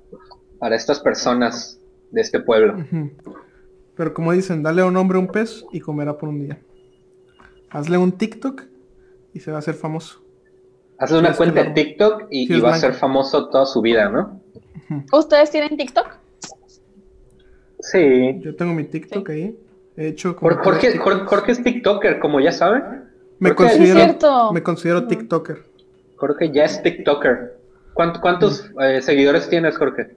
para 0.58 0.76
estas 0.76 1.00
personas 1.00 1.80
de 2.10 2.20
este 2.20 2.40
pueblo. 2.40 2.84
Pero 3.96 4.14
como 4.14 4.32
dicen, 4.32 4.62
dale 4.62 4.82
a 4.82 4.86
un 4.86 4.96
hombre 4.96 5.18
un 5.18 5.26
pez 5.26 5.64
y 5.72 5.80
comerá 5.80 6.16
por 6.16 6.28
un 6.28 6.40
día. 6.40 6.58
Hazle 7.70 7.98
un 7.98 8.12
TikTok 8.12 8.62
y 9.32 9.40
se 9.40 9.50
va 9.50 9.58
a 9.58 9.60
hacer 9.60 9.74
famoso. 9.74 10.22
Hazle 10.98 11.18
una 11.18 11.34
cuenta 11.34 11.64
de 11.64 11.70
TikTok 11.70 12.26
y, 12.30 12.60
va 12.60 12.74
a 12.74 12.78
ser 12.78 12.92
famoso 12.92 13.48
toda 13.48 13.64
su 13.64 13.80
vida, 13.80 14.08
¿no? 14.08 14.40
¿Ustedes 15.12 15.50
tienen 15.50 15.76
TikTok? 15.76 16.16
Sí. 17.78 18.38
Yo 18.40 18.54
tengo 18.56 18.74
mi 18.74 18.84
TikTok 18.84 19.28
ahí. 19.30 19.58
He 19.96 20.08
hecho 20.08 20.34
Jorge, 20.34 20.98
Jorge, 20.98 21.52
es 21.52 21.62
TikToker, 21.62 22.18
como 22.18 22.40
ya 22.40 22.52
saben. 22.52 23.04
Me 23.38 23.54
considero, 23.54 24.52
me 24.52 24.62
considero 24.62 25.06
TikToker. 25.06 25.69
Jorge 26.20 26.50
ya 26.50 26.64
es 26.64 26.82
TikToker. 26.82 27.58
¿Cuántos 27.94 28.70
eh, 28.80 29.00
seguidores 29.00 29.48
tienes, 29.48 29.76
Jorge? 29.78 30.14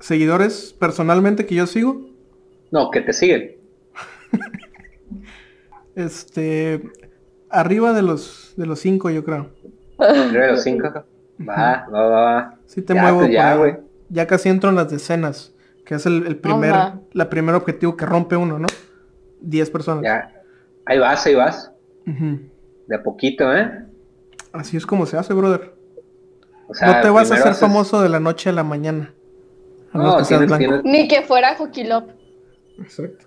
¿Seguidores 0.00 0.76
personalmente 0.78 1.46
que 1.46 1.54
yo 1.54 1.66
sigo? 1.66 2.10
No, 2.70 2.90
que 2.90 3.00
te 3.00 3.12
siguen. 3.14 3.56
este. 5.96 6.82
Arriba 7.48 7.94
de 7.94 8.02
los 8.02 8.52
de 8.56 8.66
los 8.66 8.80
cinco, 8.80 9.08
yo 9.08 9.24
creo. 9.24 9.50
Arriba 9.98 10.44
de 10.44 10.52
los 10.52 10.62
cinco. 10.62 10.92
Va, 11.48 11.86
va, 11.92 12.06
va, 12.06 12.58
Sí 12.66 12.82
te 12.82 12.92
muevo. 12.94 13.20
Pues 13.20 13.32
ya, 13.32 13.54
güey. 13.56 13.76
Ya 14.10 14.26
casi 14.26 14.50
entro 14.50 14.68
en 14.68 14.76
las 14.76 14.90
decenas. 14.90 15.54
Que 15.86 15.94
es 15.94 16.04
el, 16.04 16.36
primer, 16.36 16.74
la 17.12 17.30
primer 17.30 17.54
objetivo 17.54 17.96
que 17.96 18.04
rompe 18.04 18.36
uno, 18.36 18.58
¿no? 18.58 18.66
Diez 19.40 19.70
personas. 19.70 20.02
Ya. 20.02 20.32
Ahí 20.84 20.98
vas, 20.98 21.24
ahí 21.26 21.34
vas. 21.34 21.72
De 22.04 22.94
a 22.94 23.02
poquito, 23.02 23.56
¿eh? 23.56 23.85
Así 24.56 24.76
es 24.76 24.86
como 24.86 25.06
se 25.06 25.16
hace, 25.16 25.34
brother. 25.34 25.74
no 26.68 27.00
te 27.00 27.10
vas 27.10 27.30
a 27.30 27.34
hacer 27.34 27.54
famoso 27.54 28.02
de 28.02 28.08
la 28.08 28.20
noche 28.20 28.50
a 28.50 28.52
la 28.52 28.64
mañana. 28.64 29.14
no, 29.92 30.18
Ni 30.84 31.08
que 31.08 31.22
fuera 31.22 31.54
Joquilop. 31.56 32.10
Exacto. 32.78 33.26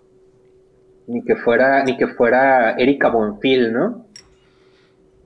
Ni 1.07 1.23
que 1.23 1.35
fuera, 1.35 1.83
ni 1.83 1.97
que 1.97 2.07
fuera 2.07 2.73
Erika 2.73 3.09
Bonfil, 3.09 3.73
¿no? 3.73 4.05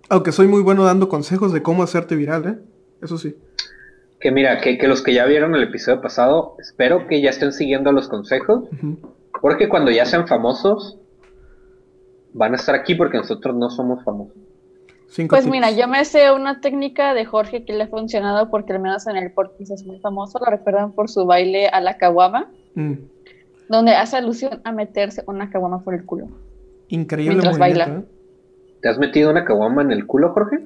Aunque 0.09 0.31
soy 0.31 0.47
muy 0.47 0.61
bueno 0.61 0.85
dando 0.85 1.09
consejos 1.09 1.51
de 1.51 1.61
cómo 1.61 1.83
hacerte 1.83 2.15
viral, 2.15 2.47
¿eh? 2.47 2.57
Eso 3.01 3.17
sí. 3.17 3.35
que 4.21 4.31
mira, 4.31 4.61
que, 4.61 4.77
que, 4.77 4.87
los 4.87 5.01
que 5.01 5.13
ya 5.13 5.25
vieron 5.25 5.55
el 5.55 5.63
episodio 5.63 5.99
pasado, 5.99 6.55
espero 6.59 7.07
que 7.07 7.21
ya 7.21 7.29
estén 7.29 7.51
siguiendo 7.51 7.91
los 7.91 8.07
consejos, 8.07 8.69
porque 9.41 9.67
cuando 9.67 9.91
ya 9.91 10.05
sean 10.05 10.25
famosos, 10.27 10.97
van 12.33 12.53
a 12.53 12.55
estar 12.55 12.75
aquí 12.75 12.95
porque 12.95 13.17
nosotros 13.17 13.55
no 13.55 13.69
somos 13.69 14.03
famosos. 14.03 14.42
Pues 15.29 15.47
mira, 15.47 15.71
yo 15.71 15.87
me 15.87 16.03
sé 16.05 16.31
una 16.31 16.61
técnica 16.61 17.13
de 17.13 17.25
Jorge 17.25 17.65
que 17.65 17.73
le 17.73 17.83
ha 17.83 17.87
funcionado 17.87 18.49
porque 18.49 18.73
al 18.73 18.79
menos 18.79 19.05
en 19.07 19.15
el 19.15 19.31
Porquis 19.31 19.71
es 19.71 19.85
muy 19.85 19.99
famoso, 19.99 20.39
lo 20.39 20.45
recuerdan 20.45 20.93
por 20.93 21.09
su 21.09 21.25
baile 21.25 21.67
a 21.67 21.81
la 21.81 21.97
caguama, 21.97 22.51
mm. 22.75 22.93
donde 23.69 23.95
hace 23.95 24.17
alusión 24.17 24.61
a 24.63 24.71
meterse 24.71 25.23
una 25.27 25.49
caguama 25.49 25.83
por 25.83 25.93
el 25.93 26.05
culo. 26.05 26.27
Increíble. 26.87 27.35
Mientras 27.35 27.57
baila. 27.57 27.85
¿eh? 27.87 28.03
¿Te 28.81 28.89
has 28.89 28.97
metido 28.97 29.31
una 29.31 29.45
caguama 29.45 29.81
en 29.81 29.91
el 29.91 30.05
culo, 30.05 30.33
Jorge? 30.33 30.59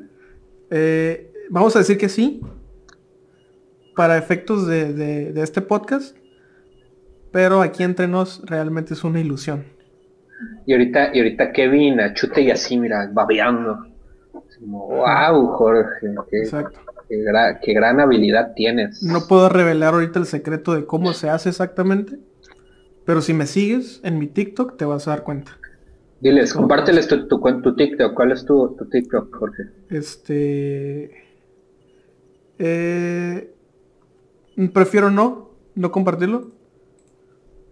Eh, 0.70 1.32
vamos 1.50 1.76
a 1.76 1.80
decir 1.80 1.98
que 1.98 2.10
sí, 2.10 2.42
para 3.96 4.18
efectos 4.18 4.68
de, 4.68 4.94
de 4.94 5.42
este 5.42 5.62
podcast, 5.62 6.16
pero 7.32 7.62
aquí 7.62 7.84
entre 7.84 8.08
nos 8.08 8.46
realmente 8.46 8.94
es 8.94 9.04
una 9.04 9.20
ilusión. 9.20 9.78
Y 10.66 10.74
ahorita, 10.74 11.12
y 11.14 11.20
ahorita 11.20 11.52
Kevin 11.52 12.00
chute 12.14 12.42
y 12.42 12.52
así, 12.52 12.78
mira, 12.78 13.10
babeando. 13.12 13.87
Wow, 14.62 15.48
Jorge, 15.48 16.08
qué, 17.62 17.74
gran 17.74 18.00
habilidad 18.00 18.54
tienes. 18.56 19.02
No 19.04 19.28
puedo 19.28 19.50
revelar 19.50 19.94
ahorita 19.94 20.20
el 20.20 20.26
secreto 20.26 20.74
de 20.74 20.86
cómo 20.86 21.14
se 21.14 21.30
hace 21.30 21.50
exactamente, 21.50 22.20
pero 23.06 23.22
si 23.22 23.34
me 23.34 23.46
sigues 23.46 24.02
en 24.04 24.20
mi 24.20 24.28
TikTok 24.28 24.78
te 24.78 24.86
vas 24.86 25.08
a 25.08 25.12
dar 25.12 25.24
cuenta. 25.24 25.58
Diles, 26.20 26.54
compárteles 26.54 27.08
tu, 27.08 27.28
tu, 27.28 27.76
TikTok. 27.76 28.14
¿Cuál 28.16 28.32
es 28.32 28.44
tu, 28.44 28.76
tu 28.76 28.86
TikTok, 28.90 29.36
Jorge? 29.36 29.64
Este... 29.90 31.12
Eh, 32.60 33.54
prefiero 34.74 35.12
no, 35.12 35.52
no 35.76 35.92
compartirlo. 35.92 36.52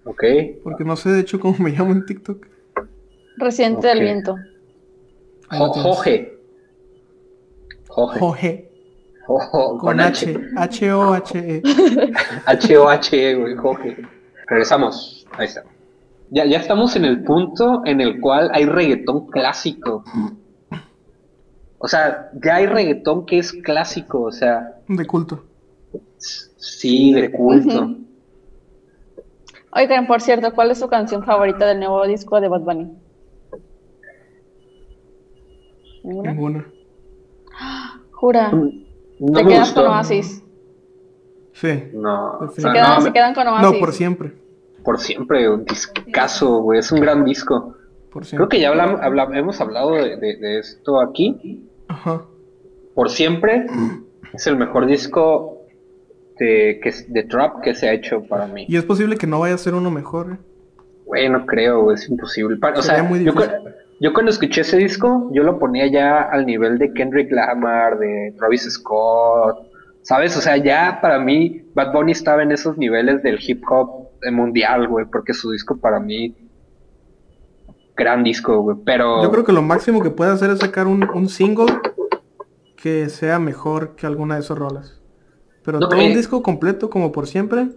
Ok. 0.03 0.23
Porque 0.63 0.83
no 0.83 0.95
sé 0.95 1.09
de 1.09 1.21
hecho 1.21 1.39
cómo 1.39 1.57
me 1.57 1.71
llamo 1.71 1.91
en 1.91 2.05
TikTok. 2.05 2.45
Residente 3.37 3.87
del 3.87 4.01
viento. 4.01 4.35
Jorge. 5.49 6.34
Jorge. 7.95 8.69
Con, 9.79 9.99
H. 9.99 10.37
H-O-H-E. 10.55 11.61
H-O-H-E, 12.45 13.35
güey, 13.35 13.55
Jorge. 13.55 13.97
Regresamos. 14.47 15.25
Ahí 15.31 15.45
está. 15.45 15.63
Ya, 16.29 16.45
ya 16.45 16.57
estamos 16.59 16.95
en 16.95 17.05
el 17.05 17.23
punto 17.23 17.81
en 17.85 18.01
el 18.01 18.19
cual 18.19 18.51
hay 18.53 18.65
reggaetón 18.65 19.27
clásico. 19.27 20.03
O 21.77 21.87
sea, 21.87 22.29
ya 22.43 22.55
hay 22.55 22.67
reggaetón 22.67 23.25
que 23.25 23.39
es 23.39 23.53
clásico, 23.53 24.23
o 24.23 24.31
sea. 24.31 24.75
De 24.87 25.05
culto. 25.05 25.45
Sí, 26.17 27.13
de 27.13 27.31
culto. 27.31 27.95
Oigan, 29.71 30.07
por 30.07 30.21
cierto, 30.21 30.53
¿cuál 30.53 30.71
es 30.71 30.79
su 30.79 30.87
canción 30.87 31.23
favorita 31.23 31.65
del 31.65 31.79
nuevo 31.79 32.05
disco 32.05 32.39
de 32.41 32.47
Bad 32.47 32.61
Bunny? 32.61 32.91
¿Ninguna? 36.03 36.65
Jura. 38.15 38.51
¿Te 38.51 39.45
quedas 39.45 39.71
con 39.71 39.85
Oasis? 39.85 40.43
Sí. 41.53 41.83
No. 41.93 42.51
¿Se, 42.53 42.61
quedan, 42.61 43.01
¿Se, 43.01 43.13
quedan, 43.13 43.33
con 43.33 43.47
Oasis? 43.47 43.71
No, 43.71 43.79
por 43.79 43.93
siempre. 43.93 44.33
Por 44.83 44.99
siempre, 44.99 45.49
un 45.49 45.65
discazo, 45.65 46.59
güey. 46.61 46.79
Es 46.79 46.91
un 46.91 46.99
gran 46.99 47.23
disco. 47.23 47.75
Por 48.11 48.25
Creo 48.25 48.47
que 48.47 48.59
ya 48.59 48.69
hablamos, 48.69 49.35
hemos 49.35 49.59
hablado 49.61 49.91
de, 49.91 50.59
esto 50.59 51.01
aquí. 51.01 51.67
Ajá. 51.87 52.23
Por 52.93 53.09
siempre 53.09 53.65
es 54.33 54.47
el 54.47 54.55
mejor 54.55 54.85
disco 54.85 55.65
de, 56.39 56.79
que, 56.81 56.93
de 57.09 57.23
trap 57.23 57.61
que 57.61 57.75
se 57.75 57.89
ha 57.89 57.93
hecho 57.93 58.23
para 58.23 58.47
mí. 58.47 58.65
Y 58.69 58.77
es 58.77 58.85
posible 58.85 59.17
que 59.17 59.27
no 59.27 59.39
vaya 59.39 59.55
a 59.55 59.57
ser 59.57 59.75
uno 59.75 59.91
mejor. 59.91 60.33
¿eh? 60.33 60.37
Güey, 61.05 61.29
no 61.29 61.45
creo, 61.45 61.91
es 61.91 62.07
imposible. 62.09 62.57
o 62.75 62.81
sea, 62.81 63.03
muy 63.03 63.23
yo, 63.23 63.33
yo 63.99 64.13
cuando 64.13 64.31
escuché 64.31 64.61
ese 64.61 64.77
disco, 64.77 65.29
yo 65.31 65.43
lo 65.43 65.57
ponía 65.57 65.87
ya 65.87 66.21
al 66.21 66.45
nivel 66.45 66.77
de 66.77 66.93
Kendrick 66.93 67.31
Lamar, 67.31 67.97
de 67.97 68.33
Travis 68.37 68.63
Scott, 68.63 69.57
¿sabes? 70.01 70.35
O 70.35 70.41
sea, 70.41 70.57
ya 70.57 70.99
para 71.01 71.19
mí 71.19 71.63
Bad 71.73 71.93
Bunny 71.93 72.11
estaba 72.11 72.43
en 72.43 72.51
esos 72.51 72.77
niveles 72.77 73.23
del 73.23 73.39
hip 73.41 73.63
hop 73.69 74.09
mundial, 74.31 74.87
güey, 74.87 75.05
porque 75.05 75.33
su 75.33 75.51
disco 75.51 75.77
para 75.77 75.99
mí, 75.99 76.35
gran 77.95 78.23
disco, 78.23 78.59
güey, 78.61 78.77
pero... 78.85 79.23
Yo 79.23 79.31
creo 79.31 79.45
que 79.45 79.53
lo 79.53 79.61
máximo 79.61 80.01
que 80.01 80.09
puede 80.09 80.31
hacer 80.31 80.49
es 80.49 80.59
sacar 80.59 80.87
un, 80.87 81.29
single 81.29 81.67
que 82.75 83.07
sea 83.09 83.39
mejor 83.39 83.95
que 83.95 84.05
alguna 84.05 84.35
de 84.35 84.41
esas 84.41 84.57
rolas. 84.57 85.01
Pero 85.63 85.79
todo 85.79 85.95
un 85.95 86.01
eh, 86.01 86.15
disco 86.15 86.43
completo, 86.43 86.89
como 86.89 87.11
por 87.11 87.27
siempre. 87.27 87.69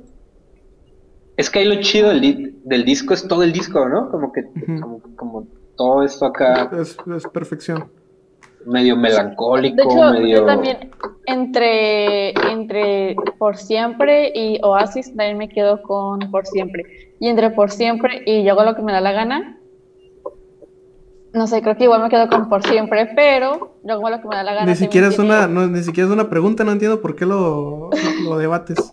Es 1.37 1.49
que 1.49 1.61
ahí 1.61 1.65
lo 1.65 1.81
chido 1.81 2.09
del, 2.09 2.61
del 2.65 2.85
disco 2.85 3.15
es 3.15 3.27
todo 3.27 3.45
el 3.45 3.53
disco, 3.53 3.89
¿no? 3.89 4.11
Como 4.11 4.33
que, 4.33 4.43
como 5.17 5.47
todo 5.79 6.03
esto 6.03 6.27
acá. 6.27 6.71
Es, 6.79 6.97
perfección. 7.33 7.91
Medio 8.67 8.97
melancólico, 8.97 9.77
de 9.77 9.83
hecho, 9.83 10.13
medio... 10.13 10.41
Yo 10.41 10.45
también, 10.45 10.91
entre, 11.25 12.31
entre 12.51 13.17
Por 13.39 13.57
Siempre 13.57 14.31
y 14.35 14.59
Oasis, 14.63 15.07
también 15.17 15.39
me 15.39 15.49
quedo 15.49 15.81
con 15.81 16.19
Por 16.31 16.47
Siempre. 16.47 17.15
Y 17.21 17.29
entre 17.29 17.51
Por 17.51 17.71
Siempre 17.71 18.23
y 18.27 18.45
Yo 18.45 18.53
hago 18.53 18.65
lo 18.65 18.75
que 18.75 18.83
me 18.83 18.93
da 18.93 19.01
la 19.01 19.13
gana, 19.13 19.59
no 21.33 21.47
sé, 21.47 21.63
creo 21.63 21.77
que 21.77 21.85
igual 21.85 22.03
me 22.03 22.09
quedo 22.09 22.29
con 22.29 22.49
Por 22.49 22.67
Siempre, 22.67 23.11
pero 23.15 23.77
yo 23.85 23.95
hago 23.95 24.11
lo 24.11 24.21
que 24.21 24.29
me 24.29 24.37
da 24.37 24.43
la 24.43 24.55
gana. 24.55 24.67
Ni 24.67 24.77
siquiera, 24.77 25.09
es 25.09 25.19
una, 25.19 25.47
ni 25.47 25.83
siquiera 25.83 26.09
es 26.09 26.13
una 26.13 26.29
pregunta, 26.29 26.65
no 26.65 26.73
entiendo 26.73 27.01
por 27.01 27.15
qué 27.15 27.25
lo, 27.25 27.91
lo 28.25 28.39
debates. 28.39 28.93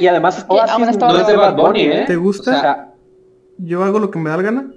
Y 0.00 0.06
además, 0.06 0.46
Oasis 0.48 0.98
no 0.98 1.16
es 1.18 1.26
de 1.26 1.36
Bad 1.36 1.56
Bunny, 1.56 1.82
¿eh? 1.82 2.04
¿Te 2.06 2.16
gusta? 2.16 2.92
yo 3.58 3.82
hago 3.84 3.98
lo 3.98 4.10
que 4.10 4.18
me 4.18 4.30
da 4.30 4.36
la 4.36 4.42
gana. 4.42 4.70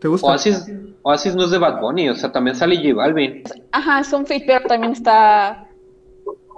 ¿Te 0.00 0.08
gusta? 0.08 0.28
Oasis, 1.02 1.34
no 1.34 1.44
es 1.44 1.50
de 1.50 1.58
Bad 1.58 1.80
Bunny, 1.80 2.08
o 2.08 2.14
sea, 2.14 2.30
también 2.32 2.56
sale 2.56 2.76
J 2.76 2.94
Balvin. 2.94 3.42
Ajá, 3.72 4.00
es 4.00 4.12
un 4.12 4.26
feat, 4.26 4.42
pero 4.46 4.66
también 4.66 4.92
está 4.92 5.66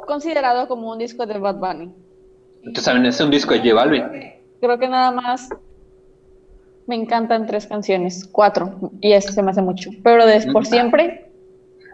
considerado 0.06 0.66
como 0.68 0.90
un 0.90 0.98
disco 0.98 1.26
de 1.26 1.38
Bad 1.38 1.56
Bunny. 1.56 1.92
Entonces 2.58 2.84
también 2.84 3.06
es 3.06 3.20
un 3.20 3.30
disco 3.30 3.54
de 3.54 3.60
J 3.60 3.74
Balvin. 3.74 4.04
Creo 4.60 4.78
que 4.78 4.88
nada 4.88 5.10
más 5.10 5.48
me 6.86 6.96
encantan 6.96 7.46
tres 7.46 7.66
canciones, 7.66 8.28
cuatro, 8.30 8.92
y 9.00 9.12
eso 9.12 9.32
se 9.32 9.42
me 9.42 9.50
hace 9.50 9.62
mucho. 9.62 9.90
Pero 10.02 10.26
de 10.26 10.40
por 10.52 10.66
siempre 10.66 11.21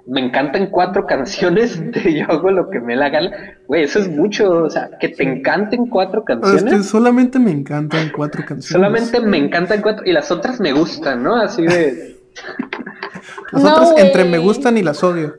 me 0.08 0.24
encantan 0.24 0.70
cuatro 0.70 1.06
canciones 1.06 1.78
de 1.92 2.14
yo 2.14 2.24
hago 2.28 2.50
lo 2.50 2.70
que 2.70 2.80
me 2.80 2.96
la 2.96 3.10
gana. 3.10 3.30
Güey, 3.66 3.84
eso 3.84 3.98
es 3.98 4.08
mucho. 4.08 4.64
O 4.64 4.70
sea, 4.70 4.90
que 4.98 5.10
te 5.10 5.22
encanten 5.22 5.86
cuatro 5.86 6.24
canciones. 6.24 6.64
Es 6.64 6.70
que 6.70 6.82
solamente 6.82 7.38
me 7.38 7.50
encantan 7.50 8.10
cuatro 8.16 8.40
canciones. 8.40 8.72
Solamente 8.72 9.20
me 9.20 9.36
encantan 9.36 9.82
cuatro. 9.82 10.06
Y 10.06 10.12
las 10.12 10.30
otras 10.30 10.60
me 10.60 10.72
gustan, 10.72 11.22
¿no? 11.22 11.36
Así 11.36 11.62
de. 11.62 12.16
las 13.52 13.64
otras 13.64 13.94
entre 13.98 14.24
me 14.24 14.38
gustan 14.38 14.78
y 14.78 14.82
las 14.82 15.04
odio. 15.04 15.34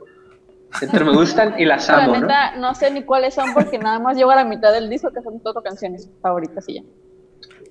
Entre 0.82 1.04
me 1.04 1.14
gustan 1.14 1.56
y 1.58 1.66
las 1.66 1.90
amo. 1.90 2.14
La 2.14 2.20
neta, 2.20 2.56
¿no? 2.58 2.76
sé 2.76 2.92
ni 2.92 3.02
cuáles 3.02 3.34
son 3.34 3.54
porque 3.56 3.80
nada 3.80 3.98
más 3.98 4.16
llego 4.16 4.30
a 4.30 4.36
la 4.36 4.46
mitad 4.46 4.72
del 4.72 4.88
disco 4.88 5.10
que 5.12 5.24
son 5.24 5.40
cuatro 5.40 5.64
canciones 5.64 6.12
favoritas 6.22 6.70
y 6.70 6.76
ya. 6.76 6.84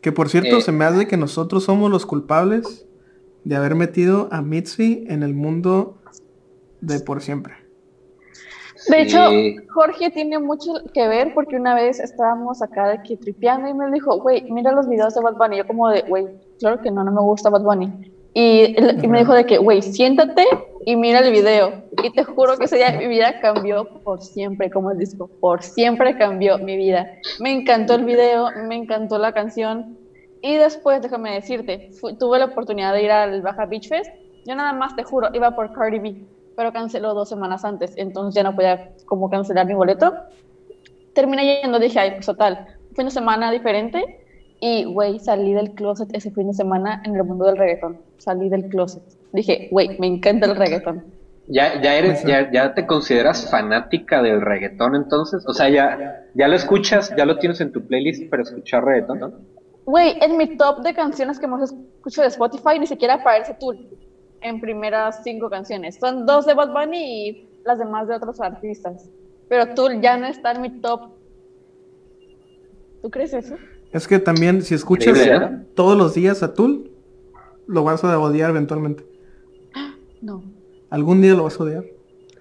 Que 0.03 0.11
por 0.11 0.29
cierto, 0.29 0.59
eh. 0.59 0.63
se 0.63 0.73
me 0.73 0.85
hace 0.85 1.07
que 1.07 1.17
nosotros 1.17 1.63
somos 1.63 1.93
los 1.93 2.07
culpables 2.07 2.89
de 3.45 3.55
haber 3.55 3.77
metido 3.77 4.29
a 4.33 4.43
Mitzi 4.43 5.05
en 5.09 5.23
el 5.23 5.35
mundo 5.35 5.98
de 6.81 7.01
por 7.01 7.21
siempre. 7.21 7.69
De 8.87 9.03
hecho, 9.03 9.19
Jorge 9.71 10.11
tiene 10.11 10.39
mucho 10.39 10.73
que 10.95 11.09
ver 11.09 11.35
porque 11.35 11.57
una 11.57 11.75
vez 11.75 11.99
estábamos 11.99 12.63
acá 12.63 12.89
de 12.89 13.03
que 13.03 13.17
tripeando 13.17 13.69
y 13.69 13.75
me 13.75 13.91
dijo, 13.91 14.19
güey, 14.21 14.51
mira 14.51 14.73
los 14.73 14.89
videos 14.89 15.15
de 15.15 15.21
Bad 15.21 15.37
Bunny. 15.37 15.57
Y 15.57 15.59
yo 15.59 15.67
como 15.67 15.89
de, 15.89 16.03
güey, 16.03 16.27
claro 16.59 16.81
que 16.81 16.91
no, 16.91 17.03
no 17.03 17.11
me 17.11 17.21
gusta 17.21 17.51
Bad 17.51 17.63
Bunny. 17.63 18.13
Y, 18.35 18.77
me 19.09 19.19
dijo 19.19 19.35
de 19.35 19.45
que, 19.47 19.59
güey, 19.59 19.83
siéntate 19.83 20.45
y 20.87 20.97
mira 20.97 21.19
el 21.21 21.33
video. 21.33 21.83
Y 22.03 22.11
te 22.13 22.25
juro 22.25 22.57
que 22.57 22.67
ese 22.67 22.77
día 22.77 22.93
mi 22.93 23.09
vida 23.09 23.41
cambió 23.41 23.85
por 24.05 24.23
siempre, 24.23 24.71
como 24.71 24.93
el 24.93 24.99
disco, 24.99 25.29
por 25.41 25.63
siempre 25.63 26.17
cambió 26.17 26.59
mi 26.59 26.77
vida. 26.77 27.11
Me 27.41 27.53
encantó 27.53 27.97
el 27.97 28.05
video, 28.05 28.49
me 28.69 28.77
encantó 28.77 29.19
la 29.19 29.33
canción. 29.33 29.99
Y 30.41 30.57
después, 30.57 31.03
déjame 31.03 31.35
decirte, 31.35 31.91
tuve 32.19 32.39
la 32.39 32.45
oportunidad 32.47 32.95
de 32.95 33.03
ir 33.03 33.11
al 33.11 33.43
Baja 33.43 33.67
Beach 33.67 33.89
Fest. 33.89 34.11
Yo 34.47 34.55
nada 34.55 34.73
más, 34.73 34.95
te 34.95 35.03
juro, 35.03 35.29
iba 35.35 35.51
por 35.57 35.73
Cardi 35.73 35.99
B 35.99 36.38
pero 36.59 36.73
canceló 36.73 37.15
dos 37.15 37.29
semanas 37.29 37.65
antes, 37.65 37.93
entonces 37.95 38.35
ya 38.35 38.43
no 38.43 38.57
podía 38.57 38.91
como 39.07 39.31
cancelar 39.31 39.65
mi 39.65 39.75
boleto. 39.75 40.13
Terminé 41.15 41.63
yendo, 41.63 41.79
dije, 41.79 42.01
ay, 42.01 42.11
pues 42.15 42.27
total, 42.27 42.67
fin 42.97 43.05
de 43.05 43.13
semana 43.13 43.53
diferente 43.53 44.25
y, 44.59 44.83
güey, 44.83 45.21
salí 45.21 45.55
del 45.55 45.71
closet 45.71 46.09
ese 46.17 46.33
fin 46.33 46.49
de 46.49 46.55
semana 46.55 47.01
en 47.05 47.15
el 47.15 47.23
mundo 47.23 47.47
del 47.47 47.59
reggaetón. 47.59 48.01
Salí 48.17 48.49
del 48.49 48.69
closet. 48.71 49.05
Dije, 49.33 49.69
güey, 49.71 49.97
me 50.01 50.09
encanta 50.09 50.47
el 50.47 50.57
reggaetón. 50.57 51.05
¿Ya, 51.47 51.81
ya 51.81 51.95
eres, 51.95 52.25
ya, 52.25 52.51
ya 52.51 52.75
te 52.75 52.89
consideras 52.89 53.49
fanática 53.49 54.21
del 54.21 54.41
reggaetón 54.41 54.97
entonces? 54.97 55.45
O 55.47 55.55
sea, 55.55 55.69
ya, 55.69 56.27
ya 56.35 56.49
lo 56.49 56.57
escuchas, 56.57 57.15
ya 57.17 57.25
lo 57.25 57.39
tienes 57.39 57.61
en 57.61 57.71
tu 57.71 57.87
playlist 57.87 58.29
para 58.29 58.43
escuchar 58.43 58.85
reggaetón. 58.85 59.47
Güey, 59.85 60.17
en 60.21 60.37
mi 60.37 60.57
top 60.57 60.81
de 60.81 60.93
canciones 60.93 61.39
que 61.39 61.47
más 61.47 61.71
escucho 61.71 62.23
de 62.23 62.27
Spotify 62.27 62.81
ni 62.81 62.89
siquiera 62.89 63.15
aparece 63.15 63.55
tú 63.61 63.73
en 64.41 64.61
primeras 64.61 65.23
cinco 65.23 65.51
canciones. 65.51 65.97
Son 65.97 66.27
dos 66.27 66.47
de 66.47 66.55
Bad 66.55 66.73
Bunny 66.73 67.29
y 67.29 67.49
las 67.65 67.79
demás 67.79 68.09
de 68.09 68.15
otros 68.15 68.41
artistas. 68.41 69.09
Pero 69.49 69.75
Tool 69.75 70.01
ya 70.01 70.17
no 70.17 70.27
está 70.27 70.53
en 70.53 70.63
mi 70.63 70.71
top. 70.81 71.11
¿Tú 73.03 73.11
crees 73.11 73.33
eso? 73.33 73.57
Es 73.93 74.07
que 74.07 74.19
también 74.19 74.63
si 74.63 74.75
escuchas 74.75 75.19
todos 75.75 75.97
los 75.97 76.15
días 76.15 76.43
a 76.43 76.55
Tool, 76.55 76.91
lo 77.67 77.85
vas 77.85 78.05
a 78.05 78.19
odiar 78.19 78.51
eventualmente. 78.51 79.05
No. 80.21 80.43
Algún 80.91 81.23
día 81.23 81.35
lo 81.35 81.45
vas 81.45 81.61
a 81.61 81.63
odiar. 81.63 81.85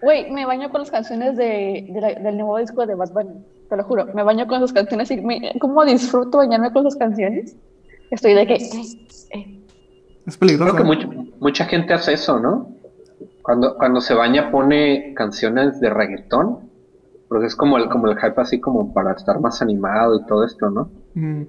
Güey, 0.02 0.32
me 0.32 0.48
baño 0.48 0.72
con 0.72 0.82
las 0.82 0.90
canciones 0.90 1.38
de, 1.38 1.86
del 2.24 2.36
nuevo 2.36 2.58
disco 2.58 2.88
de 2.88 2.96
Bad 2.96 3.12
Bunny. 3.12 3.46
Te 3.70 3.78
lo 3.78 3.84
juro, 3.84 4.08
me 4.16 4.24
baño 4.24 4.48
con 4.48 4.60
sus 4.62 4.74
canciones 4.74 5.12
y 5.12 5.18
me, 5.22 5.54
¿cómo 5.60 5.86
disfruto 5.86 6.40
bañarme 6.40 6.72
con 6.72 6.84
sus 6.84 6.96
canciones? 6.96 7.56
Estoy 8.10 8.34
de 8.34 8.48
que... 8.48 8.54
Eh, 8.56 9.08
eh. 9.32 9.57
Es 10.28 10.38
peligroso. 10.38 10.76
Creo 10.76 11.00
que 11.00 11.08
mucha 11.40 11.66
gente 11.66 11.94
hace 11.94 12.14
eso, 12.14 12.40
¿no? 12.40 12.76
Cuando, 13.42 13.78
cuando 13.78 14.02
se 14.02 14.14
baña 14.14 14.52
pone 14.52 15.14
canciones 15.16 15.80
de 15.80 15.90
reggaetón, 15.90 16.70
porque 17.30 17.48
es 17.48 17.56
como 17.56 17.78
el, 17.78 17.88
como 17.88 18.10
el 18.10 18.18
hype 18.18 18.40
así 18.42 18.60
como 18.60 18.94
para 18.94 19.14
estar 19.14 19.40
más 19.40 19.62
animado 19.62 20.18
y 20.18 20.26
todo 20.26 20.44
esto, 20.44 20.70
¿no? 20.70 20.92
Mm. 21.14 21.44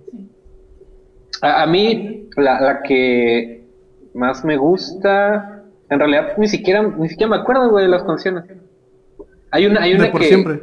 A, 1.43 1.67
mí, 1.67 2.29
la, 2.37 2.61
la 2.61 2.83
que 2.83 3.67
más 4.15 4.45
me 4.45 4.57
gusta, 4.57 5.65
en 5.91 5.99
realidad 5.99 6.35
ni 6.37 6.49
siquiera, 6.49 6.83
ni 6.83 7.09
siquiera 7.09 7.31
me 7.31 7.37
acuerdo, 7.37 7.71
güey, 7.71 7.85
de 7.85 7.91
las 7.91 8.05
canciones. 8.05 8.45
Hay 9.51 9.67
una, 9.67 9.83
hay 9.83 9.95
una 9.95 10.05
de 10.05 10.11
por 10.11 10.23
siempre. 10.23 10.63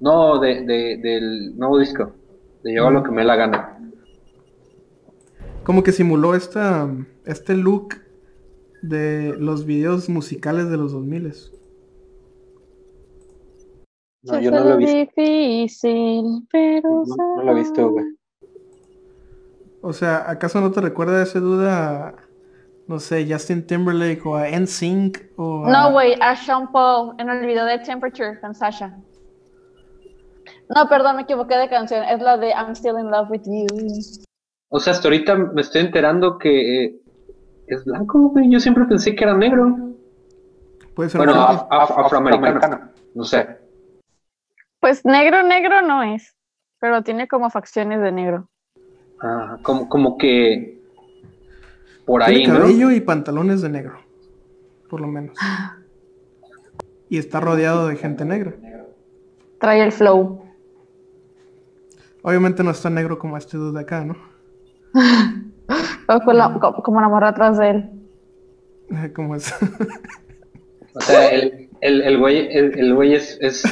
No, 0.00 0.38
de, 0.38 0.62
de, 0.62 0.98
del 0.98 1.56
nuevo 1.56 1.78
disco. 1.78 2.12
De 2.62 2.74
yo 2.74 2.90
lo 2.90 3.02
que 3.02 3.10
me 3.10 3.24
la 3.24 3.36
gana. 3.36 3.78
Como 5.64 5.82
que 5.82 5.92
simuló 5.92 6.34
esta, 6.34 6.88
este 7.24 7.54
look 7.54 7.96
de 8.82 9.34
los 9.38 9.64
videos 9.64 10.08
musicales 10.08 10.68
de 10.70 10.76
los 10.76 10.92
2000 10.92 11.34
No, 14.22 14.40
yo 14.40 14.50
no 14.50 14.64
lo 14.64 14.74
he 14.74 14.76
visto. 14.76 14.96
Difícil, 14.96 16.46
pero 16.50 17.04
no, 17.06 17.36
no 17.36 17.42
lo 17.42 17.52
he 17.52 17.54
visto, 17.54 17.90
güey. 17.90 18.04
O 19.80 19.92
sea, 19.92 20.30
¿acaso 20.30 20.60
no 20.60 20.70
te 20.70 20.80
recuerda 20.80 21.22
esa 21.22 21.40
duda 21.40 22.14
no 22.86 23.00
sé, 23.00 23.26
Justin 23.30 23.66
Timberlake 23.66 24.24
o 24.26 24.36
a 24.36 24.48
NSYNC 24.48 25.18
o 25.36 25.66
No, 25.66 25.92
güey, 25.92 26.14
a 26.20 26.36
Sean 26.36 26.70
Paul 26.70 27.14
en 27.18 27.30
el 27.30 27.46
video 27.46 27.64
de 27.64 27.78
Temperature 27.78 28.38
con 28.40 28.54
Sasha. 28.54 28.96
No, 30.74 30.88
perdón, 30.88 31.16
me 31.16 31.22
equivoqué 31.22 31.56
de 31.56 31.68
canción. 31.68 32.04
Es 32.04 32.20
la 32.20 32.36
de 32.36 32.50
I'm 32.50 32.72
Still 32.72 32.98
in 32.98 33.10
Love 33.10 33.30
with 33.30 33.42
You. 33.46 33.66
O 34.76 34.80
sea, 34.80 34.92
hasta 34.92 35.06
ahorita 35.06 35.36
me 35.36 35.60
estoy 35.60 35.82
enterando 35.82 36.36
que 36.36 36.84
eh, 36.84 36.96
es 37.68 37.84
blanco, 37.84 38.30
güey. 38.30 38.50
Yo 38.50 38.58
siempre 38.58 38.84
pensé 38.86 39.14
que 39.14 39.22
era 39.22 39.36
negro. 39.36 39.72
Puede 40.96 41.10
ser 41.10 41.20
bueno, 41.20 41.32
afroamericano. 41.70 42.90
No 43.14 43.22
sé. 43.22 43.56
Pues 44.80 45.04
negro, 45.04 45.44
negro 45.44 45.80
no 45.82 46.02
es. 46.02 46.34
Pero 46.80 47.02
tiene 47.04 47.28
como 47.28 47.50
facciones 47.50 48.00
de 48.00 48.10
negro. 48.10 48.48
Ah, 49.22 49.58
como, 49.62 49.88
como 49.88 50.18
que 50.18 50.82
por 52.04 52.24
ahí, 52.24 52.38
Tiene 52.38 52.58
cabello 52.58 52.90
y 52.90 53.00
pantalones 53.00 53.62
de 53.62 53.68
negro, 53.68 54.00
por 54.90 55.00
lo 55.00 55.06
menos. 55.06 55.38
Y 57.08 57.18
está 57.18 57.38
rodeado 57.38 57.86
de 57.86 57.94
gente 57.94 58.24
negra. 58.24 58.54
Trae 59.60 59.84
el 59.84 59.92
flow. 59.92 60.42
Obviamente 62.22 62.64
no 62.64 62.72
está 62.72 62.90
negro 62.90 63.20
como 63.20 63.36
este 63.36 63.56
dude 63.56 63.78
de 63.78 63.80
acá, 63.84 64.04
¿no? 64.04 64.33
como, 66.06 66.32
la, 66.32 66.58
como 66.60 67.00
la 67.00 67.08
morra 67.08 67.28
atrás 67.28 67.58
de 67.58 67.70
él. 67.70 67.90
¿Cómo 69.14 69.34
es? 69.34 69.52
o 70.94 71.00
sea, 71.00 71.28
el, 71.30 71.68
el, 71.80 72.02
el 72.02 72.18
güey, 72.18 72.48
el, 72.50 72.94
güey 72.94 73.14
es, 73.14 73.38
es... 73.40 73.64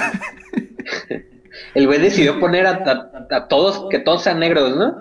el 1.74 1.86
güey 1.86 2.00
decidió 2.00 2.40
poner 2.40 2.66
a, 2.66 3.26
a, 3.30 3.48
todos, 3.48 3.88
que 3.90 3.98
todos 3.98 4.22
sean 4.22 4.40
negros, 4.40 4.76
¿no? 4.76 4.96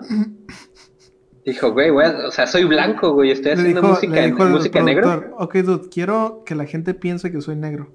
Dijo, 1.44 1.72
güey, 1.72 1.90
güey, 1.90 2.08
o 2.08 2.30
sea, 2.30 2.46
soy 2.46 2.64
blanco, 2.64 3.14
güey, 3.14 3.32
estoy 3.32 3.52
haciendo 3.52 3.82
música, 3.82 4.28
música 4.28 4.82
negro. 4.82 5.34
Ok, 5.38 5.56
dude, 5.56 5.88
quiero 5.88 6.44
que 6.46 6.54
la 6.54 6.66
gente 6.66 6.94
piense 6.94 7.32
que 7.32 7.40
soy 7.40 7.56
negro. 7.56 7.88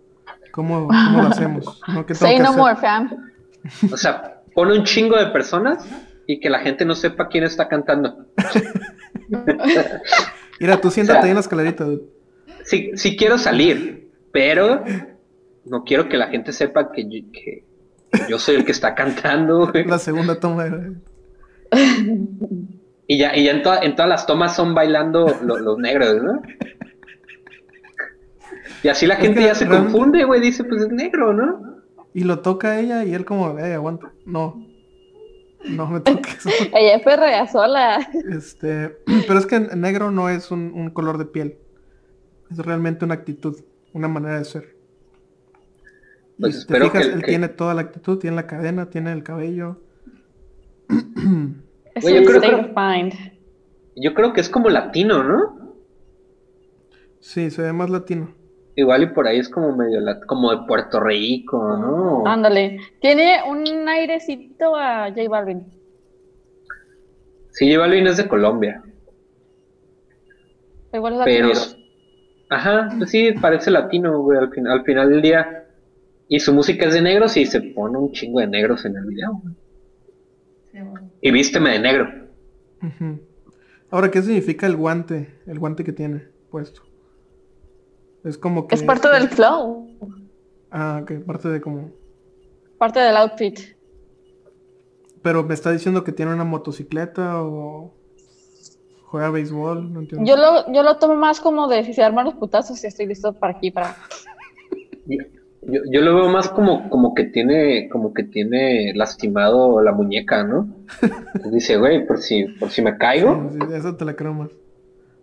¿Cómo, 0.51 0.87
cómo 0.87 1.21
lo 1.21 1.27
hacemos? 1.29 1.81
¿No? 1.87 2.05
Say 2.13 2.39
no 2.39 2.53
more, 2.53 2.75
fam. 2.75 3.31
O 3.91 3.95
sea, 3.95 4.41
pone 4.53 4.77
un 4.77 4.83
chingo 4.83 5.17
de 5.17 5.27
personas 5.27 5.87
y 6.27 6.41
que 6.41 6.49
la 6.49 6.59
gente 6.59 6.85
no 6.85 6.93
sepa 6.93 7.29
quién 7.29 7.45
está 7.45 7.69
cantando. 7.69 8.27
Mira, 10.59 10.81
tú 10.81 10.91
siéntate 10.91 11.19
ahí 11.19 11.29
en 11.29 11.35
la 11.35 11.39
escalerita. 11.39 11.87
Sí, 12.65 12.91
sí 12.95 13.15
quiero 13.15 13.37
salir, 13.37 14.11
pero 14.33 14.83
no 15.65 15.85
quiero 15.85 16.09
que 16.09 16.17
la 16.17 16.27
gente 16.27 16.51
sepa 16.51 16.91
que 16.91 17.05
yo, 17.05 17.31
que 17.31 17.63
yo 18.27 18.37
soy 18.37 18.55
el 18.55 18.65
que 18.65 18.73
está 18.73 18.93
cantando. 18.93 19.71
Güey. 19.71 19.85
La 19.85 19.99
segunda 19.99 20.37
toma. 20.39 20.67
Y 23.07 23.17
ya, 23.17 23.35
y 23.35 23.45
ya 23.45 23.51
en, 23.51 23.61
en 23.83 23.95
todas 23.95 24.09
las 24.09 24.25
tomas 24.25 24.53
son 24.53 24.75
bailando 24.75 25.33
los 25.41 25.77
negros, 25.77 26.21
¿no? 26.21 26.41
Y 28.83 28.89
así 28.89 29.07
la 29.07 29.15
gente 29.15 29.41
ya 29.41 29.55
se 29.55 29.67
confunde, 29.67 30.25
güey, 30.25 30.41
dice, 30.41 30.65
pues 30.65 30.81
es 30.81 30.89
negro, 30.89 31.33
¿no? 31.33 31.77
Y 32.13 32.23
lo 32.23 32.39
toca 32.39 32.79
ella 32.79 33.05
y 33.05 33.13
él 33.13 33.25
como, 33.25 33.57
eh, 33.57 33.73
aguanta, 33.73 34.11
no. 34.25 34.66
No 35.65 35.87
me 35.87 35.99
toques. 35.99 36.45
ella 36.73 36.95
es 36.95 37.03
perrea 37.03 37.47
sola. 37.47 38.09
Este, 38.29 38.97
pero 39.27 39.39
es 39.39 39.45
que 39.45 39.59
negro 39.59 40.11
no 40.11 40.29
es 40.29 40.51
un, 40.51 40.89
color 40.91 41.17
de 41.17 41.25
piel. 41.25 41.57
Es 42.51 42.57
realmente 42.59 43.05
una 43.05 43.15
actitud, 43.15 43.57
una 43.93 44.07
manera 44.07 44.37
de 44.37 44.45
ser. 44.45 44.77
Pues 46.39 46.55
y 46.55 46.61
si 46.61 46.67
te 46.67 46.79
fijas, 46.79 47.07
él 47.07 47.23
tiene 47.23 47.49
toda 47.49 47.73
la 47.73 47.81
actitud, 47.81 48.19
tiene 48.19 48.35
la 48.35 48.47
cadena, 48.47 48.89
tiene 48.89 49.11
el 49.11 49.23
cabello. 49.23 49.81
yo, 50.89 52.23
creo, 52.23 52.71
yo 53.95 54.13
creo 54.13 54.33
que 54.33 54.41
es 54.41 54.49
como 54.49 54.69
latino, 54.69 55.23
¿no? 55.23 55.75
Sí, 57.19 57.49
se 57.49 57.63
ve 57.63 57.73
más 57.73 57.89
latino. 57.89 58.33
Igual 58.77 59.03
y 59.03 59.07
por 59.07 59.27
ahí 59.27 59.39
es 59.39 59.49
como 59.49 59.75
medio 59.75 59.99
como 60.25 60.51
de 60.51 60.65
Puerto 60.65 61.01
Rico, 61.01 61.57
¿no? 61.77 62.25
Ándale. 62.25 62.79
Tiene 63.01 63.41
un 63.45 63.89
airecito 63.89 64.73
a 64.75 65.09
J 65.09 65.27
Balvin. 65.27 65.65
Sí, 67.49 67.69
J 67.69 67.79
Balvin 67.81 68.07
es 68.07 68.15
de 68.15 68.27
Colombia. 68.29 68.81
Igual 70.93 71.13
es 71.13 71.19
latino. 71.19 71.49
Pero, 71.49 71.59
ajá, 72.49 72.89
pues 72.97 73.09
sí, 73.09 73.33
parece 73.41 73.69
latino, 73.69 74.21
güey, 74.21 74.37
al, 74.37 74.49
al 74.67 74.83
final 74.83 75.09
del 75.09 75.21
día. 75.21 75.65
Y 76.29 76.39
su 76.39 76.53
música 76.53 76.85
es 76.85 76.93
de 76.93 77.01
negros 77.01 77.35
y 77.35 77.45
se 77.45 77.59
pone 77.59 77.97
un 77.97 78.13
chingo 78.13 78.39
de 78.39 78.47
negros 78.47 78.85
en 78.85 78.95
el 78.95 79.05
video, 79.05 79.41
güey 79.43 79.55
y 81.21 81.31
vísteme 81.31 81.71
de 81.71 81.79
negro. 81.79 82.07
Ahora, 83.89 84.11
¿qué 84.11 84.21
significa 84.21 84.67
el 84.67 84.75
guante? 84.75 85.39
El 85.45 85.59
guante 85.59 85.83
que 85.83 85.93
tiene 85.93 86.27
puesto. 86.49 86.81
Es 88.27 88.37
como 88.37 88.67
que... 88.67 88.75
Es 88.75 88.83
parte 88.83 89.07
del 89.09 89.29
flow. 89.29 89.87
Ah, 90.69 90.99
ok, 91.01 91.25
parte 91.25 91.47
de 91.49 91.61
como... 91.61 91.91
Parte 92.77 92.99
del 92.99 93.15
outfit. 93.15 93.59
Pero 95.21 95.43
me 95.43 95.53
está 95.53 95.71
diciendo 95.71 96.03
que 96.03 96.11
tiene 96.11 96.33
una 96.33 96.43
motocicleta 96.43 97.41
o 97.41 97.93
juega 99.05 99.31
béisbol, 99.31 99.93
no 99.93 100.01
entiendo. 100.01 100.27
Yo 100.27 100.35
lo, 100.35 100.71
yo 100.71 100.83
lo 100.83 100.97
tomo 100.97 101.15
más 101.15 101.39
como 101.39 101.67
de 101.67 101.83
si 101.85 101.93
se 101.93 102.03
arman 102.03 102.25
los 102.25 102.35
putazos 102.35 102.83
y 102.83 102.87
estoy 102.87 103.07
listo 103.07 103.33
para 103.33 103.57
aquí, 103.57 103.71
para... 103.71 103.95
Yo, 105.69 105.81
yo, 105.91 105.99
lo 105.99 106.15
veo 106.15 106.29
más 106.29 106.47
como, 106.47 106.89
como 106.89 107.13
que 107.13 107.25
tiene, 107.25 107.89
como 107.89 108.13
que 108.13 108.23
tiene 108.23 108.93
lastimado 108.95 109.81
la 109.81 109.91
muñeca, 109.91 110.45
¿no? 110.45 110.69
dice, 111.51 111.75
güey, 111.75 112.07
por 112.07 112.19
si, 112.19 112.45
por 112.45 112.69
si 112.69 112.81
me 112.81 112.97
caigo. 112.97 113.49
eso 113.73 113.97
te 113.97 114.05
la 114.05 114.15
creo 114.15 114.33
más. 114.33 114.49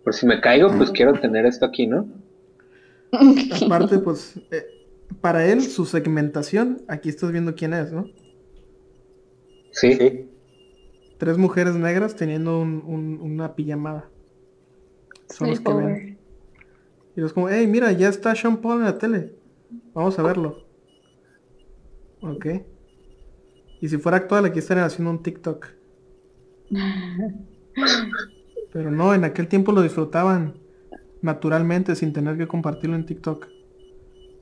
Por 0.03 0.13
si 0.13 0.27
me 0.27 0.41
caigo, 0.41 0.69
pues 0.77 0.91
quiero 0.91 1.13
tener 1.13 1.47
esto 1.47 1.65
aquí, 1.65 1.87
¿no? 1.87 2.05
Aparte, 3.65 3.99
pues, 3.99 4.39
eh, 4.51 4.65
para 5.21 5.45
él, 5.45 5.61
su 5.61 5.85
segmentación, 5.85 6.83
aquí 6.87 7.09
estás 7.09 7.31
viendo 7.31 7.55
quién 7.55 7.73
es, 7.73 7.91
¿no? 7.91 8.05
Sí. 9.71 9.93
sí. 9.93 10.29
Tres 11.17 11.37
mujeres 11.37 11.75
negras 11.75 12.15
teniendo 12.15 12.59
un, 12.59 13.19
una 13.21 13.55
pijamada. 13.55 14.09
Son 15.29 15.49
los 15.49 15.59
que 15.59 15.73
ven. 15.73 16.17
Y 17.15 17.23
es 17.23 17.33
como, 17.33 17.49
hey, 17.49 17.65
mira, 17.67 17.91
ya 17.91 18.09
está 18.09 18.35
Sean 18.35 18.57
Paul 18.57 18.79
en 18.79 18.85
la 18.85 18.97
tele. 18.97 19.35
Vamos 19.93 20.19
a 20.19 20.23
verlo. 20.23 20.65
Ok. 22.21 22.45
Y 23.81 23.87
si 23.87 23.97
fuera 23.97 24.17
actual, 24.17 24.45
aquí 24.45 24.59
estarían 24.59 24.85
haciendo 24.85 25.11
un 25.11 25.23
TikTok. 25.23 25.67
Pero 28.73 28.91
no, 28.91 29.13
en 29.13 29.23
aquel 29.23 29.47
tiempo 29.47 29.71
lo 29.71 29.81
disfrutaban 29.81 30.64
naturalmente 31.25 31.95
sin 31.95 32.13
tener 32.13 32.37
que 32.37 32.47
compartirlo 32.47 32.95
en 32.95 33.05
TikTok. 33.05 33.47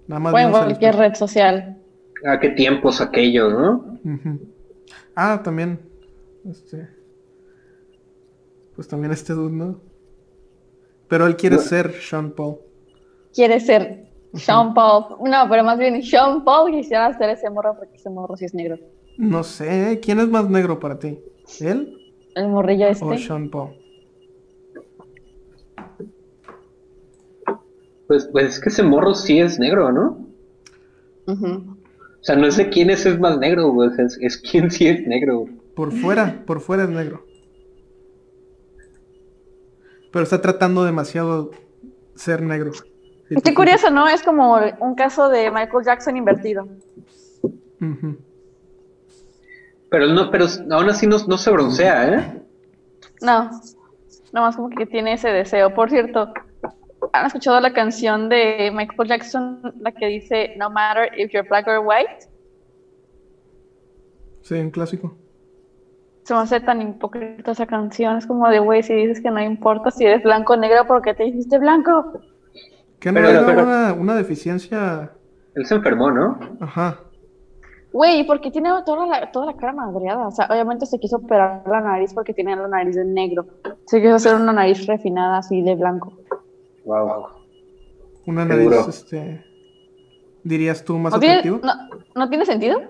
Nada 0.07 0.19
más. 0.19 0.31
Bueno, 0.33 0.51
cualquier 0.51 0.95
red 0.95 1.15
social. 1.15 1.77
Ah, 2.25 2.39
qué 2.39 2.49
tiempos 2.49 3.01
aquellos, 3.01 3.51
¿no? 3.51 3.99
Ah, 5.15 5.41
también. 5.43 5.79
Este. 6.45 6.89
Pues 8.75 8.87
también 8.87 9.13
este 9.13 9.33
dude, 9.33 9.55
¿no? 9.55 9.79
Pero 11.07 11.25
él 11.25 11.35
quiere 11.35 11.57
ser 11.57 11.93
Sean 11.93 12.31
Paul. 12.31 12.57
Quiere 13.33 13.59
ser 13.59 14.09
Sean 14.33 14.73
Paul. 14.73 15.17
No, 15.23 15.47
pero 15.49 15.63
más 15.63 15.77
bien 15.77 16.01
Sean 16.03 16.43
Paul 16.43 16.71
quisiera 16.71 17.07
hacer 17.07 17.29
ese 17.29 17.49
morro 17.49 17.75
porque 17.77 17.95
ese 17.95 18.09
morro 18.09 18.35
sí 18.35 18.45
es 18.45 18.53
negro. 18.53 18.77
No 19.17 19.43
sé, 19.43 19.99
¿quién 20.03 20.19
es 20.19 20.27
más 20.27 20.49
negro 20.49 20.79
para 20.79 20.97
ti? 20.97 21.19
¿Él 21.61 21.97
El 22.35 22.49
morrillo 22.49 22.87
este. 22.87 23.05
o 23.05 23.17
Sean 23.17 23.49
Paul? 23.49 23.82
Pues, 28.13 28.25
pues 28.27 28.45
es 28.45 28.59
que 28.59 28.69
ese 28.69 28.83
morro 28.83 29.15
sí 29.15 29.39
es 29.39 29.57
negro, 29.57 29.91
¿no? 29.91 30.27
O 31.25 32.23
sea, 32.23 32.35
no 32.35 32.51
sé 32.51 32.69
quién 32.69 32.91
es, 32.91 33.07
es 33.07 33.19
más 33.19 33.39
negro, 33.39 33.71
güey. 33.71 33.89
o 33.89 33.91
sea, 33.91 34.05
Es, 34.05 34.19
es 34.21 34.37
quién 34.37 34.69
sí 34.69 34.87
es 34.87 35.07
negro. 35.07 35.39
güey. 35.39 35.53
Por 35.75 35.91
fuera, 35.91 36.43
por 36.45 36.61
fuera 36.61 36.83
es 36.83 36.89
negro. 36.89 37.25
Pero 40.11 40.21
está 40.21 40.39
tratando 40.43 40.83
demasiado 40.83 41.49
ser 42.13 42.43
negro. 42.43 42.71
Si 43.29 43.35
Qué 43.43 43.55
curioso, 43.55 43.89
¿no? 43.89 44.07
Es 44.07 44.21
como 44.21 44.59
un 44.79 44.93
caso 44.93 45.27
de 45.29 45.49
Michael 45.49 45.83
Jackson 45.83 46.15
invertido. 46.15 46.67
Pero 49.89 50.05
no, 50.05 50.29
pero 50.29 50.45
aún 50.69 50.87
así 50.87 51.07
no, 51.07 51.17
no 51.27 51.39
se 51.39 51.49
broncea, 51.49 52.13
¿eh? 52.13 52.41
No, 53.23 53.49
nomás 54.31 54.55
como 54.55 54.69
que 54.69 54.85
tiene 54.85 55.13
ese 55.13 55.29
deseo. 55.29 55.73
Por 55.73 55.89
cierto, 55.89 56.31
¿han 57.11 57.25
escuchado 57.25 57.59
la 57.59 57.73
canción 57.73 58.29
de 58.29 58.71
Michael 58.73 59.09
Jackson, 59.09 59.61
la 59.79 59.91
que 59.91 60.07
dice 60.07 60.53
No 60.57 60.69
matter 60.69 61.09
if 61.19 61.31
you're 61.31 61.47
black 61.47 61.67
or 61.67 61.79
white? 61.85 62.27
Sí, 64.41 64.55
un 64.55 64.71
clásico. 64.71 65.15
Se 66.23 66.33
me 66.33 66.39
hace 66.41 66.59
tan 66.61 66.81
hipócrita 66.81 67.51
esa 67.51 67.65
canción. 67.65 68.17
Es 68.17 68.25
como 68.25 68.47
de, 68.49 68.59
güey, 68.59 68.83
si 68.83 68.93
dices 68.93 69.21
que 69.21 69.29
no 69.31 69.41
importa 69.41 69.91
si 69.91 70.05
eres 70.05 70.23
blanco 70.23 70.53
o 70.53 70.57
negro, 70.57 70.85
¿por 70.87 71.01
qué 71.01 71.13
te 71.13 71.23
dijiste 71.23 71.57
blanco? 71.59 72.13
Que 72.99 73.11
no 73.11 73.15
Pero- 73.15 73.29
era 73.29 73.45
pero- 73.45 73.63
una, 73.63 73.93
una 73.93 74.15
deficiencia. 74.15 75.11
Él 75.55 75.65
se 75.65 75.75
enfermó, 75.75 76.11
¿no? 76.11 76.39
Ajá. 76.61 76.99
Güey, 77.91 78.25
porque 78.25 78.49
tiene 78.49 78.69
toda 78.85 79.05
la, 79.05 79.31
toda 79.31 79.45
la 79.47 79.53
cara 79.55 79.71
madreada. 79.73 80.27
O 80.27 80.31
sea, 80.31 80.47
obviamente 80.49 80.85
se 80.87 80.97
quiso 80.99 81.17
operar 81.17 81.61
la 81.67 81.79
nariz 81.81 82.13
porque 82.13 82.33
tiene 82.33 82.55
la 82.55 82.67
nariz 82.67 82.95
de 82.95 83.05
negro. 83.05 83.45
Se 83.85 84.01
quiso 84.01 84.15
hacer 84.15 84.35
una 84.35 84.51
nariz 84.53 84.87
refinada 84.87 85.37
así 85.37 85.61
de 85.61 85.75
blanco. 85.75 86.13
Wow. 86.85 87.25
Una 88.25 88.47
Seguro. 88.47 88.75
nariz, 88.77 88.87
este. 88.95 89.45
Dirías 90.43 90.83
tú 90.83 90.97
más 90.99 91.13
¿No 91.13 91.19
tiene, 91.19 91.35
atractivo. 91.35 91.61
no, 91.63 91.73
¿no 92.15 92.29
tiene 92.29 92.45
sentido? 92.45 92.81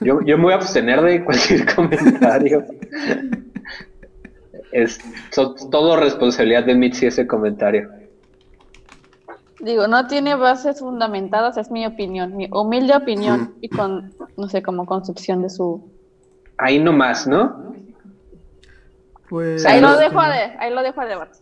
Yo, 0.00 0.20
yo 0.22 0.36
me 0.36 0.44
voy 0.44 0.52
a 0.52 0.56
abstener 0.56 1.00
de 1.00 1.24
cualquier 1.24 1.74
comentario. 1.74 2.64
es 4.72 4.98
so- 5.30 5.54
todo 5.70 5.96
responsabilidad 5.96 6.64
de 6.64 6.74
Mitzi 6.74 7.06
ese 7.06 7.26
comentario. 7.26 7.88
Digo, 9.60 9.86
no 9.86 10.08
tiene 10.08 10.34
bases 10.34 10.80
fundamentadas, 10.80 11.56
es 11.56 11.70
mi 11.70 11.86
opinión, 11.86 12.36
mi 12.36 12.48
humilde 12.50 12.96
opinión 12.96 13.54
y 13.60 13.68
con, 13.68 14.12
no 14.36 14.48
sé, 14.48 14.60
como 14.60 14.86
concepción 14.86 15.40
de 15.42 15.50
su... 15.50 15.88
Ahí 16.58 16.80
nomás, 16.80 17.28
¿no? 17.28 17.72
Pues. 19.28 19.64
Ahí 19.64 19.80
lo 19.80 19.90
este, 19.92 20.04
dejo 20.04 20.20
a, 20.20 20.28
de, 20.30 20.40
ahí 20.58 20.74
lo 20.74 20.82
dejo 20.82 21.00
a 21.00 21.06
debate. 21.06 21.38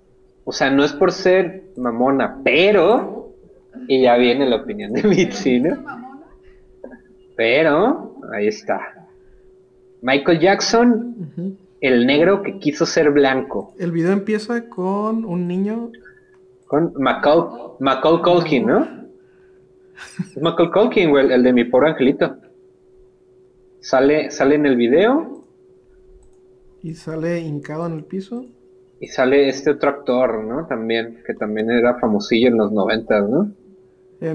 O 0.51 0.53
sea, 0.53 0.69
no 0.69 0.83
es 0.83 0.93
por 0.93 1.13
ser 1.13 1.71
mamona, 1.77 2.41
pero. 2.43 3.37
Y 3.87 4.03
ya 4.03 4.17
viene 4.17 4.51
la 4.51 4.57
opinión 4.57 4.93
de 4.93 5.05
Mitzi, 5.05 5.61
¿no? 5.61 5.79
Pero, 7.37 8.17
ahí 8.33 8.49
está. 8.49 9.07
Michael 10.03 10.41
Jackson, 10.41 11.57
el 11.81 12.05
negro 12.05 12.43
que 12.43 12.59
quiso 12.59 12.85
ser 12.85 13.13
blanco. 13.13 13.75
El 13.79 13.93
video 13.93 14.11
empieza 14.11 14.69
con 14.69 15.25
un 15.25 15.47
niño. 15.47 15.93
Con 16.67 16.95
Macaul, 16.97 17.77
Macaul 17.79 18.21
Culkin, 18.21 18.67
¿no? 18.67 18.89
Es 20.19 20.43
Macaul 20.43 20.73
Culkin, 20.73 21.11
güey, 21.11 21.33
el 21.33 21.45
de 21.45 21.53
mi 21.53 21.63
pobre 21.63 21.91
angelito. 21.91 22.39
Sale, 23.79 24.33
sale 24.33 24.57
en 24.57 24.67
el 24.67 24.75
video 24.75 25.45
Y 26.83 26.95
sale 26.95 27.39
hincado 27.39 27.87
en 27.87 27.93
el 27.93 28.05
piso. 28.05 28.47
Y 29.01 29.07
sale 29.07 29.49
este 29.49 29.71
otro 29.71 29.91
actor, 29.91 30.45
¿no? 30.45 30.67
También, 30.67 31.23
que 31.27 31.33
también 31.33 31.71
era 31.71 31.99
famosillo 31.99 32.49
en 32.49 32.59
los 32.59 32.71
noventas, 32.71 33.29
¿no? 33.29 33.51
Eh. 34.21 34.35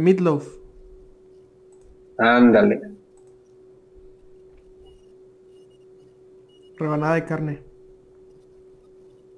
Ándale. 2.17 2.81
Rebanada 6.77 7.15
de 7.15 7.25
carne. 7.25 7.63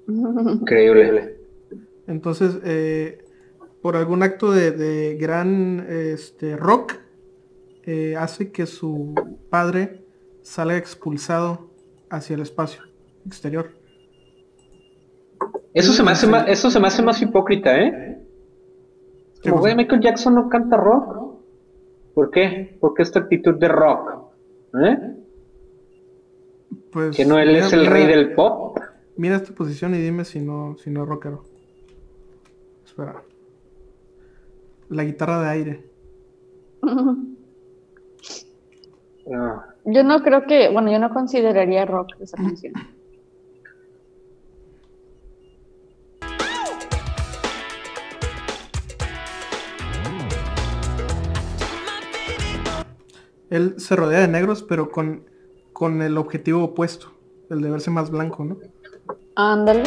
Increíble. 0.08 1.36
Entonces, 2.06 2.58
eh, 2.64 3.22
por 3.82 3.96
algún 3.96 4.22
acto 4.22 4.50
de, 4.50 4.70
de 4.70 5.18
gran 5.20 5.86
este, 5.90 6.56
rock, 6.56 6.94
eh, 7.84 8.16
hace 8.16 8.50
que 8.50 8.64
su 8.64 9.14
padre 9.50 10.04
salga 10.40 10.78
expulsado 10.78 11.70
hacia 12.08 12.34
el 12.34 12.40
espacio 12.40 12.82
exterior. 13.26 13.70
Eso 15.74 15.92
se 15.92 16.02
me 16.02 16.10
hace 16.12 16.26
más, 16.26 16.48
eso 16.48 16.70
se 16.70 16.80
me 16.80 16.88
hace 16.88 17.02
más 17.02 17.20
hipócrita, 17.22 17.76
¿eh? 17.80 18.18
¿Qué 19.42 19.50
Como, 19.50 19.60
güey, 19.62 19.74
Michael 19.76 20.00
Jackson 20.00 20.34
no 20.34 20.48
canta 20.48 20.76
rock. 20.76 21.36
¿Por 22.14 22.30
qué? 22.30 22.76
¿Por 22.80 22.94
qué 22.94 23.02
esta 23.02 23.20
actitud 23.20 23.54
de 23.58 23.68
rock? 23.68 24.32
¿Eh? 24.82 25.14
Pues, 26.90 27.16
Que 27.16 27.24
no 27.24 27.38
él 27.38 27.48
mira- 27.48 27.66
es 27.66 27.72
el 27.72 27.80
mira- 27.80 27.92
rey 27.92 28.06
del 28.06 28.34
pop. 28.34 28.78
Mira 29.16 29.36
esta 29.36 29.52
posición 29.54 29.94
y 29.94 29.98
dime 29.98 30.24
si 30.24 30.40
no, 30.40 30.76
si 30.78 30.90
no 30.90 31.02
es 31.02 31.08
rockero. 31.08 31.44
Espera. 32.84 33.22
La 34.88 35.04
guitarra 35.04 35.40
de 35.42 35.48
aire. 35.48 35.84
Yo 39.84 40.02
no 40.04 40.22
creo 40.22 40.46
que, 40.46 40.70
bueno, 40.70 40.90
yo 40.90 40.98
no 40.98 41.10
consideraría 41.10 41.84
rock 41.84 42.12
esa 42.20 42.36
canción. 42.36 42.72
Él 53.50 53.74
se 53.78 53.96
rodea 53.96 54.20
de 54.20 54.28
negros, 54.28 54.62
pero 54.62 54.90
con, 54.90 55.24
con 55.72 56.02
el 56.02 56.16
objetivo 56.18 56.62
opuesto. 56.64 57.12
El 57.50 57.62
de 57.62 57.70
verse 57.70 57.90
más 57.90 58.10
blanco, 58.10 58.44
¿no? 58.44 58.58
Ándale. 59.34 59.84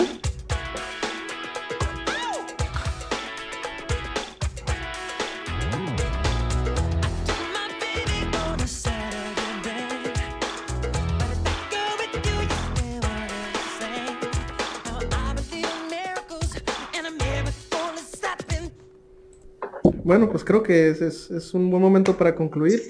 Bueno, 20.04 20.30
pues 20.30 20.44
creo 20.44 20.64
que 20.64 20.90
es, 20.90 21.02
es- 21.02 21.32
es 21.32 21.54
un 21.54 21.70
buen 21.70 21.82
momento 21.82 22.18
para 22.18 22.36
concluir. 22.36 22.82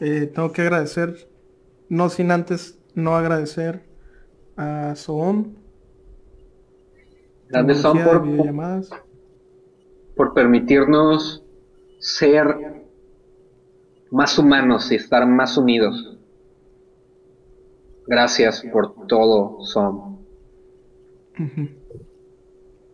Eh, 0.00 0.30
tengo 0.34 0.50
que 0.52 0.62
agradecer, 0.62 1.28
no 1.90 2.08
sin 2.08 2.30
antes 2.30 2.78
no 2.94 3.16
agradecer 3.16 3.82
a 4.56 4.94
Soom. 4.96 5.56
Grandes 7.48 7.78
son 7.78 7.98
tecnología 7.98 8.44
de 8.44 8.52
por, 8.52 9.04
por 10.16 10.34
permitirnos 10.34 11.44
ser 11.98 12.86
más 14.10 14.38
humanos 14.38 14.90
y 14.90 14.94
estar 14.94 15.26
más 15.26 15.58
unidos. 15.58 16.18
Gracias 18.06 18.64
por 18.72 19.06
todo, 19.06 19.62
Som. 19.64 20.24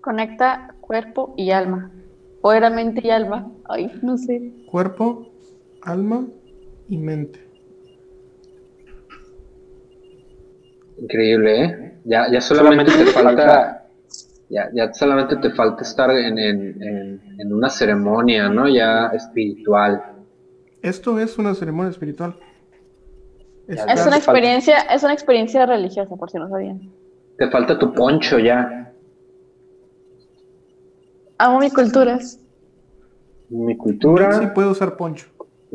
Conecta 0.00 0.74
cuerpo 0.80 1.34
y 1.36 1.52
alma. 1.52 1.92
O 2.42 2.52
era 2.52 2.68
mente 2.68 3.00
y 3.04 3.10
alma. 3.10 3.52
Ay, 3.68 3.92
no 4.02 4.18
sé. 4.18 4.66
Cuerpo, 4.70 5.30
alma 5.82 6.26
y 6.88 6.98
mente. 6.98 7.40
Increíble, 10.98 11.64
¿eh? 11.64 11.98
Ya, 12.04 12.30
ya 12.30 12.40
solamente 12.40 12.92
te 12.92 13.06
falta, 13.12 13.86
ya, 14.48 14.70
ya 14.72 14.92
solamente 14.94 15.36
te 15.36 15.50
falta 15.50 15.82
estar 15.82 16.10
en, 16.10 16.38
en, 16.38 16.82
en, 16.82 17.20
en 17.38 17.52
una 17.52 17.68
ceremonia, 17.68 18.48
¿no? 18.48 18.68
Ya 18.68 19.08
espiritual. 19.08 20.02
Esto 20.82 21.18
es 21.18 21.36
una 21.38 21.54
ceremonia 21.54 21.90
espiritual. 21.90 22.36
Es 23.68 24.06
una 24.06 24.16
experiencia, 24.16 24.78
es 24.82 25.02
una 25.02 25.12
experiencia 25.12 25.66
religiosa, 25.66 26.14
por 26.16 26.30
si 26.30 26.38
no 26.38 26.48
sabían. 26.48 26.92
Te 27.36 27.50
falta 27.50 27.78
tu 27.78 27.92
poncho 27.92 28.38
ya. 28.38 28.92
Amo 31.38 31.58
mi 31.58 31.70
cultura. 31.70 32.18
Mi 33.48 33.76
cultura, 33.76 34.40
Sí 34.40 34.46
puedo 34.54 34.70
usar 34.70 34.96
poncho. 34.96 35.26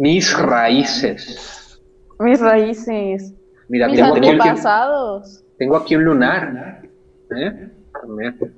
Mis 0.02 0.36
raíces. 0.38 1.80
Mis 2.20 2.39
raíces. 2.39 3.34
Mira, 3.70 3.88
mis 3.88 3.97
tengo 3.99 4.16
aquí, 4.16 4.28
un- 4.30 4.34
antepasados. 4.41 5.43
tengo 5.58 5.76
aquí 5.78 5.95
un 5.95 6.04
lunar. 6.06 6.82
¿Eh? 7.36 7.70
¿De 8.18 8.52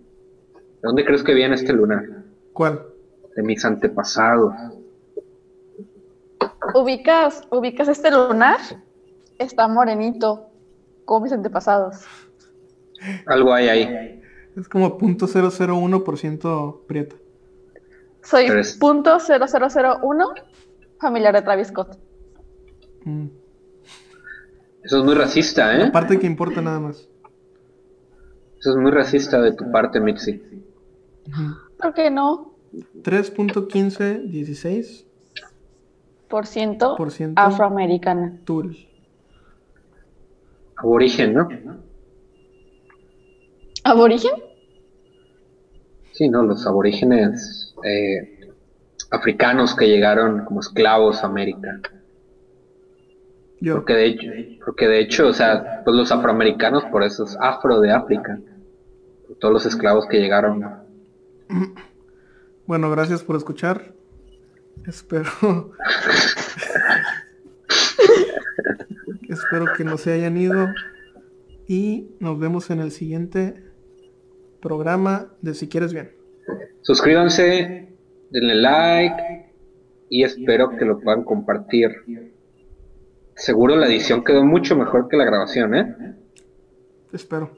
dónde 0.81 1.03
crees 1.05 1.21
que 1.23 1.33
viene 1.33 1.55
este 1.55 1.73
lunar? 1.73 2.03
¿Cuál? 2.53 2.81
de 3.35 3.41
mis 3.41 3.65
antepasados. 3.65 4.53
¿Ubicas, 6.75 7.41
ubicas 7.51 7.87
este 7.87 8.11
lunar? 8.11 8.57
Está 9.39 9.67
morenito, 9.67 10.49
como 11.05 11.21
mis 11.21 11.33
antepasados. 11.33 12.05
Algo 13.25 13.51
hay 13.53 13.67
ahí. 13.69 14.21
Es 14.55 14.69
como 14.69 14.97
.001% 14.99 16.85
prieta. 16.87 17.15
Soy 18.21 18.45
Pero 18.47 18.59
es- 18.61 18.77
punto 18.77 19.17
.0001 19.19 20.33
familiar 21.03 21.35
de 21.35 21.43
Travis 21.43 21.67
Scott. 21.67 21.99
Mm. 23.05 23.27
Eso 24.83 24.97
es 24.97 25.03
muy 25.05 25.13
racista, 25.13 25.75
¿eh? 25.75 25.79
La 25.79 25.91
parte 25.91 26.17
que 26.19 26.25
importa 26.25 26.61
nada 26.61 26.79
más. 26.79 27.07
Eso 28.59 28.71
es 28.71 28.75
muy 28.77 28.89
racista 28.91 29.39
de 29.41 29.51
tu 29.53 29.71
parte, 29.71 29.99
Mitzi. 29.99 30.41
¿Por 31.79 31.93
qué 31.93 32.09
no? 32.09 32.53
3.1516 33.03 35.05
Por 36.27 36.47
ciento 36.47 36.95
Por 36.95 37.11
ciento. 37.11 37.39
afroamericana. 37.41 38.39
Tool. 38.45 38.75
Aborigen, 40.77 41.33
¿no? 41.33 41.47
¿Aborigen? 43.83 44.31
Sí, 46.13 46.29
no, 46.29 46.43
los 46.43 46.65
aborígenes 46.65 47.75
eh, 47.83 48.32
africanos 49.13 49.75
que 49.75 49.87
llegaron 49.87 50.43
como 50.43 50.59
esclavos 50.59 51.23
a 51.23 51.27
América. 51.27 51.79
Yo. 53.61 53.75
Porque 53.75 53.93
de 53.93 54.05
hecho, 54.05 54.31
porque 54.65 54.87
de 54.87 54.99
hecho, 54.99 55.27
o 55.27 55.33
sea, 55.33 55.81
pues 55.85 55.95
los 55.95 56.11
afroamericanos, 56.11 56.83
por 56.85 57.03
eso 57.03 57.23
es 57.23 57.37
afro 57.39 57.79
de 57.79 57.91
África. 57.91 58.39
Por 59.27 59.37
todos 59.37 59.53
los 59.53 59.65
esclavos 59.65 60.07
que 60.07 60.19
llegaron. 60.19 60.65
Bueno, 62.65 62.89
gracias 62.89 63.23
por 63.23 63.35
escuchar. 63.35 63.93
Espero. 64.87 65.29
Espero 69.27 69.65
que 69.75 69.83
no 69.83 69.97
se 69.97 70.13
hayan 70.13 70.37
ido. 70.37 70.69
Y 71.67 72.15
nos 72.21 72.39
vemos 72.39 72.69
en 72.69 72.79
el 72.79 72.91
siguiente 72.91 73.61
programa 74.61 75.33
de 75.41 75.55
Si 75.55 75.67
Quieres 75.67 75.91
Bien. 75.91 76.13
Suscríbanse, 76.83 77.82
denle 78.33 78.55
like 78.55 79.45
y 80.09 80.23
espero 80.23 80.71
que 80.71 80.83
lo 80.83 80.99
puedan 80.99 81.23
compartir. 81.23 81.91
Seguro 83.35 83.75
la 83.75 83.87
edición 83.87 84.23
quedó 84.23 84.43
mucho 84.43 84.75
mejor 84.75 85.07
que 85.07 85.17
la 85.17 85.23
grabación, 85.23 85.75
¿eh? 85.75 86.15
Espero. 87.13 87.51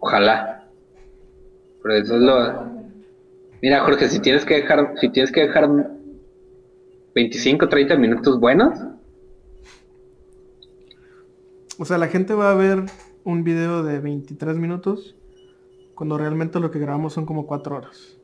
Ojalá. 0.00 0.68
Pero 1.82 1.94
eso 1.94 2.16
es 2.16 2.20
lo. 2.20 2.84
Mira, 3.62 3.80
Jorge, 3.80 4.08
si 4.08 4.20
tienes 4.20 4.44
que 4.44 4.54
dejar, 4.56 4.94
si 4.96 5.08
tienes 5.10 5.30
que 5.30 5.42
dejar 5.42 5.70
25, 7.14 7.68
30 7.68 7.96
minutos 7.96 8.40
buenos, 8.40 8.78
O 11.76 11.84
sea, 11.84 11.98
la 11.98 12.06
gente 12.06 12.34
va 12.34 12.52
a 12.52 12.54
ver 12.54 12.84
un 13.24 13.42
video 13.42 13.82
de 13.82 13.98
23 13.98 14.56
minutos 14.56 15.16
cuando 15.94 16.16
realmente 16.16 16.60
lo 16.60 16.70
que 16.70 16.78
grabamos 16.78 17.14
son 17.14 17.26
como 17.26 17.46
4 17.46 17.76
horas. 17.76 18.16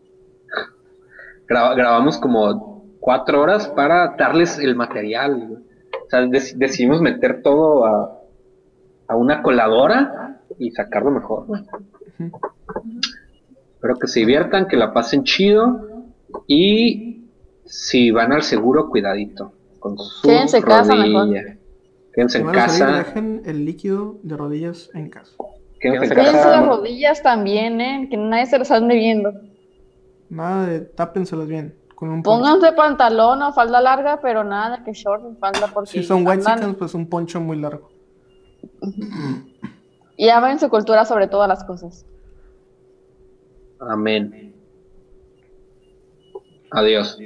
Graba- 1.51 1.75
grabamos 1.75 2.17
como 2.19 2.85
4 3.01 3.41
horas 3.41 3.69
para 3.69 4.15
darles 4.17 4.59
el 4.59 4.77
material. 4.77 5.35
güey. 5.49 5.63
O 6.07 6.09
sea, 6.09 6.21
dec- 6.23 6.55
decidimos 6.57 7.01
meter 7.03 7.43
todo 7.43 7.85
a, 7.85 8.19
a 9.09 9.17
una 9.17 9.43
coladora 9.43 10.41
y 10.59 10.71
sacarlo 10.71 11.11
mejor. 11.11 11.47
güey. 11.47 11.63
Espero 13.75 13.97
que 13.97 14.07
se 14.07 14.21
diviertan, 14.21 14.69
que 14.69 14.77
la 14.77 14.93
pasen 14.93 15.25
chido 15.25 15.89
y 16.47 17.25
si 17.65 18.11
van 18.11 18.33
al 18.33 18.43
seguro, 18.43 18.89
cuidadito. 18.91 19.53
Con 19.79 19.97
su 19.99 20.29
Quédense 20.29 20.59
en 20.59 20.63
casa 20.65 20.95
mejor. 20.95 21.23
rodilla. 21.29 21.57
Quédense 22.13 22.39
en 22.39 22.47
van 22.47 22.57
a 22.59 22.69
salir, 22.69 22.85
casa. 22.97 22.99
dejen 23.09 23.43
el 23.47 23.65
líquido 23.65 24.17
de 24.23 24.37
rodillas 24.37 24.91
en 24.95 25.09
casa. 25.09 25.33
Quédense 25.81 26.05
en 26.07 26.11
Cuídense 26.15 26.33
las 26.37 26.45
casa. 26.45 26.67
rodillas 26.67 27.23
también, 27.23 27.81
¿eh? 27.81 28.09
Que 28.11 28.17
nadie 28.19 28.45
se 28.47 28.59
las 28.59 28.71
ande 28.71 28.95
viendo. 28.97 29.33
Nada 30.31 30.67
de 30.67 30.81
tápenselas 30.81 31.47
bien. 31.49 31.77
Con 31.95 32.09
un 32.09 32.23
poncho. 32.23 32.39
Pónganse 32.39 32.73
pantalón 32.73 33.43
o 33.43 33.53
falda 33.53 33.81
larga, 33.81 34.21
pero 34.23 34.43
nada 34.43 34.79
de 34.79 34.85
que 34.85 34.93
short 34.95 35.23
y 35.31 35.37
falda 35.37 35.67
porque 35.75 35.91
Si 35.91 36.03
son 36.03 36.27
white 36.27 36.43
andan- 36.47 36.75
pues 36.75 36.95
un 36.95 37.07
poncho 37.09 37.41
muy 37.41 37.59
largo. 37.59 37.91
y 40.17 40.29
amen 40.31 40.59
su 40.59 40.69
cultura 40.71 41.05
sobre 41.05 41.27
todas 41.29 41.49
las 41.49 41.63
cosas. 41.65 42.07
Amén. 43.81 44.55
Adiós. 46.71 47.19